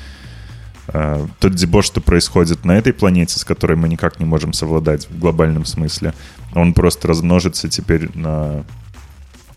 э, 0.88 1.26
тот 1.40 1.54
дебош, 1.54 1.86
что 1.86 2.00
происходит 2.00 2.64
на 2.64 2.72
этой 2.72 2.92
планете, 2.92 3.38
с 3.38 3.44
которой 3.44 3.76
мы 3.76 3.88
никак 3.88 4.20
не 4.20 4.26
можем 4.26 4.52
совладать 4.52 5.08
в 5.08 5.18
глобальном 5.18 5.64
смысле, 5.64 6.12
он 6.54 6.74
просто 6.74 7.08
размножится 7.08 7.68
теперь 7.68 8.10
на 8.14 8.64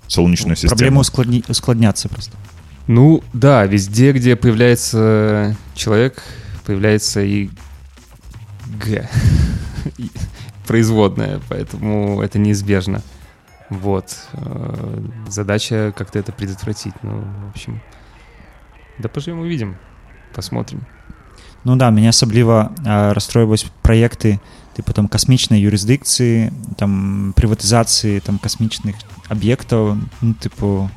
Солнечную 0.07 0.57
систему. 0.57 0.71
проблемы 0.71 1.01
ускладни... 1.01 1.45
ускладняцца 1.49 2.09
просто 2.09 2.37
Ну, 2.87 3.23
да, 3.33 3.67
везде, 3.67 4.13
где 4.13 4.35
появляется 4.37 5.57
человек, 5.75 6.23
появляется 6.67 7.21
и 7.23 7.51
Г. 8.85 9.09
И 9.99 10.11
Производная, 10.67 11.41
поэтому 11.49 12.23
это 12.23 12.39
неизбежно. 12.39 13.03
Вот. 13.71 14.17
Э, 14.33 15.03
Задача 15.29 15.93
как-то 15.97 16.19
это 16.19 16.33
предотвратить. 16.33 16.95
Ну, 17.03 17.23
в 17.47 17.51
общем, 17.51 17.81
да 18.99 19.09
поживем 19.09 19.41
увидим. 19.41 19.77
Посмотрим. 20.35 20.87
Ну 21.65 21.77
да 21.77 21.91
мяне 21.91 22.09
асабліва 22.09 22.73
э, 22.73 23.13
расстройваюць 23.13 23.69
праекты 23.83 24.41
тыпу 24.73 24.95
там 24.97 25.09
касмічнай 25.09 25.61
юрысдыкцыі 25.61 26.49
там 26.81 27.35
прыватызацыі 27.37 28.21
там 28.25 28.39
касмічных 28.39 28.97
аб'ектаў 29.30 29.98
ну, 30.22 30.34
тыпу 30.40 30.90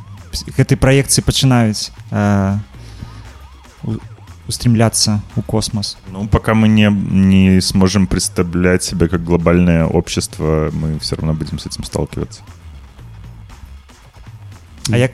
гэтай 0.56 0.76
праекцыі 0.76 1.24
пачынаюць 1.24 1.90
э, 2.10 2.58
устремляться 4.48 5.20
у 5.36 5.42
космос 5.42 5.96
Ну, 6.10 6.28
пока 6.28 6.54
мы 6.54 6.68
не, 6.68 6.90
не 6.90 7.60
сможем 7.60 8.06
представлять 8.06 8.82
себя 8.82 9.08
как 9.08 9.24
глобальное 9.24 9.84
общество, 9.86 10.70
мы 10.72 10.98
все 10.98 11.16
равно 11.16 11.34
будем 11.34 11.58
с 11.58 11.66
этим 11.66 11.84
сталкиваться. 11.84 12.42
А 14.90 14.96
як 14.96 15.12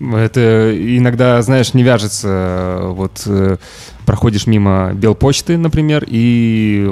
Это 0.00 0.74
иногда, 0.98 1.40
знаешь, 1.42 1.72
не 1.72 1.82
вяжется. 1.82 2.80
Вот 2.82 3.22
э, 3.26 3.56
проходишь 4.04 4.46
мимо 4.46 4.92
Белпочты, 4.92 5.56
например, 5.56 6.04
и 6.06 6.90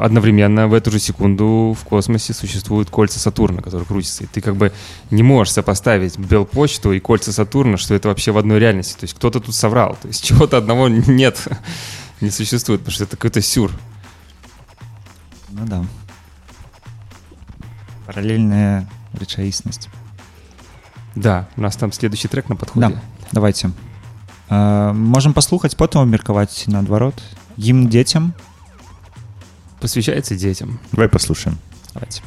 одновременно 0.00 0.66
в 0.66 0.74
эту 0.74 0.90
же 0.90 0.98
секунду 0.98 1.76
в 1.78 1.84
космосе 1.84 2.32
существуют 2.32 2.88
кольца 2.88 3.18
Сатурна, 3.18 3.60
которые 3.60 3.86
крутятся. 3.86 4.24
И 4.24 4.26
ты 4.26 4.40
как 4.40 4.56
бы 4.56 4.72
не 5.10 5.22
можешь 5.22 5.52
сопоставить 5.52 6.18
Белпочту 6.18 6.92
и 6.92 7.00
кольца 7.00 7.32
Сатурна, 7.32 7.76
что 7.76 7.94
это 7.94 8.08
вообще 8.08 8.32
в 8.32 8.38
одной 8.38 8.58
реальности. 8.58 8.98
То 8.98 9.04
есть 9.04 9.14
кто-то 9.14 9.40
тут 9.40 9.54
соврал. 9.54 9.98
То 10.00 10.08
есть 10.08 10.24
чего-то 10.24 10.56
одного 10.56 10.88
нет, 10.88 11.46
не 12.20 12.30
существует, 12.30 12.80
потому 12.80 12.94
что 12.94 13.04
это 13.04 13.16
какой-то 13.16 13.42
сюр. 13.42 13.70
ну 15.52 15.66
да 15.66 15.84
паралельная 18.06 18.88
рэчаіснасць 19.14 19.88
Да, 21.14 21.48
у 21.56 21.60
нас 21.60 21.76
там 21.76 21.92
следующий 21.92 22.28
трек 22.28 22.48
на 22.48 22.56
подходе. 22.56 22.88
Да. 22.88 23.02
давайте 23.32 23.70
э, 24.48 24.92
можем 24.92 25.34
паслухаць 25.34 25.74
потым 25.74 26.02
абмеркаваць 26.02 26.66
наадварот 26.66 27.22
ім 27.56 27.88
дзецям 27.88 28.34
Посвящается 29.80 30.36
детям. 30.36 30.78
Давай 30.92 31.08
послушаем. 31.08 31.58
давайте 31.94 32.22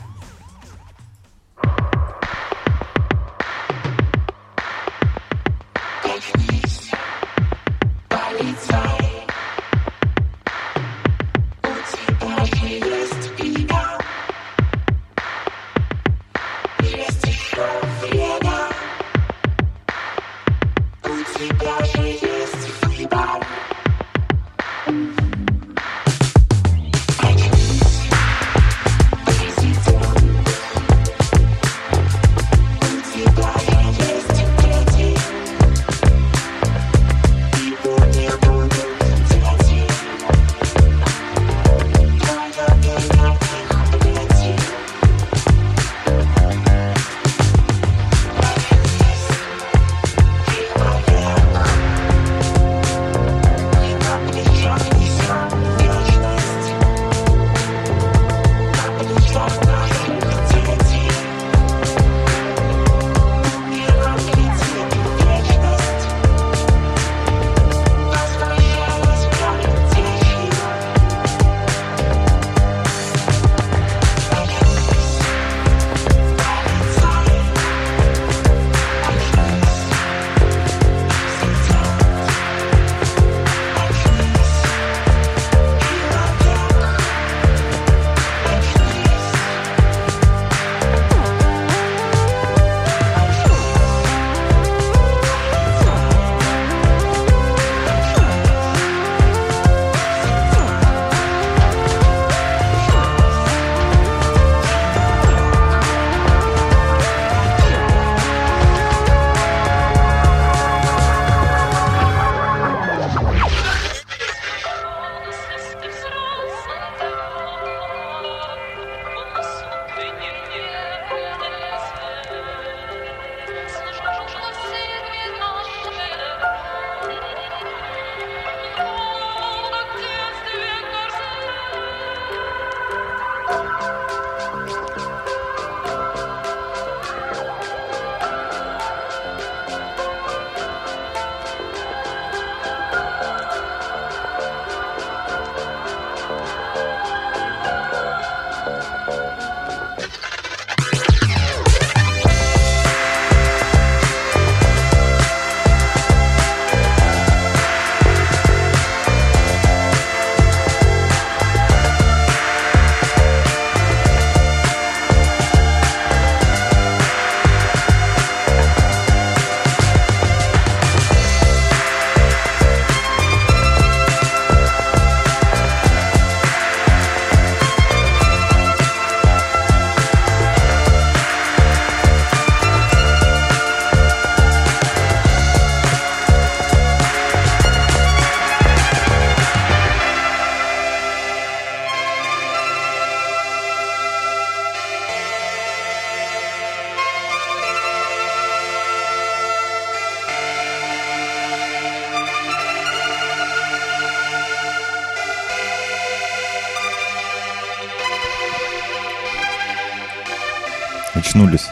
Очнулись. 211.25 211.69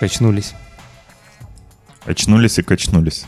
Качнулись. 0.00 0.54
Очнулись 2.06 2.58
и 2.58 2.62
качнулись. 2.62 3.24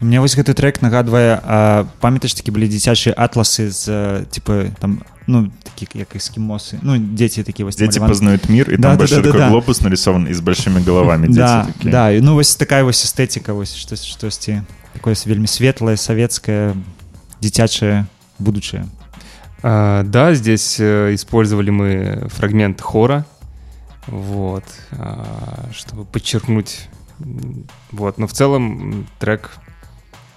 Мне 0.00 0.20
вось 0.20 0.34
гэты 0.36 0.54
трек 0.54 0.82
нагадвае 0.82 1.38
а, 1.44 1.84
памятаеш 2.00 2.34
такі 2.34 2.50
былі 2.50 2.66
дзіцячыя 2.66 3.14
атласы 3.14 3.70
з 3.70 3.86
э, 3.86 4.26
типа 4.26 4.74
там 4.80 5.02
ну 5.28 5.52
такі 5.62 5.86
як 5.94 6.16
эскімосы 6.18 6.82
ну 6.82 6.98
дзеці 6.98 7.44
такі 7.46 7.62
вось 7.64 7.76
Дети 7.76 8.00
намаляваны. 8.00 8.08
познают 8.08 8.48
мир, 8.48 8.66
и 8.70 8.76
Да, 8.76 8.82
там 8.82 8.92
да, 8.92 8.98
большой 8.98 9.18
да, 9.18 9.22
да, 9.22 9.28
такой 9.28 9.40
да. 9.40 9.48
глобус 9.50 9.80
нарисован 9.80 10.26
и 10.26 10.34
с 10.34 10.40
большими 10.40 10.80
головами. 10.82 11.26
Дети 11.28 11.38
да, 11.38 11.64
такие. 11.66 11.92
да 11.92 12.10
і 12.10 12.20
ну 12.20 12.34
вось 12.34 12.56
такая 12.56 12.82
вось 12.82 13.04
эстэтика 13.04 13.52
вось 13.52 13.76
штось 13.76 14.04
штосьці 14.04 14.62
такое 14.92 15.14
вельмі 15.26 15.46
светлае 15.46 15.96
савецкае 15.96 16.74
дзіцячае 17.40 18.06
будучае 18.40 18.86
А, 19.62 20.02
да, 20.02 20.34
здесь 20.34 20.80
э, 20.80 21.14
использовали 21.14 21.70
мы 21.70 22.28
фрагмент 22.34 22.80
хора, 22.80 23.24
вот, 24.07 24.63
а, 24.91 25.69
чтобы 25.73 26.05
подчеркнуть, 26.05 26.89
вот, 27.91 28.17
но 28.17 28.27
в 28.27 28.33
целом 28.33 29.07
трек, 29.19 29.51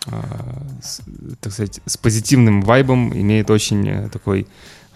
а, 0.07 0.67
так 1.41 1.53
сказать, 1.53 1.81
с 1.87 1.97
позитивным 1.97 2.63
вайбом 2.63 3.13
имеет 3.13 3.51
очень 3.51 3.89
э, 3.89 4.09
такой 4.09 4.47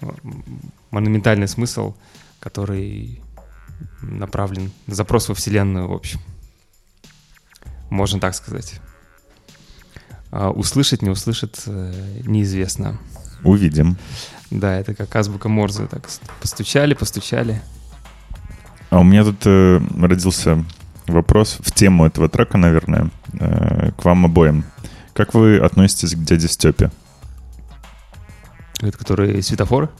м, 0.00 0.72
монументальный 0.90 1.48
смысл, 1.48 1.94
который 2.40 3.20
направлен 4.02 4.70
на 4.86 4.94
запрос 4.94 5.28
во 5.28 5.34
Вселенную, 5.34 5.88
в 5.88 5.92
общем. 5.92 6.20
Можно 7.90 8.20
так 8.20 8.34
сказать. 8.34 8.80
А, 10.30 10.50
услышать, 10.50 11.02
не 11.02 11.10
услышит, 11.10 11.62
э, 11.66 12.20
неизвестно. 12.24 12.98
Увидим. 13.44 13.96
Да, 14.50 14.78
это 14.78 14.94
как 14.94 15.14
азбука 15.14 15.48
Морзе. 15.48 15.86
Так 15.86 16.08
постучали, 16.40 16.94
постучали. 16.94 17.62
А 18.94 19.00
у 19.00 19.02
меня 19.02 19.24
тут 19.24 19.44
э, 19.44 19.80
родился 19.98 20.64
вопрос 21.08 21.56
в 21.58 21.72
тему 21.72 22.06
этого 22.06 22.28
трека, 22.28 22.58
наверное, 22.58 23.10
э, 23.32 23.90
к 23.90 24.04
вам 24.04 24.24
обоим. 24.24 24.64
Как 25.14 25.34
вы 25.34 25.58
относитесь 25.58 26.14
к 26.14 26.22
дяде 26.22 26.46
Степе? 26.46 26.92
Это 28.80 28.96
который 28.96 29.42
светофор? 29.42 29.90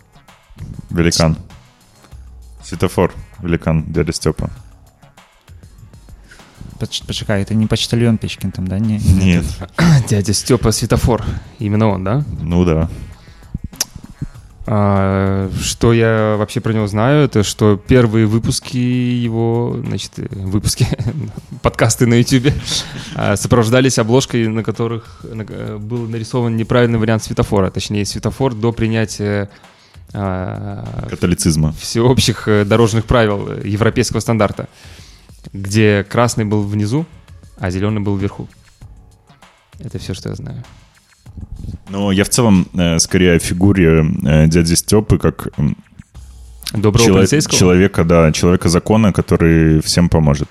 Великан. 0.91 1.37
Светофор, 2.63 3.13
великан, 3.43 3.83
дядя 3.93 4.13
Степа. 4.13 4.49
Поч- 6.79 7.03
пачакай 7.05 7.43
это 7.43 7.55
не 7.55 7.67
пачтальён 7.67 8.17
печкін 8.17 8.53
там 8.53 8.69
да 8.69 8.79
не 8.79 8.99
Нет. 8.99 9.45
Дядя 10.09 10.33
Степа 10.33 10.71
светофор. 10.71 11.25
Именно 11.59 11.89
он, 11.89 12.05
да? 12.05 12.25
Ну 12.41 12.65
да. 12.65 12.89
А, 14.67 15.51
что 15.61 15.93
я 15.93 16.37
вообще 16.39 16.61
про 16.61 16.73
него 16.73 16.87
знаю, 16.87 17.25
это 17.25 17.43
что 17.43 17.77
первые 17.77 18.25
выпуски 18.27 18.79
его, 18.79 19.77
значит, 19.85 20.13
э, 20.17 20.27
выпуски, 20.31 20.87
подкасты 21.63 22.07
на 22.07 22.15
YouTube 22.15 22.55
а, 23.15 23.37
сопровождались 23.37 23.99
обложкой, 23.99 24.49
на 24.49 24.63
которых 24.63 25.21
э, 25.25 25.77
был 25.77 26.09
нарисован 26.09 26.57
неправильный 26.57 26.99
вариант 26.99 27.25
светофора, 27.25 27.71
точнее 27.71 28.07
светофор 28.07 28.55
до 28.55 28.73
принятия 28.73 29.51
а, 30.15 31.09
Католицизма. 31.11 31.75
всеобщих 31.79 32.49
э, 32.49 32.65
дорожных 32.65 33.05
правил 33.05 33.61
европейского 33.63 34.21
стандарта, 34.21 34.69
где 35.53 36.07
красный 36.09 36.47
был 36.47 36.63
внизу, 36.63 37.05
а 37.59 37.71
зеленый 37.71 38.01
был 38.01 38.17
вверху. 38.17 38.49
Это 39.79 39.99
все, 39.99 40.15
что 40.15 40.31
я 40.31 40.37
знаю. 40.37 40.65
Но 41.89 42.13
я 42.13 42.25
в 42.25 42.29
целом 42.29 42.67
э, 42.75 42.99
скорее 42.99 43.35
о 43.35 43.39
фигуре 43.39 44.05
э, 44.25 44.47
дяди 44.49 44.75
Степы 44.75 45.19
как 45.19 45.49
Доброго 46.73 47.05
чело- 47.05 47.19
полицейского. 47.19 47.59
человека, 47.59 48.05
да, 48.05 48.33
человека 48.33 48.69
закона, 48.69 49.13
который 49.13 49.81
всем 49.81 50.09
поможет. 50.09 50.49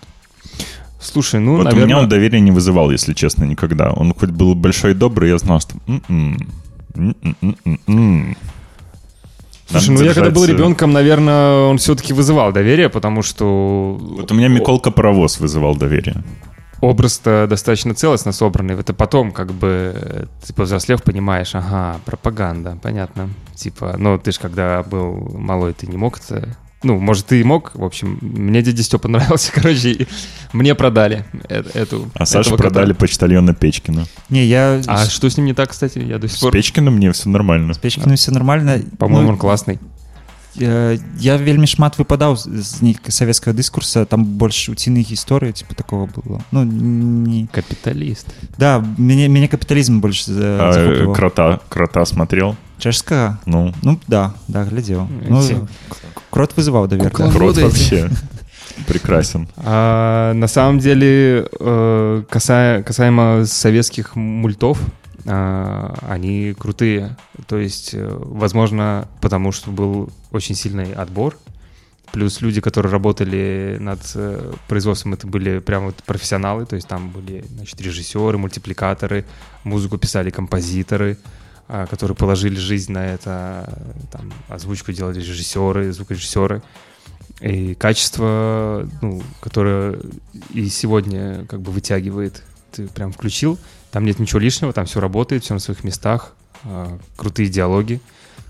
Слушай, 1.02 1.42
ну, 1.42 1.58
вот 1.58 1.62
у 1.62 1.64
наверное... 1.66 1.86
меня 1.86 2.00
он 2.00 2.08
доверия 2.10 2.40
не 2.40 2.52
вызывал, 2.52 2.92
если 2.92 3.14
честно, 3.14 3.44
никогда. 3.44 3.92
Он 3.92 4.14
хоть 4.14 4.30
был 4.30 4.56
большой 4.56 4.92
и 4.92 4.94
добрый, 4.94 5.30
я 5.30 5.38
знал, 5.38 5.60
что... 5.60 5.76
м-м, 5.88 6.48
м-м-м-м. 6.96 8.38
Слушай, 9.70 9.90
Надо 9.90 10.02
ну 10.02 10.08
я 10.08 10.14
когда 10.14 10.30
был 10.30 10.44
э, 10.46 10.48
ребенком, 10.48 10.94
наверное, 10.94 11.68
он 11.70 11.78
все-таки 11.78 12.14
вызывал 12.14 12.54
доверие, 12.54 12.90
потому 12.90 13.22
что 13.22 13.98
Вот 14.00 14.32
у 14.32 14.36
меня 14.36 14.48
Миколка 14.48 14.92
Паровоз 14.92 15.40
вызывал 15.40 15.76
доверие. 15.76 16.24
Образ-то 16.84 17.48
достаточно 17.50 17.94
целостно 17.94 18.32
собранный. 18.34 18.76
Это 18.80 18.94
потом, 18.94 19.32
как 19.32 19.54
бы, 19.54 20.28
ты 20.46 20.54
повзрослев, 20.54 21.02
понимаешь, 21.04 21.56
ага, 21.56 22.00
пропаганда, 22.06 22.78
понятно. 22.82 23.30
Типа, 23.56 23.96
ну, 23.98 24.18
ты 24.20 24.32
же 24.32 24.40
когда 24.40 24.84
был 24.84 25.16
малой, 25.38 25.74
ты 25.74 25.88
не 25.88 25.98
мог 25.98 26.20
это... 26.20 26.58
Ну, 26.84 27.00
может, 27.00 27.28
ты 27.28 27.40
и 27.40 27.44
мог, 27.46 27.72
в 27.76 27.84
общем, 27.86 28.18
мне 28.22 28.62
дядя 28.62 28.84
Степа 28.84 29.08
нравился, 29.14 29.54
короче, 29.54 29.92
и 29.92 30.08
мне 30.52 30.76
продали 30.76 31.24
э- 31.48 31.64
эту... 31.74 32.12
А 32.16 32.26
Саше 32.26 32.50
этого 32.50 32.58
кота. 32.58 32.70
продали 32.70 32.92
почтальона 32.92 33.54
Печкина. 33.54 34.06
не 34.30 34.44
я 34.44 34.82
А 34.88 35.06
с 35.06 35.10
что 35.10 35.30
с 35.30 35.38
ним 35.38 35.46
не 35.46 35.54
так, 35.54 35.70
кстати? 35.70 36.00
Я 36.00 36.18
до 36.20 36.28
сих 36.28 36.38
С 36.38 36.42
пор... 36.42 36.52
Печкиным 36.52 36.96
мне 36.96 37.10
все 37.12 37.30
нормально. 37.30 37.74
печкіну 37.82 38.16
все 38.16 38.32
нормально 38.32 38.80
По-моему, 39.00 39.28
Ну, 39.28 39.34
он 39.34 39.38
классный. 39.38 39.80
э, 40.61 40.99
я 41.21 41.37
вельмі 41.37 41.67
шмат 41.67 41.99
выпадаў 41.99 42.37
з- 42.37 42.49
з 42.63 42.83
нейкай 42.83 43.13
савецкага 43.13 43.57
дыскурса 43.57 44.07
там 44.07 44.25
больш 44.25 44.69
уцінных 44.69 45.07
гісторый 45.13 45.53
типа 45.53 45.75
такого 45.75 46.07
было 46.07 46.41
ну 46.53 46.65
не 46.65 47.47
Капиталист. 47.53 48.27
да 48.59 48.85
мяне 48.99 49.29
мяне 49.29 49.49
капіталізм 49.49 50.01
больш 50.01 50.25
за- 50.27 50.59
А, 50.61 50.71
э, 50.71 50.73
захопліваў. 50.73 51.15
крота, 51.15 51.59
крота 51.69 52.05
смотрел? 52.07 52.57
чэшскага 52.81 53.39
Ну, 53.47 53.75
ну 53.83 53.99
да 54.09 54.33
да 54.49 54.65
глядзеў 54.65 55.07
ну, 55.29 55.43
Ці- 55.43 55.57
крот 56.31 56.57
вызываў 56.57 56.89
давер 56.89 57.11
Кукла. 57.11 57.27
да. 57.27 57.33
крот 57.33 57.59
Работаете? 57.59 58.05
вообще 58.07 58.11
прекрасен. 58.87 59.49
А, 59.57 60.33
на 60.35 60.47
самом 60.49 60.79
деле, 60.79 61.43
э, 61.61 62.23
касая- 62.31 62.83
касаемо 62.85 63.45
советских 63.47 64.15
мультов, 64.17 64.79
а, 64.81 65.02
они 65.26 66.54
крутые. 66.58 67.18
То 67.48 67.58
есть, 67.58 67.94
э, 67.94 68.08
возможно, 68.10 69.08
потому 69.22 69.52
что 69.52 69.72
был 69.72 70.10
очень 70.32 70.56
сильный 70.56 70.94
отбор. 70.94 71.38
Плюс 72.12 72.42
люди, 72.42 72.62
которые 72.62 72.92
работали 72.92 73.78
над 73.80 74.00
э, 74.16 74.54
производством, 74.68 75.14
это 75.14 75.26
были 75.26 75.60
прям 75.60 75.86
вот 75.86 75.96
профессионалы. 76.04 76.66
То 76.66 76.76
есть 76.76 76.88
там 76.88 77.10
были 77.10 77.44
значит, 77.56 77.80
режиссеры, 77.82 78.38
мультипликаторы, 78.38 79.26
музыку 79.64 79.98
писали 79.98 80.30
композиторы, 80.30 81.18
а, 81.68 81.88
которые 81.88 82.16
положили 82.16 82.56
жизнь 82.56 82.92
на 82.92 83.06
это. 83.06 83.82
Там, 84.12 84.32
озвучку 84.50 84.92
делали 84.92 85.20
режиссеры, 85.20 85.92
звукорежиссеры. 85.92 86.62
И 87.42 87.74
качество, 87.76 88.88
ну, 89.02 89.24
которое 89.42 90.00
и 90.54 90.68
сегодня 90.68 91.46
как 91.46 91.62
бы 91.62 91.72
вытягивает, 91.72 92.44
ты 92.72 92.88
прям 92.88 93.12
включил, 93.12 93.58
там 93.94 94.06
нет 94.06 94.18
ничего 94.18 94.40
лишнего, 94.40 94.74
там 94.74 94.86
все 94.86 95.00
работает, 95.00 95.44
все 95.44 95.54
на 95.54 95.60
своих 95.60 95.84
местах, 95.84 96.34
а, 96.64 96.98
крутые 97.16 97.48
диалоги, 97.48 98.02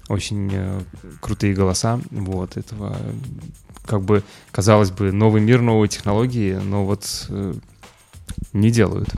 очень 0.08 0.50
э, 0.54 0.82
крутые 1.20 1.54
голоса, 1.54 2.00
вот, 2.12 2.56
этого 2.56 2.96
как 3.86 4.02
бы, 4.04 4.24
казалось 4.52 4.92
бы, 4.92 5.12
новый 5.12 5.42
мир, 5.42 5.62
новые 5.62 5.90
технологии, 5.90 6.54
но 6.54 6.86
вот 6.86 7.26
э, 7.28 7.54
не 8.54 8.72
делают. 8.72 9.10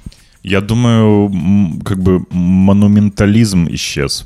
Я 0.42 0.62
думаю, 0.62 1.32
как 1.84 2.00
бы 2.00 2.26
монументализм 2.32 3.68
исчез. 3.70 4.26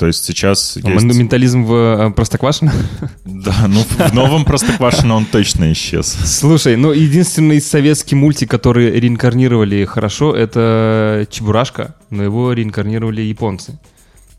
То 0.00 0.06
есть 0.06 0.24
сейчас 0.24 0.76
есть... 0.76 0.88
Монументализм 0.88 1.64
в 1.64 1.74
э, 1.74 2.10
Простоквашино? 2.12 2.72
Да, 3.26 3.66
ну 3.68 3.82
в 3.82 4.14
новом 4.14 4.46
Простоквашино 4.46 5.14
он 5.14 5.26
точно 5.26 5.70
исчез. 5.72 6.06
Слушай, 6.24 6.76
ну 6.76 6.92
единственный 6.92 7.60
советский 7.60 8.14
мультик, 8.14 8.50
который 8.50 8.98
реинкарнировали 8.98 9.84
хорошо, 9.84 10.34
это 10.34 11.26
Чебурашка, 11.30 11.96
но 12.08 12.22
его 12.22 12.54
реинкарнировали 12.54 13.20
японцы. 13.20 13.78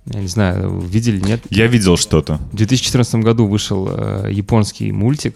Я 0.08 0.22
не 0.22 0.28
знаю, 0.28 0.80
видели, 0.80 1.20
нет? 1.20 1.42
Я 1.52 1.68
видел 1.68 1.96
что-то. 1.96 2.40
В 2.52 2.56
2014 2.56 3.16
году 3.18 3.46
вышел 3.46 3.88
э, 3.88 4.30
японский 4.32 4.92
мультик 4.92 5.36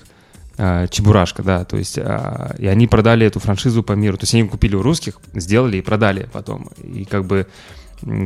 э, 0.57 0.87
Чебурашка, 0.89 1.43
да, 1.43 1.65
то 1.65 1.77
есть, 1.77 1.99
а, 1.99 2.55
и 2.57 2.65
они 2.65 2.87
продали 2.87 3.27
эту 3.27 3.39
франшизу 3.39 3.83
по 3.83 3.93
миру. 3.93 4.17
То 4.17 4.23
есть 4.23 4.33
они 4.33 4.47
купили 4.47 4.75
у 4.75 4.81
русских, 4.81 5.19
сделали 5.35 5.77
и 5.77 5.81
продали 5.81 6.27
потом. 6.33 6.71
И 6.83 7.05
как 7.05 7.27
бы 7.27 7.45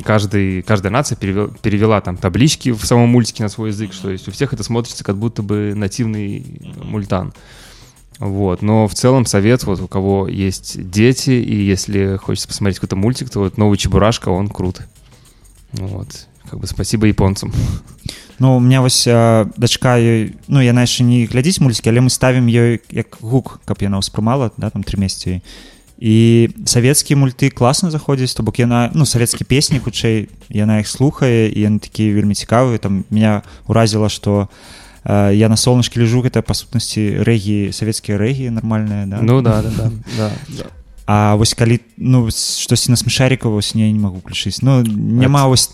каждый, 0.05 0.62
каждая 0.62 0.92
нация 0.92 1.16
перевел- 1.16 1.56
перевела 1.60 2.01
там 2.01 2.16
таблички 2.16 2.70
в 2.70 2.84
самом 2.84 3.09
мультике 3.09 3.42
на 3.42 3.48
свой 3.48 3.70
язык, 3.70 3.92
что 3.92 4.10
есть 4.10 4.28
у 4.28 4.30
всех 4.30 4.52
это 4.52 4.62
смотрится 4.62 5.05
как 5.05 5.16
будто 5.16 5.42
бы 5.42 5.72
нативный 5.74 6.60
мультан. 6.82 7.32
Вот, 8.20 8.62
но 8.62 8.86
в 8.86 8.94
целом 8.94 9.26
совет, 9.26 9.64
вот 9.64 9.80
у 9.80 9.88
кого 9.88 10.28
есть 10.28 10.88
дети, 10.90 11.30
и 11.30 11.64
если 11.64 12.16
хочется 12.16 12.46
посмотреть 12.46 12.78
какой-то 12.78 12.94
мультик, 12.94 13.28
то 13.28 13.40
вот 13.40 13.59
новый 13.59 13.76
Чебурашка, 13.76 14.28
он 14.28 14.48
крут. 14.48 14.82
Вот, 15.72 16.28
как 16.48 16.60
бы 16.60 16.66
спасибо 16.68 17.06
японцам. 17.06 17.52
Ну 18.38 18.56
у 18.56 18.60
меня 18.60 18.82
вось 18.82 19.06
а, 19.06 19.48
дачка 19.56 19.96
ёй 19.96 20.34
ну 20.48 20.59
яна 20.59 20.82
яшчэ 20.82 21.06
не 21.06 21.22
глядзіць 21.30 21.62
мульцікі 21.62 21.94
але 21.94 22.02
мы 22.02 22.10
ставім 22.10 22.51
ёй 22.51 22.82
як 22.90 23.14
гук 23.22 23.62
каб 23.62 23.78
яна 23.78 24.02
ўспрымала 24.02 24.51
да 24.59 24.74
там 24.74 24.82
три 24.82 24.98
месяцы 24.98 25.38
і 25.98 26.51
савецкія 26.66 27.16
мульты 27.16 27.51
класна 27.51 27.90
заходзяць 27.90 28.34
то 28.34 28.42
бок 28.42 28.59
яна 28.59 28.90
ну 28.94 29.06
савецкі 29.06 29.44
песні 29.44 29.78
хутчэй 29.78 30.28
яна 30.51 30.80
іх 30.82 30.88
слухае 30.88 31.48
і 31.48 31.59
яны 31.60 31.78
такія 31.78 32.14
вельмі 32.14 32.34
цікавыя 32.34 32.78
там 32.78 33.05
меня 33.10 33.42
уразіла 33.66 34.09
что 34.09 34.51
э, 35.05 35.34
я 35.34 35.48
на 35.48 35.56
солнышке 35.56 36.01
лежу 36.01 36.20
гэта 36.22 36.42
па 36.42 36.55
сутнасці 36.55 37.22
рэгі 37.22 37.70
савецкія 37.70 38.18
рэгі 38.18 38.51
нармальныя 38.51 39.06
да? 39.06 39.22
Ну 39.22 39.40
да, 39.42 39.62
да, 39.62 39.70
да, 39.70 39.90
да, 40.18 40.30
да. 40.48 40.64
А 41.06 41.36
вось 41.36 41.55
калі 41.55 41.80
ну 41.96 42.26
штосьці 42.30 42.90
на 42.90 42.96
смешаріка 42.96 43.48
вось 43.48 43.74
не, 43.74 43.86
я 43.86 43.92
не 43.92 43.98
могу 43.98 44.18
включыць 44.18 44.59
Ну 44.62 44.82
няма 44.82 45.46
вось 45.46 45.70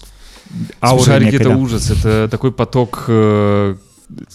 ауры 0.81 1.05
Смешарики 1.05 1.33
некай, 1.33 1.47
это 1.47 1.51
да. 1.51 1.57
ужас, 1.57 1.91
это 1.91 2.29
такой 2.29 2.53
поток, 2.53 3.05
э, 3.09 3.77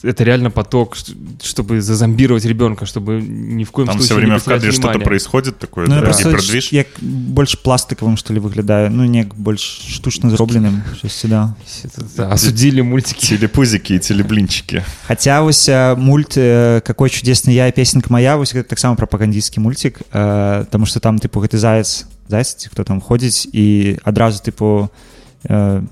это 0.04 0.24
реально 0.24 0.52
поток, 0.52 0.96
ш- 0.96 1.12
чтобы 1.44 1.82
зазомбировать 1.82 2.46
ребенка, 2.46 2.86
чтобы 2.86 3.22
ни 3.22 3.66
в 3.66 3.72
коем 3.72 3.88
Там 3.88 3.98
случае 3.98 4.06
все 4.06 4.14
не 4.16 4.20
время 4.22 4.38
в 4.40 4.44
потерять 4.44 4.60
кадре 4.62 4.72
что-то 4.72 4.88
внимание. 4.88 5.06
происходит 5.06 5.60
такое, 5.60 5.88
Ну, 5.88 5.96
я 5.96 6.00
да, 6.00 6.06
просто 6.06 6.30
и 6.30 6.32
продвиж. 6.34 6.72
як 6.72 6.88
больш 7.02 7.58
пластикавым 7.62 8.16
што 8.16 8.34
ли 8.34 8.40
выглядае 8.40 8.90
ну 8.90 9.04
неяк 9.04 9.36
больш 9.36 9.60
штучна 9.62 10.30
зробленым 10.30 10.82
штосьці 10.98 11.28
да 11.28 11.56
Это, 11.84 12.06
да, 12.18 12.30
осудили 12.32 12.80
мультики. 12.82 13.26
Телепузики 13.36 13.94
и 13.94 14.00
телеблинчики. 14.00 14.82
Хаця 15.08 15.42
вось 15.42 15.68
э, 15.68 15.96
мульт 15.98 16.38
э, 16.38 16.80
какой 16.86 17.10
чудесны 17.10 17.50
я 17.52 17.68
і 17.68 17.72
песенка 17.76 18.08
моя 18.10 18.38
вось 18.38 18.56
гэта 18.56 18.64
таксама 18.70 18.96
прапагандійскі 18.96 19.60
мульцік 19.60 20.00
э, 20.14 20.66
тому 20.72 20.86
что 20.86 21.00
там 21.02 21.20
тыпу 21.20 21.42
гэты 21.42 21.58
заяц 21.58 22.06
заяц 22.30 22.56
ці 22.56 22.70
хто 22.72 22.84
там 22.86 23.02
ходзіць 23.02 23.46
і 23.52 24.00
адразу 24.06 24.40
тыпу 24.42 24.88
э, 24.88 24.90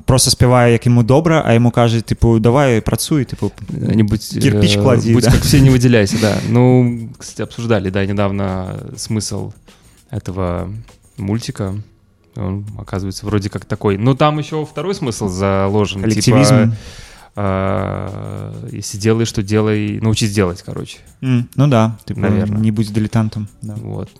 просто 0.04 0.30
спявае 0.30 0.72
як 0.72 0.84
ему 0.86 1.02
добра 1.02 1.42
а 1.44 1.54
ему 1.54 1.70
кажа 1.70 2.02
тыпу 2.02 2.38
давай 2.38 2.82
працуй 2.82 3.24
тыпу 3.24 3.50
Не 3.70 4.02
будь, 4.02 4.28
Кирпич 4.28 4.76
клади, 4.76 5.12
будь 5.14 5.24
да. 5.24 5.32
как 5.32 5.42
все, 5.42 5.60
не 5.60 5.70
выделяйся, 5.70 6.20
да. 6.20 6.38
Ну, 6.48 7.08
кстати, 7.18 7.42
обсуждали, 7.42 7.90
да, 7.90 8.04
недавно 8.04 8.76
смысл 8.96 9.52
этого 10.10 10.70
мультика. 11.16 11.74
Он, 12.36 12.66
оказывается, 12.78 13.26
вроде 13.26 13.50
как 13.50 13.64
такой. 13.64 13.96
Но 13.96 14.14
там 14.14 14.38
еще 14.38 14.64
второй 14.64 14.94
смысл 14.94 15.28
заложен. 15.28 16.02
коллективизм 16.02 16.72
Типа, 17.34 18.52
если 18.70 18.98
делаешь, 18.98 19.28
что 19.28 19.42
делай, 19.42 19.98
научись 20.00 20.32
делать, 20.34 20.62
короче. 20.62 20.98
М, 21.20 21.48
ну 21.54 21.68
да 21.68 21.96
тыпу, 22.04 22.20
Наверно. 22.20 22.58
не 22.58 22.70
будь 22.70 22.92
дилетантом 22.92 23.48
да. 23.62 23.74
Вот. 23.76 24.10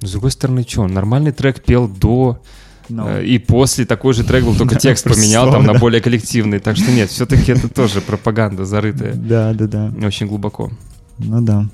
С 0.00 0.12
другой 0.12 0.30
стороны, 0.30 0.64
что, 0.68 0.86
нормальный 0.86 1.32
трек 1.32 1.62
пел 1.62 1.88
до 1.88 2.42
Ну, 2.88 3.08
э, 3.08 3.24
и 3.24 3.38
после 3.38 3.84
такой 3.84 4.14
же 4.14 4.24
трек 4.24 4.44
был, 4.44 4.54
только 4.54 4.76
текст 4.76 5.04
поменял 5.04 5.50
там 5.50 5.64
на 5.64 5.74
более 5.74 6.00
коллективный. 6.00 6.60
Так 6.60 6.76
что 6.76 6.90
нет, 6.92 7.10
все-таки 7.10 7.52
это 7.52 7.68
тоже 7.68 8.00
пропаганда 8.00 8.64
зарытая 8.64 9.14
да 9.14 9.52
да 9.54 9.66
да 9.66 10.06
очень 10.06 10.26
глубоко. 10.26 10.70
ну 11.18 11.40
да 11.40 11.66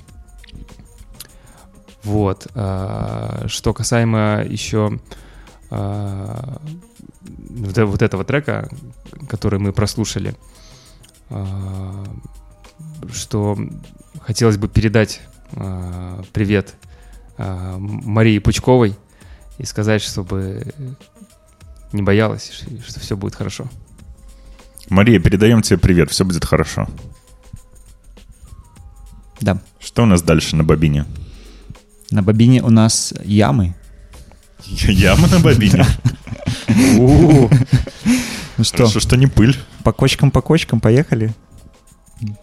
Вот. 2.03 2.47
а, 2.55 3.45
Что 3.47 3.73
касаемо 3.73 4.43
еще 4.47 4.99
вот 5.69 7.77
э- 7.77 7.85
вот 7.85 8.01
этого 8.01 8.23
трека, 8.23 8.69
который 9.27 9.59
мы 9.59 9.71
прослушали, 9.71 10.35
что 13.11 13.57
хотелось 14.21 14.57
бы 14.57 14.67
передать 14.67 15.21
привет 16.33 16.75
Марии 17.37 18.39
Пучковой 18.39 18.95
и 19.57 19.65
сказать, 19.65 20.01
чтобы 20.01 20.73
не 21.91 22.01
боялась, 22.01 22.51
что 22.87 22.99
все 22.99 23.15
будет 23.17 23.35
хорошо. 23.35 23.67
Мария, 24.89 25.19
передаем 25.19 25.61
тебе 25.61 25.77
привет, 25.77 26.11
все 26.11 26.25
будет 26.25 26.45
хорошо. 26.45 26.87
да 29.41 29.59
Что 29.79 30.03
у 30.03 30.05
нас 30.05 30.21
дальше 30.21 30.55
на 30.55 30.63
бобине? 30.63 31.05
на 32.11 32.21
бабине 32.21 32.61
у 32.61 32.69
нас 32.69 33.13
ямы 33.23 33.75
Яма 34.65 35.27
на 35.29 35.39
бобине? 35.39 35.85
ну 36.97 37.49
что 38.63 38.77
Хорошо, 38.77 38.99
что 38.99 39.17
не 39.17 39.27
пыль. 39.27 39.57
по 39.83 39.91
кочкам 39.91 40.29
по 40.31 40.41
кочкам 40.41 40.79
поехали 40.79 41.33
Все, 42.19 42.35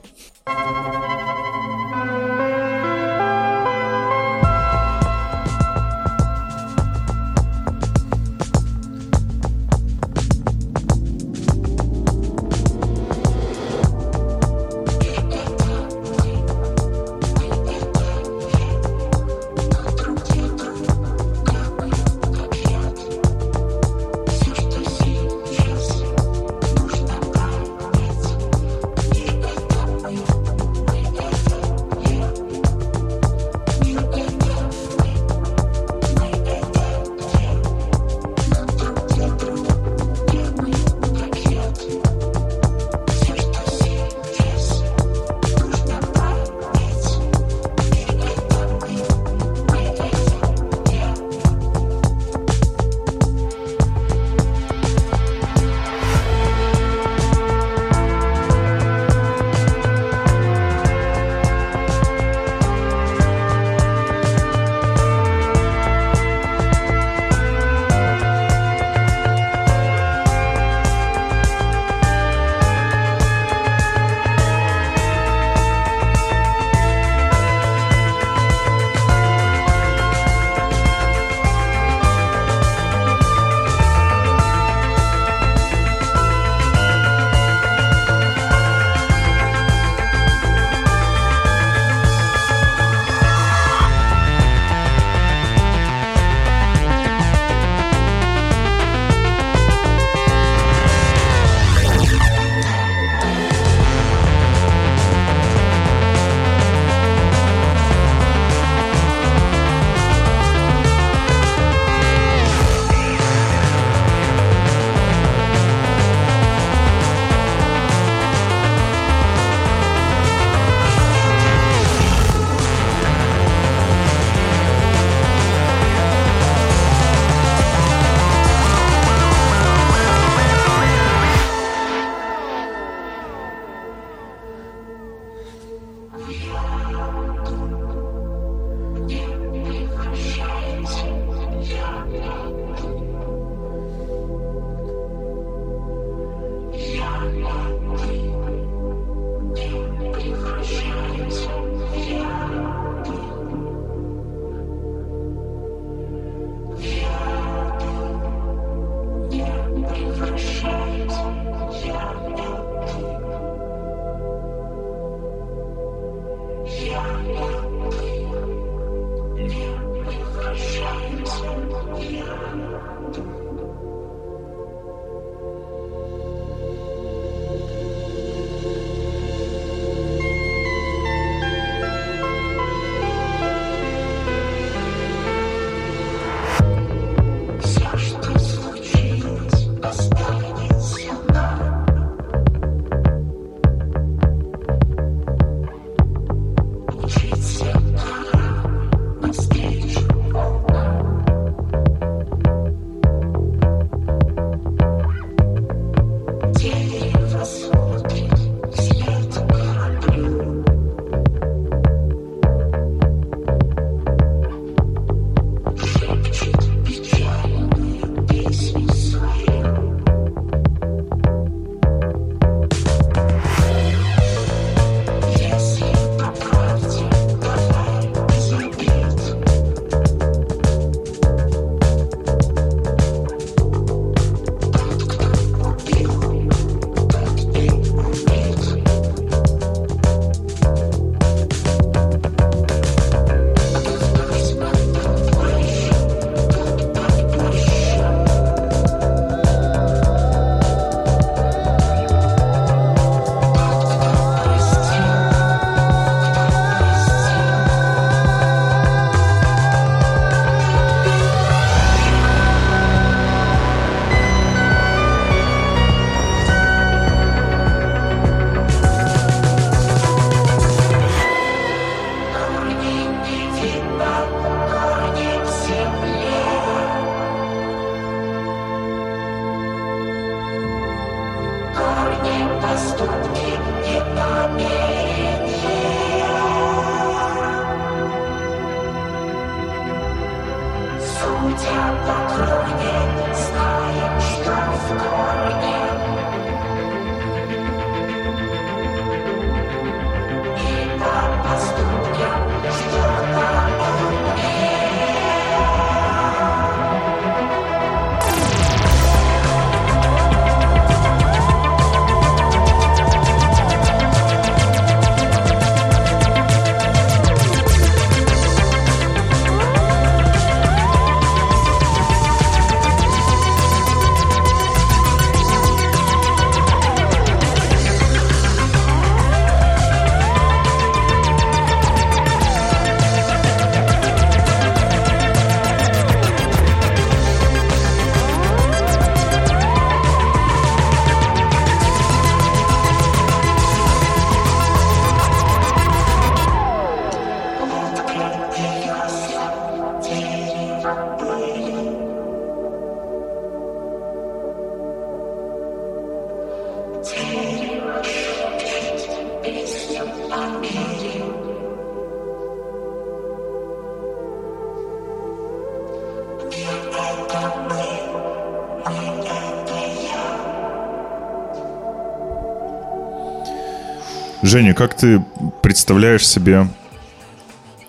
Женя, 374.50 374.74
как 374.74 374.96
ты 374.96 375.24
представляешь 375.62 376.26
себе 376.26 376.66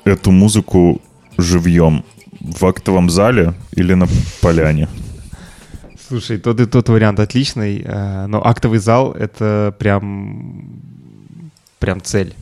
эту 0.04 0.30
музыку 0.30 1.02
живьем? 1.36 2.06
В 2.40 2.64
актовом 2.68 3.10
зале 3.10 3.56
или 3.72 3.96
на 3.96 4.06
поляне? 4.42 4.88
Слушай, 6.08 6.38
тот 6.38 6.60
и 6.60 6.68
тот 6.68 6.88
вариант 6.90 7.20
отличный, 7.20 7.82
э, 7.84 8.28
но 8.28 8.46
актовый 8.46 8.78
зал— 8.78 9.12
это 9.20 9.74
прям, 9.80 10.82
прям 11.80 12.00
цель. 12.00 12.36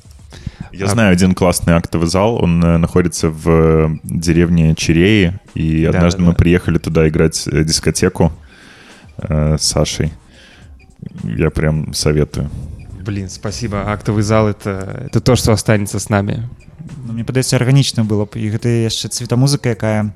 Я 0.74 0.88
знаю 0.88 1.14
один 1.14 1.34
классный 1.34 1.76
актовый 1.76 2.10
зал, 2.10 2.44
он 2.44 2.62
э, 2.62 2.78
находится 2.78 3.30
в 3.30 3.50
э, 3.50 3.90
деревне 4.04 4.76
Череи, 4.76 5.40
и 5.54 5.84
Да, 5.84 5.92
однажды 5.92 6.20
да, 6.20 6.26
мы 6.26 6.32
да. 6.32 6.38
приехали 6.38 6.78
туда 6.78 7.08
играть 7.08 7.48
дискотеку 7.50 8.34
э, 9.18 9.56
с 9.58 9.64
Сашей. 9.64 10.12
Я 11.24 11.52
прям 11.52 11.94
советую. 11.94 12.50
Блин, 13.09 13.29
спасибо. 13.29 13.93
Актовый 13.93 14.23
зал — 14.23 14.49
это, 14.49 15.07
это 15.07 15.21
то, 15.21 15.37
что 15.37 15.53
останется 15.53 15.99
с 15.99 16.09
нами. 16.09 16.49
Ну, 17.07 17.13
мне 17.13 17.25
падаецца 17.25 17.57
арганічна 17.57 18.05
было 18.05 18.25
б 18.29 18.37
і 18.37 18.49
гэта 18.53 18.69
яшчэ 18.69 19.09
цветамузыка 19.09 19.73
якая 19.73 20.13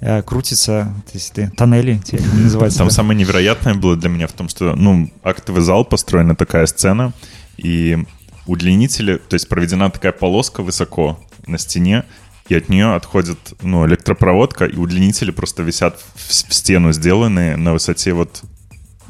э, 0.00 0.22
круціцца 0.22 0.90
ты 1.10 1.50
тоннелі 1.54 1.98
ці 2.02 2.18
як 2.18 2.26
яны 2.26 2.50
называюцца 2.50 2.78
Там 2.78 2.90
самое 2.90 3.18
невероятное 3.18 3.74
было 3.74 3.96
для 3.96 4.08
меня 4.08 4.26
в 4.26 4.32
том, 4.32 4.48
что, 4.48 4.74
ну, 4.74 5.10
актовый 5.22 5.62
зал 5.62 5.84
построена 5.84 6.34
такая 6.34 6.66
сцена, 6.66 7.12
и 7.56 7.98
удлинители, 8.46 9.18
то 9.18 9.34
есть 9.34 9.48
проведена 9.48 9.90
такая 9.90 10.12
полоска 10.12 10.62
высоко 10.62 11.18
на 11.46 11.58
стене, 11.58 12.04
и 12.48 12.54
от 12.54 12.68
нее 12.68 12.94
отходит, 12.94 13.38
ну, 13.62 13.86
электропроводка, 13.86 14.64
и 14.64 14.76
удлинители 14.76 15.30
просто 15.30 15.62
висят 15.62 16.00
в, 16.14 16.28
в 16.28 16.54
стену, 16.54 16.92
сделанные 16.92 17.56
на 17.56 17.72
высоте 17.72 18.12
вот, 18.12 18.42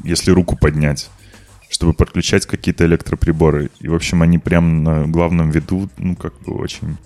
если 0.03 0.31
руку 0.31 0.57
поднять, 0.57 1.09
чтобы 1.68 1.92
подключать 1.92 2.46
какие-то 2.46 2.86
электроприборы. 2.86 3.70
И, 3.80 3.88
в 3.88 3.94
общем, 3.94 4.22
они 4.22 4.38
прям 4.38 4.84
на 4.84 5.06
главном 5.06 5.50
виду, 5.50 5.88
ну, 5.98 6.16
как 6.16 6.38
бы 6.42 6.54
очень 6.54 6.96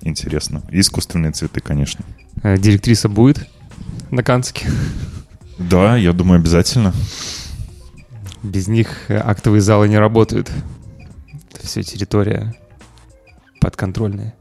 интересно. 0.00 0.62
И 0.70 0.80
искусственные 0.80 1.32
цветы, 1.32 1.60
конечно. 1.60 2.04
Э, 2.42 2.56
Директриса 2.56 3.08
будет 3.08 3.48
на 4.10 4.22
Канске. 4.22 4.68
Да, 5.58 5.96
я 5.96 6.12
думаю, 6.12 6.40
обязательно. 6.40 6.92
Без 8.42 8.68
них 8.68 8.88
э, 9.08 9.16
актовые 9.16 9.60
залы 9.60 9.88
не 9.88 9.98
работают. 9.98 10.50
Это 11.52 11.66
все 11.66 11.82
территория 11.82 12.54
подконтрольная. 13.60 14.34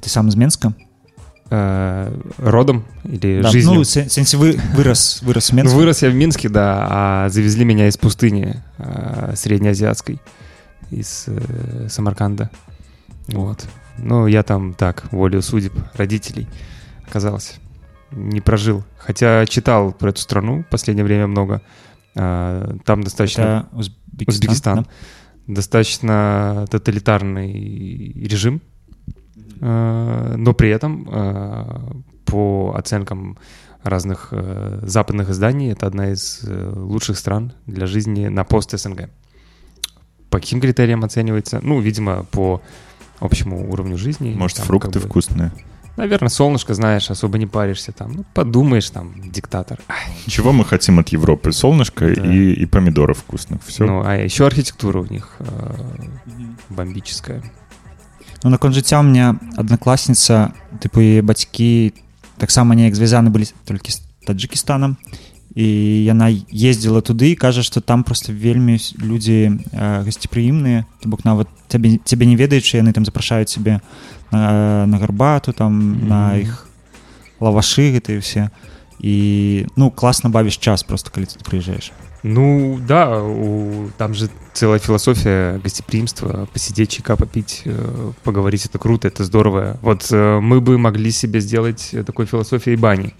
ты 0.00 0.08
сам 0.08 0.30
з 0.30 0.36
Менска 0.36 0.74
Э, 0.74 0.91
Родом 2.38 2.84
или 3.04 3.42
Да, 3.42 3.50
жизнью? 3.50 3.74
ну 3.74 3.84
сен- 3.84 4.08
сенсі 4.08 4.36
вы 4.36 4.60
вырас 4.76 5.22
вырас 5.22 5.50
в 5.50 5.52
Ну, 5.52 5.56
Менску 5.62 5.78
вырос 5.78 6.02
я 6.02 6.10
в 6.10 6.14
Минске, 6.14 6.48
да, 6.48 6.86
а 6.90 7.28
завезли 7.28 7.64
меня 7.64 7.88
из 7.88 7.96
пустыни 7.96 8.62
э, 8.78 9.34
среднеазиатской, 9.36 10.18
из 10.90 11.24
э, 11.28 11.88
Самарканда. 11.88 12.48
Вот. 13.28 13.64
Ну, 13.98 14.26
я 14.26 14.42
там 14.42 14.72
так, 14.74 15.04
волею 15.12 15.42
судеб 15.42 15.72
родителей 15.94 16.46
оказался. 17.06 17.52
Не 18.12 18.40
прожил. 18.40 18.82
Хотя 18.98 19.44
читал 19.46 19.92
про 19.92 20.10
эту 20.10 20.20
страну 20.20 20.62
в 20.62 20.66
последнее 20.70 21.04
время 21.04 21.26
много. 21.26 21.60
Э, 22.14 22.76
Там 22.84 23.02
достаточно... 23.02 23.42
это 23.42 23.76
Узбекистан, 23.78 24.28
Узбекистан. 24.28 24.76
да? 24.76 24.86
достаточно 25.54 26.66
тоталитарный 26.70 27.52
режим, 28.28 28.56
э, 28.56 28.71
но 29.66 30.54
при 30.54 30.70
этом, 30.70 31.08
э, 31.10 31.80
по 32.24 32.74
оценкам 32.76 33.38
разных 33.82 34.28
э, 34.32 34.80
западных 34.82 35.30
изданий, 35.30 35.72
это 35.72 35.86
одна 35.86 36.10
из 36.12 36.40
э, 36.44 36.72
лучших 36.74 37.18
стран 37.18 37.52
для 37.66 37.86
жизни 37.86 38.28
на 38.28 38.44
пост 38.44 38.76
СНГ. 38.78 39.08
По 40.30 40.38
каким 40.38 40.60
критериям 40.60 41.04
оценивается? 41.04 41.60
Ну, 41.62 41.80
видимо, 41.80 42.24
по 42.30 42.62
общему 43.20 43.70
уровню 43.70 43.98
жизни. 43.98 44.34
Может, 44.34 44.58
Там 44.58 44.66
фрукты 44.66 44.92
как 44.94 45.02
бы- 45.02 45.08
вкусные. 45.08 45.52
Наверное, 45.96 46.30
солнышко, 46.30 46.72
знаешь, 46.72 47.10
особо 47.10 47.36
не 47.36 47.46
паришься 47.46 47.92
там. 47.92 48.12
Ну, 48.12 48.24
подумаешь, 48.32 48.88
там, 48.88 49.12
диктатор. 49.30 49.78
Чего 50.26 50.50
мы 50.52 50.64
хотим 50.64 50.98
от 50.98 51.10
Европы? 51.10 51.52
Солнышко 51.52 52.06
Да. 52.14 52.32
и, 52.34 52.52
и 52.54 52.64
помидоров 52.66 53.18
вкусных. 53.18 53.62
Все. 53.62 53.84
Ну, 53.84 54.02
а 54.02 54.16
еще 54.16 54.46
архитектура 54.46 55.00
у 55.00 55.04
них 55.06 55.36
э, 55.40 55.74
бомбическая. 56.70 57.42
Ну 58.43 58.49
наконт 58.49 58.75
жыцця 58.75 58.99
у 58.99 59.03
меня 59.03 59.35
аднакласніца 59.57 60.53
тыпу 60.79 61.01
яе 61.01 61.21
бацькі 61.21 61.93
таксама 62.37 62.75
неяк 62.75 62.95
звязаны 62.95 63.29
былі 63.29 63.45
толькі 63.65 63.91
з 63.91 64.01
таджикістанам 64.27 64.97
і 65.57 65.65
яна 66.05 66.29
ездзіла 66.53 67.01
туды 67.01 67.33
і 67.33 67.35
кажа 67.35 67.63
што 67.63 67.81
там 67.81 68.03
просто 68.03 68.29
вельмі 68.33 68.77
с- 68.77 68.93
людзі 68.99 69.57
э, 69.73 70.03
гасцепрыемныя 70.05 70.85
то 71.01 71.09
бок 71.09 71.25
нават 71.25 71.47
цябе 71.67 71.97
цябе 72.05 72.25
не 72.29 72.35
ведаючы 72.35 72.77
яны 72.77 72.93
там 72.93 73.05
запрашаюць 73.05 73.49
сябе 73.49 73.81
на, 74.31 74.85
на 74.85 74.97
гарбату 74.97 75.53
там 75.53 75.73
mm 75.73 75.95
-hmm. 75.95 76.07
на 76.07 76.27
Мгм. 76.29 76.41
іх 76.41 76.67
лавашы 77.39 77.89
гэта 77.93 78.11
і 78.13 78.17
все 78.17 78.49
і 78.99 79.65
ну 79.75 79.89
класна 79.91 80.29
бавіш 80.29 80.57
час 80.57 80.83
просто 80.83 81.09
калі 81.11 81.25
ты 81.25 81.41
прыязджаеш 81.41 81.91
ну 82.22 82.78
да, 82.86 83.20
у- 83.22 83.88
там 83.98 84.14
же 84.14 84.30
целая 84.52 84.78
философия 84.78 85.58
гостеприимства, 85.58 86.48
посидеть 86.52 86.90
чайка, 86.90 87.16
попить, 87.16 87.62
э, 87.64 88.12
поговорить, 88.22 88.64
это 88.66 88.78
круто, 88.78 89.08
это 89.08 89.24
здорово. 89.24 89.76
Вот 89.82 90.06
э, 90.12 90.38
мы 90.40 90.60
бы 90.60 90.78
могли 90.78 91.10
себе 91.10 91.40
сделать 91.40 91.88
э, 91.92 92.04
такой 92.04 92.26
философией 92.26 92.76
бани. 92.76 93.14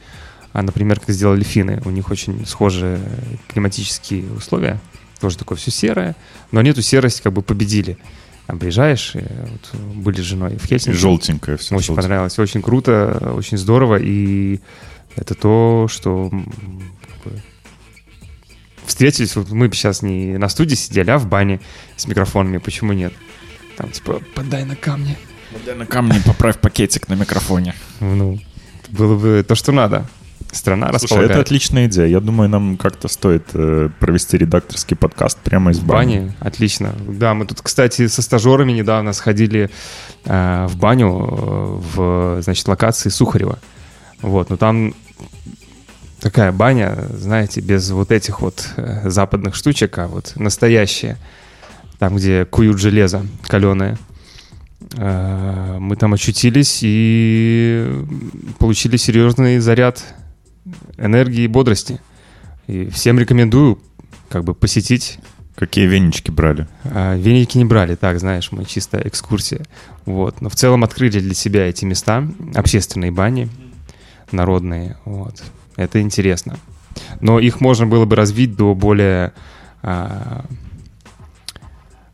А, 0.52 0.62
например, 0.62 1.00
как 1.00 1.10
сделали 1.10 1.42
финны, 1.42 1.80
у 1.84 1.90
них 1.90 2.10
очень 2.10 2.46
схожие 2.46 3.00
климатические 3.48 4.24
условия, 4.36 4.78
тоже 5.20 5.38
такое 5.38 5.56
все 5.56 5.70
серое, 5.70 6.14
но 6.52 6.60
они 6.60 6.70
эту 6.70 6.82
серость 6.82 7.22
как 7.22 7.32
бы 7.32 7.42
победили. 7.42 7.96
Там 8.46 8.58
приезжаешь, 8.58 9.14
вот 9.14 9.80
были 9.96 10.20
с 10.20 10.24
женой 10.24 10.58
в 10.58 10.66
Хельсинки. 10.66 10.96
Желтенькое 10.96 11.56
все. 11.56 11.74
Очень 11.74 11.96
понравилось, 11.96 12.38
очень 12.38 12.60
круто, 12.60 13.32
очень 13.36 13.56
здорово, 13.56 13.96
и 14.00 14.60
это 15.16 15.34
то, 15.34 15.86
что 15.88 16.30
встретились, 18.86 19.36
вот 19.36 19.50
мы 19.50 19.68
бы 19.68 19.74
сейчас 19.74 20.02
не 20.02 20.38
на 20.38 20.48
студии 20.48 20.74
сидели, 20.74 21.10
а 21.10 21.18
в 21.18 21.26
бане 21.26 21.60
с 21.96 22.06
микрофонами, 22.06 22.58
почему 22.58 22.92
нет? 22.92 23.12
Там 23.76 23.90
типа, 23.90 24.20
подай 24.34 24.64
на 24.64 24.76
камни. 24.76 25.16
на 25.76 25.86
камне 25.86 26.20
поправь 26.24 26.58
пакетик 26.58 27.08
на 27.08 27.14
микрофоне. 27.14 27.74
Ну, 28.00 28.38
было 28.90 29.16
бы 29.16 29.44
то, 29.46 29.54
что 29.54 29.72
надо. 29.72 30.06
страна 30.52 30.88
Слушай, 30.90 31.02
располагает. 31.02 31.30
это 31.30 31.40
отличная 31.40 31.86
идея. 31.86 32.06
Я 32.06 32.20
думаю, 32.20 32.48
нам 32.50 32.76
как-то 32.76 33.08
стоит 33.08 33.44
э, 33.54 33.88
провести 33.98 34.36
редакторский 34.36 34.96
подкаст 34.96 35.38
прямо 35.38 35.70
из 35.70 35.78
В 35.78 35.86
бани. 35.86 36.18
бане, 36.18 36.34
отлично. 36.40 36.94
Да, 37.08 37.32
мы 37.34 37.46
тут, 37.46 37.62
кстати, 37.62 38.06
со 38.08 38.20
стажерами 38.20 38.72
недавно 38.72 39.14
сходили 39.14 39.70
э, 40.24 40.66
в 40.68 40.76
баню 40.76 41.08
э, 41.08 41.80
в, 41.94 42.42
значит, 42.42 42.68
локации 42.68 43.08
Сухарева. 43.08 43.58
Вот, 44.20 44.50
но 44.50 44.56
там 44.56 44.94
такая 46.22 46.52
баня, 46.52 46.96
знаете, 47.14 47.60
без 47.60 47.90
вот 47.90 48.12
этих 48.12 48.40
вот 48.40 48.68
э, 48.76 49.10
западных 49.10 49.54
штучек, 49.54 49.98
а 49.98 50.06
вот 50.06 50.32
настоящая. 50.36 51.18
Там, 51.98 52.16
где 52.16 52.44
куют 52.44 52.78
железо 52.78 53.26
каленое. 53.46 53.98
Э, 54.96 55.76
Мы 55.78 55.96
там 55.96 56.14
очутились 56.14 56.80
и 56.82 58.04
получили 58.58 58.96
серьезный 58.96 59.58
заряд 59.58 60.02
энергии 60.96 61.42
и 61.42 61.48
бодрости. 61.48 62.00
И 62.68 62.88
всем 62.90 63.18
рекомендую 63.18 63.80
как 64.28 64.44
бы 64.44 64.54
посетить 64.54 65.18
Какие 65.56 65.86
венички 65.86 66.30
брали? 66.30 66.66
а, 66.84 67.14
Веники 67.16 67.58
не 67.58 67.64
брали, 67.64 67.94
так, 67.94 68.18
знаешь, 68.18 68.50
мы 68.52 68.64
чисто 68.64 69.00
экскурсия. 69.04 69.60
Вот. 70.06 70.40
Но 70.40 70.48
в 70.48 70.54
целом 70.54 70.82
открыли 70.82 71.20
для 71.20 71.34
себя 71.34 71.68
эти 71.68 71.84
места, 71.84 72.26
общественные 72.54 73.10
бани, 73.10 73.48
народные. 74.30 74.96
Вот. 75.04 75.42
Это 75.75 76.01
интересно. 76.01 76.57
Но 77.21 77.39
их 77.39 77.61
можно 77.61 77.85
было 77.85 78.05
бы 78.05 78.15
развить 78.15 78.55
до 78.55 78.73
более 78.73 79.33
а, 79.83 80.45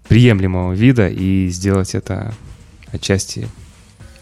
приемлемого 0.07 0.73
вида 0.73 1.07
и 1.07 1.49
сделать 1.49 1.95
это 1.95 2.33
отчасти 2.91 3.47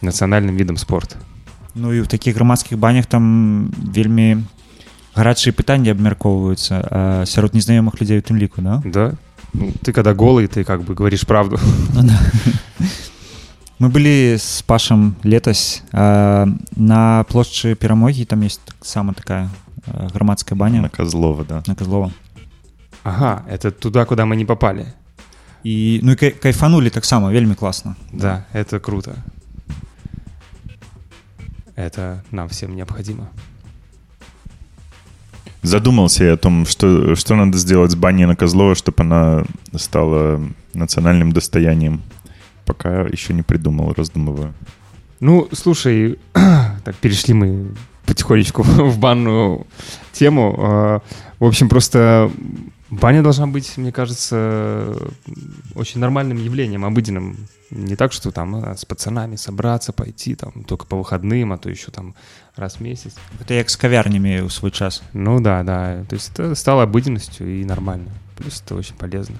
национальным 0.01 0.55
видом 0.55 0.77
спорта. 0.77 1.17
Ну 1.75 1.93
і 1.93 2.01
в 2.01 2.07
таких 2.07 2.35
грамадскіх 2.35 2.77
банях 2.77 3.05
там 3.05 3.73
вельмі 3.95 4.43
гарачыя 5.15 5.51
пытанні 5.51 5.91
абмяркоўваюцца 5.91 6.75
а 6.91 7.25
сярод 7.25 7.53
незнаёмых 7.53 7.99
людзей 7.99 8.19
у 8.19 8.23
тым 8.23 8.37
ліку 8.37 8.61
да? 8.61 8.81
Да? 8.85 9.13
Ну, 9.53 9.71
ты 9.83 9.91
когда 9.91 10.13
голый, 10.13 10.47
ты 10.47 10.63
как 10.63 10.83
бы 10.83 10.93
говоришь 10.95 11.25
правду. 11.25 11.59
мы 13.79 13.89
былі 13.89 14.37
з 14.37 14.61
пашам 14.61 15.15
летась 15.23 15.83
а, 15.91 16.45
на 16.75 17.23
плошчы 17.29 17.75
перамогі 17.75 18.25
там 18.25 18.41
есть 18.41 18.61
таксама 18.65 19.13
такая 19.13 19.49
а, 19.87 20.07
грамадская 20.13 20.57
баня 20.57 20.81
На 20.81 20.89
Козлова, 20.89 21.43
да. 21.43 21.63
на 21.67 21.75
козлова 21.75 22.11
Ага, 23.03 23.43
это 23.49 23.71
туда, 23.71 24.05
куда 24.05 24.25
мы 24.25 24.35
не 24.35 24.45
попали. 24.45 24.85
і 25.63 25.99
ну 26.03 26.11
і 26.11 26.15
кай- 26.15 26.31
кайфанулі 26.41 26.89
таксама 26.89 27.29
вельмі 27.31 27.55
класна 27.55 27.95
Да, 28.13 28.43
это 28.53 28.79
круто. 28.79 29.11
Это 31.75 32.21
нам 32.31 32.47
всем 32.47 32.75
необходимо. 32.75 33.27
Задумался 35.63 36.23
я 36.25 36.33
о 36.33 36.37
том, 36.37 36.65
что, 36.65 37.15
что 37.15 37.35
надо 37.35 37.57
сделать 37.57 37.91
с 37.91 37.95
баней 37.95 38.25
на 38.25 38.35
Козлова, 38.35 38.73
чтобы 38.75 39.03
она 39.03 39.43
стала 39.77 40.41
национальным 40.73 41.31
достоянием. 41.31 42.01
Пока 42.66 43.02
еще 43.02 43.32
не 43.32 43.42
придумал, 43.42 43.94
раздумываю. 43.96 44.52
Ну, 45.20 45.48
слушай, 45.52 46.18
так 46.84 46.94
перешли 47.00 47.32
мы 47.32 47.74
потихонечку 48.04 48.62
в 48.92 48.98
банную 48.98 49.66
тему. 50.12 50.54
А, 50.58 51.00
В 51.38 51.44
общем, 51.44 51.68
просто 51.68 52.30
баня 52.90 53.22
должна 53.22 53.46
быть, 53.46 53.76
мне 53.76 53.92
кажется, 53.92 54.96
очень 55.74 56.00
нормальным 56.00 56.38
явлением, 56.38 56.84
обыденным. 56.84 57.36
Не 57.70 57.96
так, 57.96 58.12
что 58.12 58.30
там 58.30 58.56
а, 58.56 58.76
с 58.76 58.84
пацанами 58.84 59.36
собраться, 59.36 59.92
пойти 59.92 60.34
там 60.34 60.64
только 60.64 60.86
по 60.86 60.96
выходным, 60.96 61.52
а 61.52 61.58
то 61.58 61.68
еще 61.68 61.90
там 61.90 62.14
раз 62.56 62.76
в 62.76 62.80
месяц. 62.80 63.14
гэта 63.38 63.54
як 63.54 63.70
з 63.70 63.76
кавярнямі 63.76 64.40
ў 64.46 64.50
свой 64.50 64.70
час 64.70 65.02
Ну 65.12 65.40
да, 65.40 65.62
да. 65.62 66.04
То 66.08 66.16
есть 66.16 66.30
это 66.32 66.54
стало 66.54 66.84
обыденностью 66.84 67.60
и 67.60 67.64
нормально. 67.64 68.10
Плюс 68.36 68.62
это 68.64 68.74
очень 68.76 68.94
полезно 68.96 69.36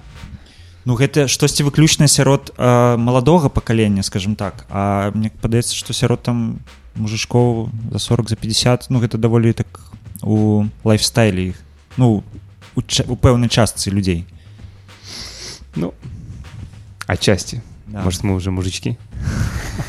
Ну 0.86 0.94
гэта 0.98 1.28
штосьці 1.28 1.62
выключнае 1.62 2.08
сярод 2.08 2.52
э, 2.58 2.96
маладога 2.96 3.48
пакалення 3.48 4.02
скажем 4.02 4.34
так 4.36 4.66
А 4.70 5.10
мне 5.14 5.30
падаецца 5.30 5.74
што 5.74 5.92
сярод 5.92 6.22
там 6.22 6.58
мужичкоў 6.96 7.70
за 7.92 7.98
40 7.98 8.28
за 8.28 8.36
50 8.36 8.86
ну 8.90 8.98
гэта 9.00 9.18
даволі 9.18 9.52
так 9.52 9.66
у 10.22 10.64
лайфстайле 10.84 11.48
іх 11.48 11.56
ну 11.96 12.24
у, 12.74 12.82
ча- 12.82 13.04
у 13.08 13.14
пэўнай 13.16 13.48
частцы 13.48 13.90
людзей 13.90 14.26
Ну, 15.74 15.94
отчасти. 17.06 17.62
да. 17.86 18.02
Может, 18.02 18.22
мы 18.24 18.34
уже 18.34 18.50
мужички? 18.50 18.98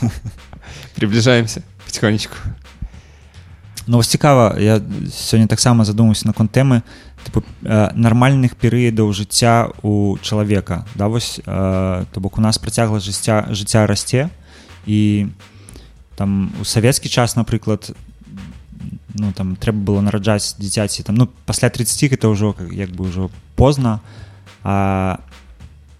Приближаемся 0.96 1.64
потихонечку. 1.86 2.36
Ну 3.88 3.98
вось 3.98 4.08
цікава 4.08 4.56
я 4.60 4.80
сёння 5.12 5.48
таксама 5.48 5.84
задумаўся 5.86 6.28
наконт 6.28 6.52
тэмы 6.56 6.82
типу, 7.24 7.44
э, 7.64 7.90
нармальных 7.96 8.56
перыядаў 8.56 9.14
жыцця 9.14 9.72
у 9.82 10.18
чалавека 10.22 10.86
да 10.96 11.08
вось 11.08 11.40
э, 11.46 12.06
то 12.12 12.20
бок 12.20 12.38
у 12.38 12.42
нас 12.42 12.58
працягласць 12.58 13.06
жыцця 13.06 13.48
жыцця 13.50 13.88
расце 13.88 14.30
і 14.86 15.28
там 16.16 16.52
у 16.60 16.64
савецкі 16.64 17.10
час 17.10 17.36
напрыклад 17.36 17.96
ну 19.14 19.32
там 19.32 19.56
трэба 19.56 19.80
было 19.80 20.02
нараджаць 20.02 20.56
дзіцяці 20.60 21.04
там 21.04 21.16
ну 21.16 21.28
пасля 21.46 21.70
30 21.70 22.14
это 22.14 22.28
ўжо 22.30 22.54
как- 22.54 22.74
як 22.74 22.90
бы 22.90 23.08
ўжо 23.08 23.30
позна 23.56 24.02
а 24.64 25.20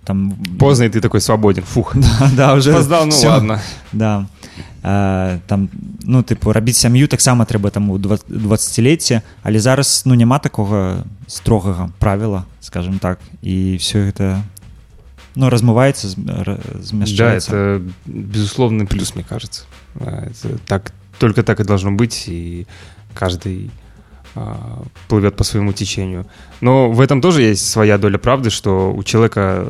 там 0.08 0.34
Поздно, 0.60 0.84
и 0.84 0.90
ты 0.90 1.00
такой 1.02 1.22
свободен. 1.22 1.64
Фух. 1.64 1.96
да, 2.36 2.54
уже 2.54 2.72
Опоздал, 2.72 3.06
ну 3.06 3.12
всё. 3.12 3.30
ладно. 3.30 3.60
да 3.94 4.26
а, 4.84 5.40
там 5.48 5.70
ну 6.04 6.22
тыпу 6.22 6.52
рабіць 6.52 6.76
сям'ю 6.78 7.08
таксама 7.08 7.46
трэба 7.46 7.72
там 7.72 7.90
у 7.90 7.98
20летце 7.98 9.22
але 9.44 9.60
зараз 9.60 10.04
ну 10.06 10.14
няма 10.16 10.40
такога 10.40 11.04
строгага 11.28 11.90
правіла 12.00 12.44
скажем 12.60 13.00
так 13.00 13.20
і 13.42 13.78
все 13.80 14.12
гэта 14.12 14.42
ну 15.36 15.50
размываецца 15.50 16.08
з- 16.08 16.18
ра- 16.20 16.60
Да, 16.60 16.82
змяшчаецца 16.84 17.52
это 17.56 17.82
безусловный 18.06 18.86
плюс, 18.86 19.16
мне 19.16 19.24
кажется. 19.24 19.64
А, 20.00 20.28
это 20.30 20.60
так, 20.68 20.92
только 21.18 21.44
так 21.44 21.60
и 21.60 21.64
должно 21.64 21.92
быть, 21.92 22.28
и 22.30 22.68
каждый 23.16 23.70
а, 23.70 23.70
плывет 25.09 25.37
по 25.37 25.45
своему 25.45 25.73
течению. 25.73 26.27
Но 26.61 26.91
в 26.91 27.01
этом 27.01 27.21
тоже 27.21 27.43
есть 27.43 27.69
своя 27.69 27.99
доля 27.99 28.19
правды, 28.19 28.51
что 28.51 28.93
у 28.93 29.03
человека 29.03 29.67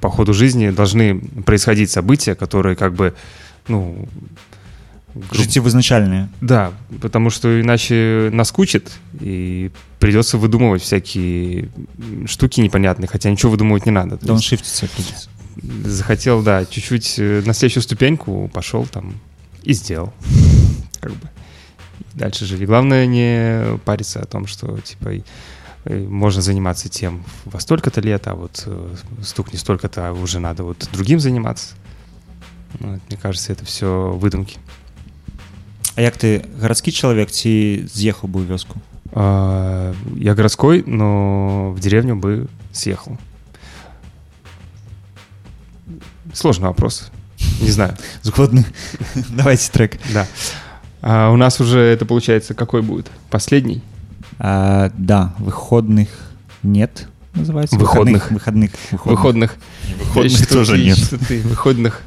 по 0.00 0.10
ходу 0.10 0.34
жизни 0.34 0.70
должны 0.70 1.20
происходить 1.44 1.90
события, 1.90 2.34
которые 2.34 2.76
как 2.76 2.94
бы, 2.94 3.14
ну, 3.68 4.08
грубо 5.14 5.34
жыццевызначальныя 5.34 6.28
Да, 6.40 6.72
потому 7.00 7.30
что 7.30 7.60
иначе 7.60 8.30
наскучит, 8.32 8.92
и 9.20 9.70
придется 9.98 10.38
выдумывать 10.38 10.82
всякие 10.82 11.68
штуки 12.26 12.60
непонятные, 12.60 13.08
хотя 13.08 13.30
ничего 13.30 13.52
выдумывать 13.52 13.86
не 13.86 13.92
надо. 13.92 14.18
Дауншифтіцца 14.22 14.88
прыйдзецца 14.88 15.28
захотел, 15.84 16.42
да, 16.42 16.64
чуть-чуть 16.64 17.18
э, 17.18 17.42
на 17.44 17.52
следующую 17.52 17.82
ступеньку 17.82 18.50
пошел 18.52 18.86
там 18.86 19.14
и 19.62 19.72
сделал. 19.72 20.12
Как 21.00 21.12
бы 21.12 21.28
Дальше 22.13 22.45
живи. 22.45 22.65
Главное 22.65 23.05
не 23.05 23.77
париться 23.85 24.21
о 24.21 24.25
том, 24.25 24.47
что 24.47 24.79
типа 24.79 25.09
и, 25.09 25.23
э, 25.85 25.99
можно 25.99 26.41
заниматься 26.41 26.89
тем 26.89 27.23
во 27.45 27.59
столько-то 27.59 28.01
лет, 28.01 28.27
а 28.27 28.35
вот 28.35 28.63
э, 28.65 28.95
стукни 29.23 29.57
столько-то, 29.57 30.09
а 30.09 30.13
уже 30.13 30.39
надо 30.39 30.63
вот 30.63 30.89
другим 30.91 31.19
заниматься. 31.19 31.75
Ну, 32.79 32.99
мне 33.07 33.17
кажется, 33.17 33.53
это 33.53 33.65
все 33.65 34.11
выдумки. 34.11 34.57
А 35.95 36.01
як 36.01 36.15
ты 36.17 36.45
гарадскі 36.61 36.91
чалавек 36.93 37.31
ці 37.33 37.89
з'ехаў 37.89 38.29
бы 38.29 38.45
ў 38.45 38.53
вёску 38.53 38.77
А, 39.13 39.95
Я 40.15 40.35
городской, 40.35 40.83
но 40.85 41.71
в 41.71 41.79
деревню 41.79 42.15
бы 42.15 42.47
съехал. 42.71 43.17
Сложный 46.33 46.67
вопрос. 46.67 47.09
Не 47.59 47.71
знаю. 47.71 47.97
згодны 48.21 48.63
давайте 49.29 49.71
трек 49.71 49.99
Да. 50.13 50.21
А 50.21 50.27
у 51.02 51.36
нас 51.36 51.60
уже 51.60 51.80
это 51.80 52.04
получается 52.06 52.54
какой 52.54 52.82
будет? 52.82 53.10
Последний? 53.30 53.82
а, 54.38 54.90
да 54.96 55.34
выходных 55.38 56.08
нет 56.62 57.06
называется 57.34 57.76
Выходных. 57.76 58.30
выходных 58.30 58.72
Выходных. 59.04 59.54
Выходных 59.98 60.38
Что 60.44 60.48
тоже 60.54 60.74
ты- 60.76 60.84
нет. 60.84 60.98
что 60.98 61.18
ты, 61.18 61.40
Выходных. 61.42 62.02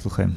слухаем 0.00 0.34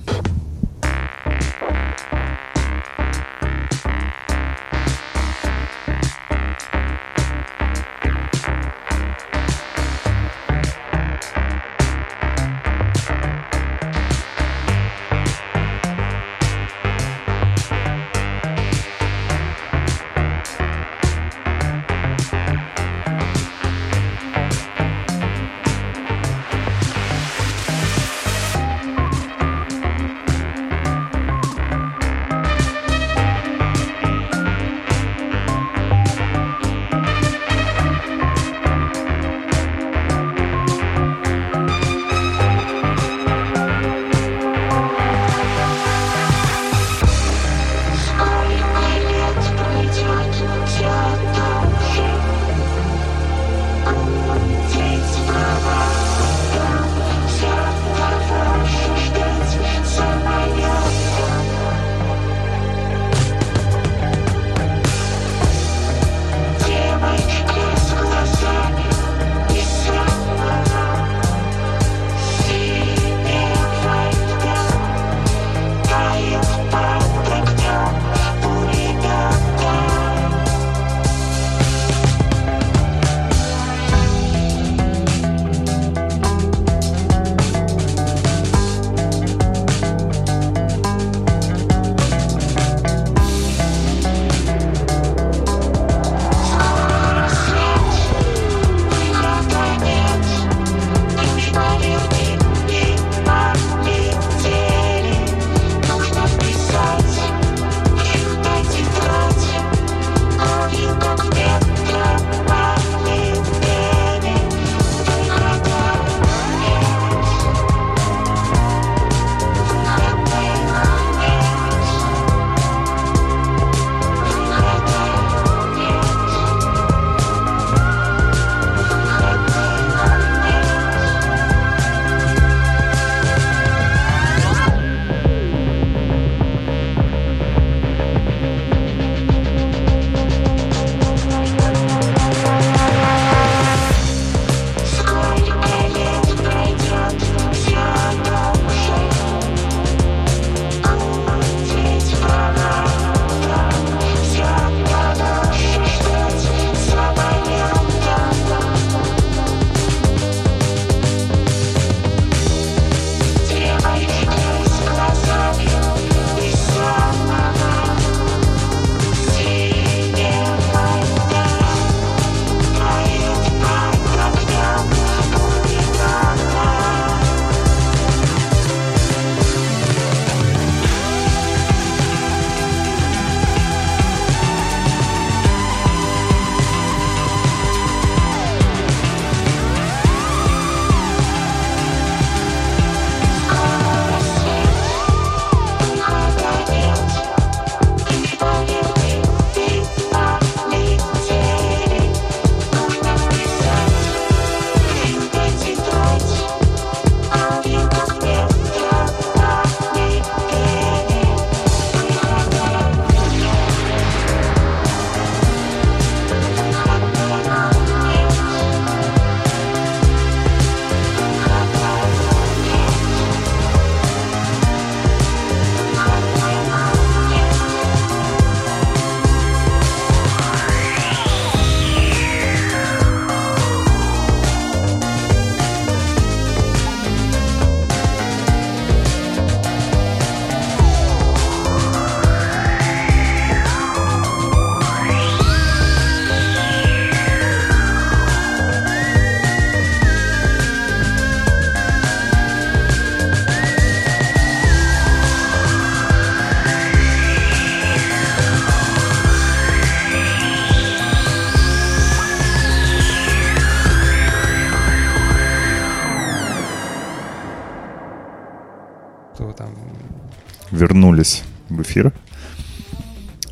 вернулись 270.75 271.43
в 271.69 271.81
эфир. 271.81 272.11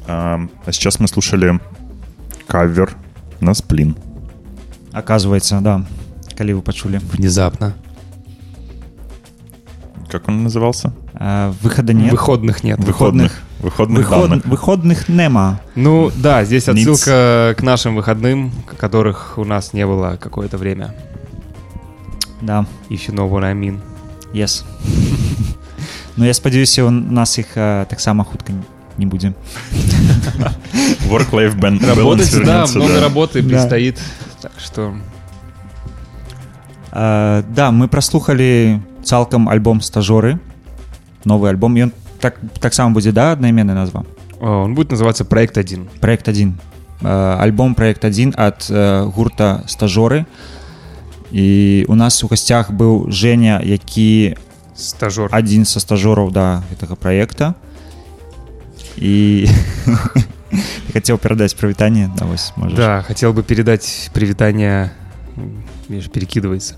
А, 0.08 0.40
а 0.66 0.72
сейчас 0.72 1.00
мы 1.00 1.08
слушали 1.08 1.60
кавер 2.48 2.96
на 3.40 3.54
сплин. 3.54 3.96
Оказывается, 4.92 5.60
да. 5.62 5.82
Калі 6.38 6.54
вы 6.54 6.62
пачулі. 6.62 7.00
Внезапно. 7.14 7.74
Как 10.12 10.28
он 10.30 10.44
назывался? 10.44 10.92
А, 11.14 11.54
выхода 11.64 11.94
нет. 11.94 12.12
Выходных 12.12 12.64
нет. 12.64 12.80
Выходных. 12.80 13.32
Выходных 13.60 13.98
Выход- 14.10 14.30
данных. 14.30 14.46
Выходных 14.46 15.10
нема. 15.10 15.60
Ну 15.76 16.12
да, 16.16 16.44
здесь 16.44 16.68
Ниц. 16.68 16.88
отсылка 16.88 17.56
к 17.58 17.64
нашим 17.64 17.96
выходным, 17.96 18.52
которых 18.78 19.38
у 19.38 19.46
нас 19.46 19.74
не 19.74 19.86
было 19.88 20.18
какое-то 20.20 20.58
время. 20.58 20.94
Да. 22.42 22.66
If 22.90 23.08
you 23.08 23.14
know 23.16 23.30
what 23.30 23.44
I 23.44 23.54
mean. 23.54 23.80
Yes. 24.34 24.64
Ну 26.17 26.25
я 26.25 26.35
спадзяюся 26.35 26.85
у 26.85 26.91
нас 26.91 27.39
іх 27.39 27.47
а, 27.57 27.85
таксама 27.85 28.25
хутка 28.25 28.53
не 28.99 29.07
будзе 29.07 29.33
Work-life 31.09 31.55
ban- 31.59 31.79
balance 31.81 31.97
Работать, 31.97 32.33
да, 32.33 32.39
вернется, 32.39 32.79
много 32.79 32.95
да. 32.95 33.01
работы 33.01 33.43
Да. 33.43 33.49
предстоит. 33.49 33.99
Так 34.43 34.53
что 34.59 34.95
а, 36.93 37.43
да 37.49 37.71
мы 37.71 37.89
праслухалі 37.89 38.81
цалкам 39.05 39.49
альбом 39.49 39.81
стажоры 39.81 40.39
новы 41.25 41.49
альбом 41.49 41.75
ён 41.75 41.93
так 42.21 42.37
таксама 42.61 42.95
будзе 42.95 43.13
да 43.13 43.33
аднайменная 43.33 43.75
назва 43.75 44.05
о, 44.41 44.65
он 44.65 44.75
будет 44.75 44.91
называться 44.91 45.25
проект 45.25 45.59
1. 45.59 45.89
проект 46.01 46.29
1 46.29 46.59
Э, 47.01 47.37
альбом 47.39 47.77
проект 47.77 48.05
1 48.05 48.35
ад 48.37 48.67
э, 48.71 49.07
гурта 49.15 49.63
стажоры 49.69 50.27
і 51.31 51.85
у 51.89 51.95
нас 51.95 52.25
у 52.25 52.27
гасцях 52.27 52.73
быў 52.73 53.09
Женя 53.11 53.61
які 53.63 54.35
Стажер. 54.75 55.29
адзін 55.33 55.65
са 55.65 55.81
стажораў 55.81 56.31
да 56.31 56.63
гэтага 56.71 56.95
проекта 56.95 57.55
і 58.97 59.47
хацеў 60.93 61.19
перадаць 61.19 61.55
прывітанне 61.55 62.11
да 62.17 62.27
вось 62.27 62.53
можаш. 62.57 62.77
Да, 62.77 63.03
хотел 63.03 63.33
бы 63.33 63.43
передать 63.43 64.11
привитание, 64.15 64.93
м, 65.37 65.65
видишь, 65.89 66.11
перекидывается. 66.11 66.75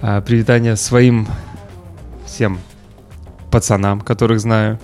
А, 0.00 0.20
привитание 0.20 0.76
своим 0.76 1.28
всем 2.26 2.58
пацанам, 3.50 4.00
которых 4.00 4.40
знаю, 4.40 4.78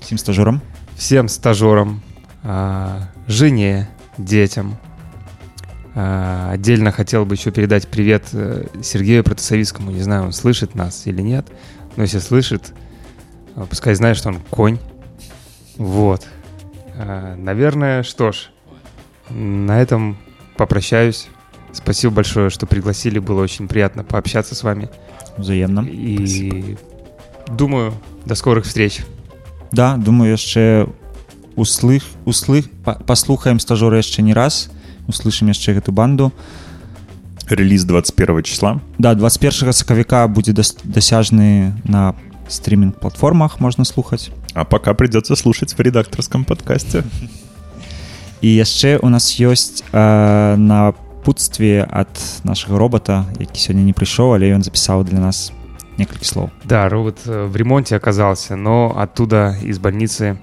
всім 0.00 0.18
стажорам 0.18 0.60
всем 0.98 1.28
стажерам, 1.28 2.02
а, 2.42 3.08
жене, 3.28 3.88
детям. 4.18 4.76
а, 5.95 6.51
Отдельно 6.51 6.91
хотел 6.91 7.25
бы 7.25 7.35
еще 7.35 7.51
передать 7.51 7.87
привет 7.87 8.25
э, 8.33 8.65
Сергею 8.81 9.23
Протасовицкому. 9.23 9.91
Не 9.91 10.01
знаю, 10.01 10.23
он 10.23 10.31
слышит 10.33 10.75
нас 10.75 11.05
или 11.05 11.21
нет, 11.21 11.45
но 11.95 12.03
если 12.03 12.19
слышит, 12.19 12.73
а, 13.55 13.65
пускай 13.65 13.93
знает, 13.95 14.17
что 14.17 14.29
он 14.29 14.39
конь. 14.49 14.79
Вот. 15.77 16.25
А, 16.95 17.35
Наверное, 17.35 18.03
что 18.03 18.31
ж, 18.31 18.49
на 19.29 19.81
этом 19.81 20.17
попрощаюсь. 20.57 21.27
Спасибо 21.71 22.13
большое, 22.13 22.49
что 22.49 22.65
пригласили. 22.67 23.19
Было 23.19 23.41
очень 23.41 23.67
приятно 23.67 24.03
пообщаться 24.03 24.55
с 24.55 24.63
вами. 24.63 24.89
узаемна 25.37 25.81
И 25.81 26.77
думаю, 27.47 27.93
до 28.25 28.35
скорых 28.35 28.65
встреч. 28.65 29.01
да 29.71 29.97
думаю 29.97 30.31
яшчэ 30.31 30.87
услых 31.55 32.03
услых 32.25 32.65
паслухаем 33.05 33.59
стажоры 33.59 33.97
яшчэ 33.97 34.21
не 34.21 34.33
раз 34.33 34.69
услышым 35.08 35.48
яшчэ 35.48 35.74
гэту 35.74 35.92
банду 35.92 36.32
Релиз 37.48 37.84
21 37.84 38.42
числа. 38.42 38.80
да 38.98 39.14
21 39.14 39.72
сакавіка 39.72 40.26
будзе 40.28 40.52
дас- 40.52 40.76
дасяжны 40.84 41.72
на 41.84 42.14
стриминг 42.48 42.94
платформах 43.00 43.60
можна 43.60 43.84
слухаць 43.84 44.30
А 44.54 44.64
пока 44.64 44.94
придется 44.94 45.36
слушать 45.36 45.74
в 45.78 45.80
редакторском 45.80 46.44
подкасте. 46.44 47.04
і 48.42 48.54
яшчэ 48.56 48.98
у 49.02 49.08
нас 49.08 49.40
ёсць 49.40 49.82
э, 49.92 50.56
на 50.56 50.92
путстве 51.24 51.86
ад 51.90 52.08
нашага 52.44 52.78
робота 52.78 53.26
які 53.40 53.58
сёння 53.60 53.82
не 53.84 53.92
прыйшоў 53.92 54.34
але 54.34 54.52
ён 54.54 54.62
запісаў 54.62 55.04
для 55.04 55.18
нас 55.18 55.52
некалькі 55.98 56.24
слоў 56.24 56.50
Да, 56.64 56.88
робот 56.88 57.16
э, 57.26 57.46
в 57.46 57.56
ремонте 57.56 57.96
оказался, 57.96 58.56
но 58.56 58.94
оттуда 58.96 59.56
из 59.62 59.78
больницы 59.78 60.38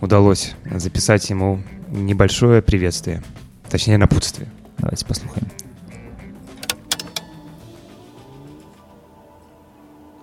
удалось 0.00 0.52
записать 0.76 1.28
ему 1.30 1.60
небольшое 1.90 2.62
приветствие. 2.62 3.22
Точнее, 3.75 3.97
напутствие. 3.97 4.47
давайте 4.77 5.05
послухаем 5.05 5.51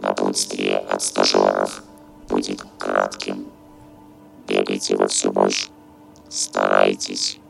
Напутствие 0.00 0.78
от 0.78 1.02
стажеров 1.02 1.82
будет 2.30 2.64
кратким. 2.78 3.48
Бегайте 4.48 4.96
во 4.96 5.06
всю 5.06 5.34
мощь. 5.34 5.68
Старайтесь. 6.30 7.40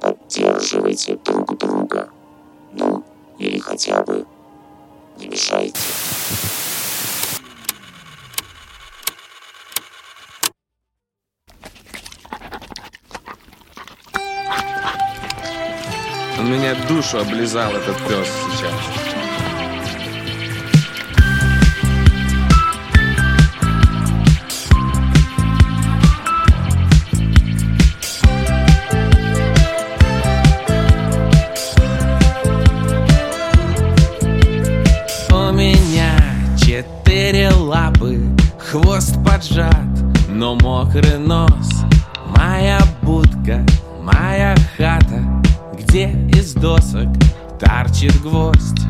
Поддерживайте 0.00 1.16
друг 1.24 1.56
друга. 1.56 2.08
Ну, 2.72 3.04
или 3.38 3.60
хотя 3.60 4.02
бы 4.02 4.26
не 5.20 5.28
мешайте. 5.28 5.78
Он 16.38 16.52
меня 16.52 16.74
душу 16.88 17.18
облизал, 17.18 17.72
этот 17.72 17.96
пес 18.08 18.28
сейчас. 18.52 19.06
Хвост 38.58 39.14
поджат, 39.24 39.70
но 40.28 40.54
мокрый 40.56 41.18
нос. 41.18 41.65
Торчит 47.96 48.20
гвоздь. 48.20 48.82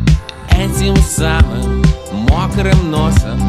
Этим 0.50 0.96
самым 0.96 1.84
мокрым 2.12 2.90
носом 2.90 3.40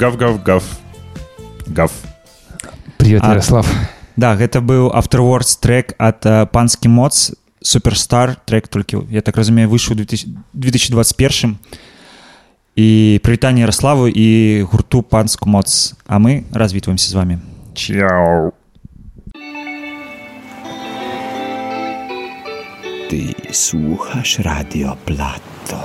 гав, 0.00 0.16
гав, 0.16 0.18
гав, 0.20 0.42
гав, 0.46 0.64
гав. 1.76 1.92
Привет, 2.96 3.22
А. 3.24 3.28
Ярослав. 3.28 3.66
Да, 4.16 4.34
гэта 4.36 4.60
быў 4.60 4.88
Afterwards 4.96 5.60
трек 5.60 5.92
ад 5.98 6.24
э, 6.24 6.46
панскі 6.46 6.88
моц 6.88 7.32
суперстар 7.60 8.36
трек 8.44 8.68
толькі 8.68 9.04
я 9.10 9.20
так 9.20 9.36
разумею 9.36 9.68
выйшаў 9.68 9.92
у 9.92 9.96
2000 9.96 10.28
2021 10.54 11.56
і 12.76 13.20
прывітанне 13.24 13.60
Ярославу 13.60 14.08
і 14.08 14.62
гурту 14.62 15.02
панску 15.02 15.48
моц 15.48 15.94
а 16.06 16.18
мы 16.18 16.44
развітваемся 16.52 17.10
з 17.10 17.12
вами 17.12 17.38
Чао. 17.74 18.52
Ty 23.10 23.34
słuchasz 23.52 24.40
Radio 24.40 24.96
Plato. 25.06 25.78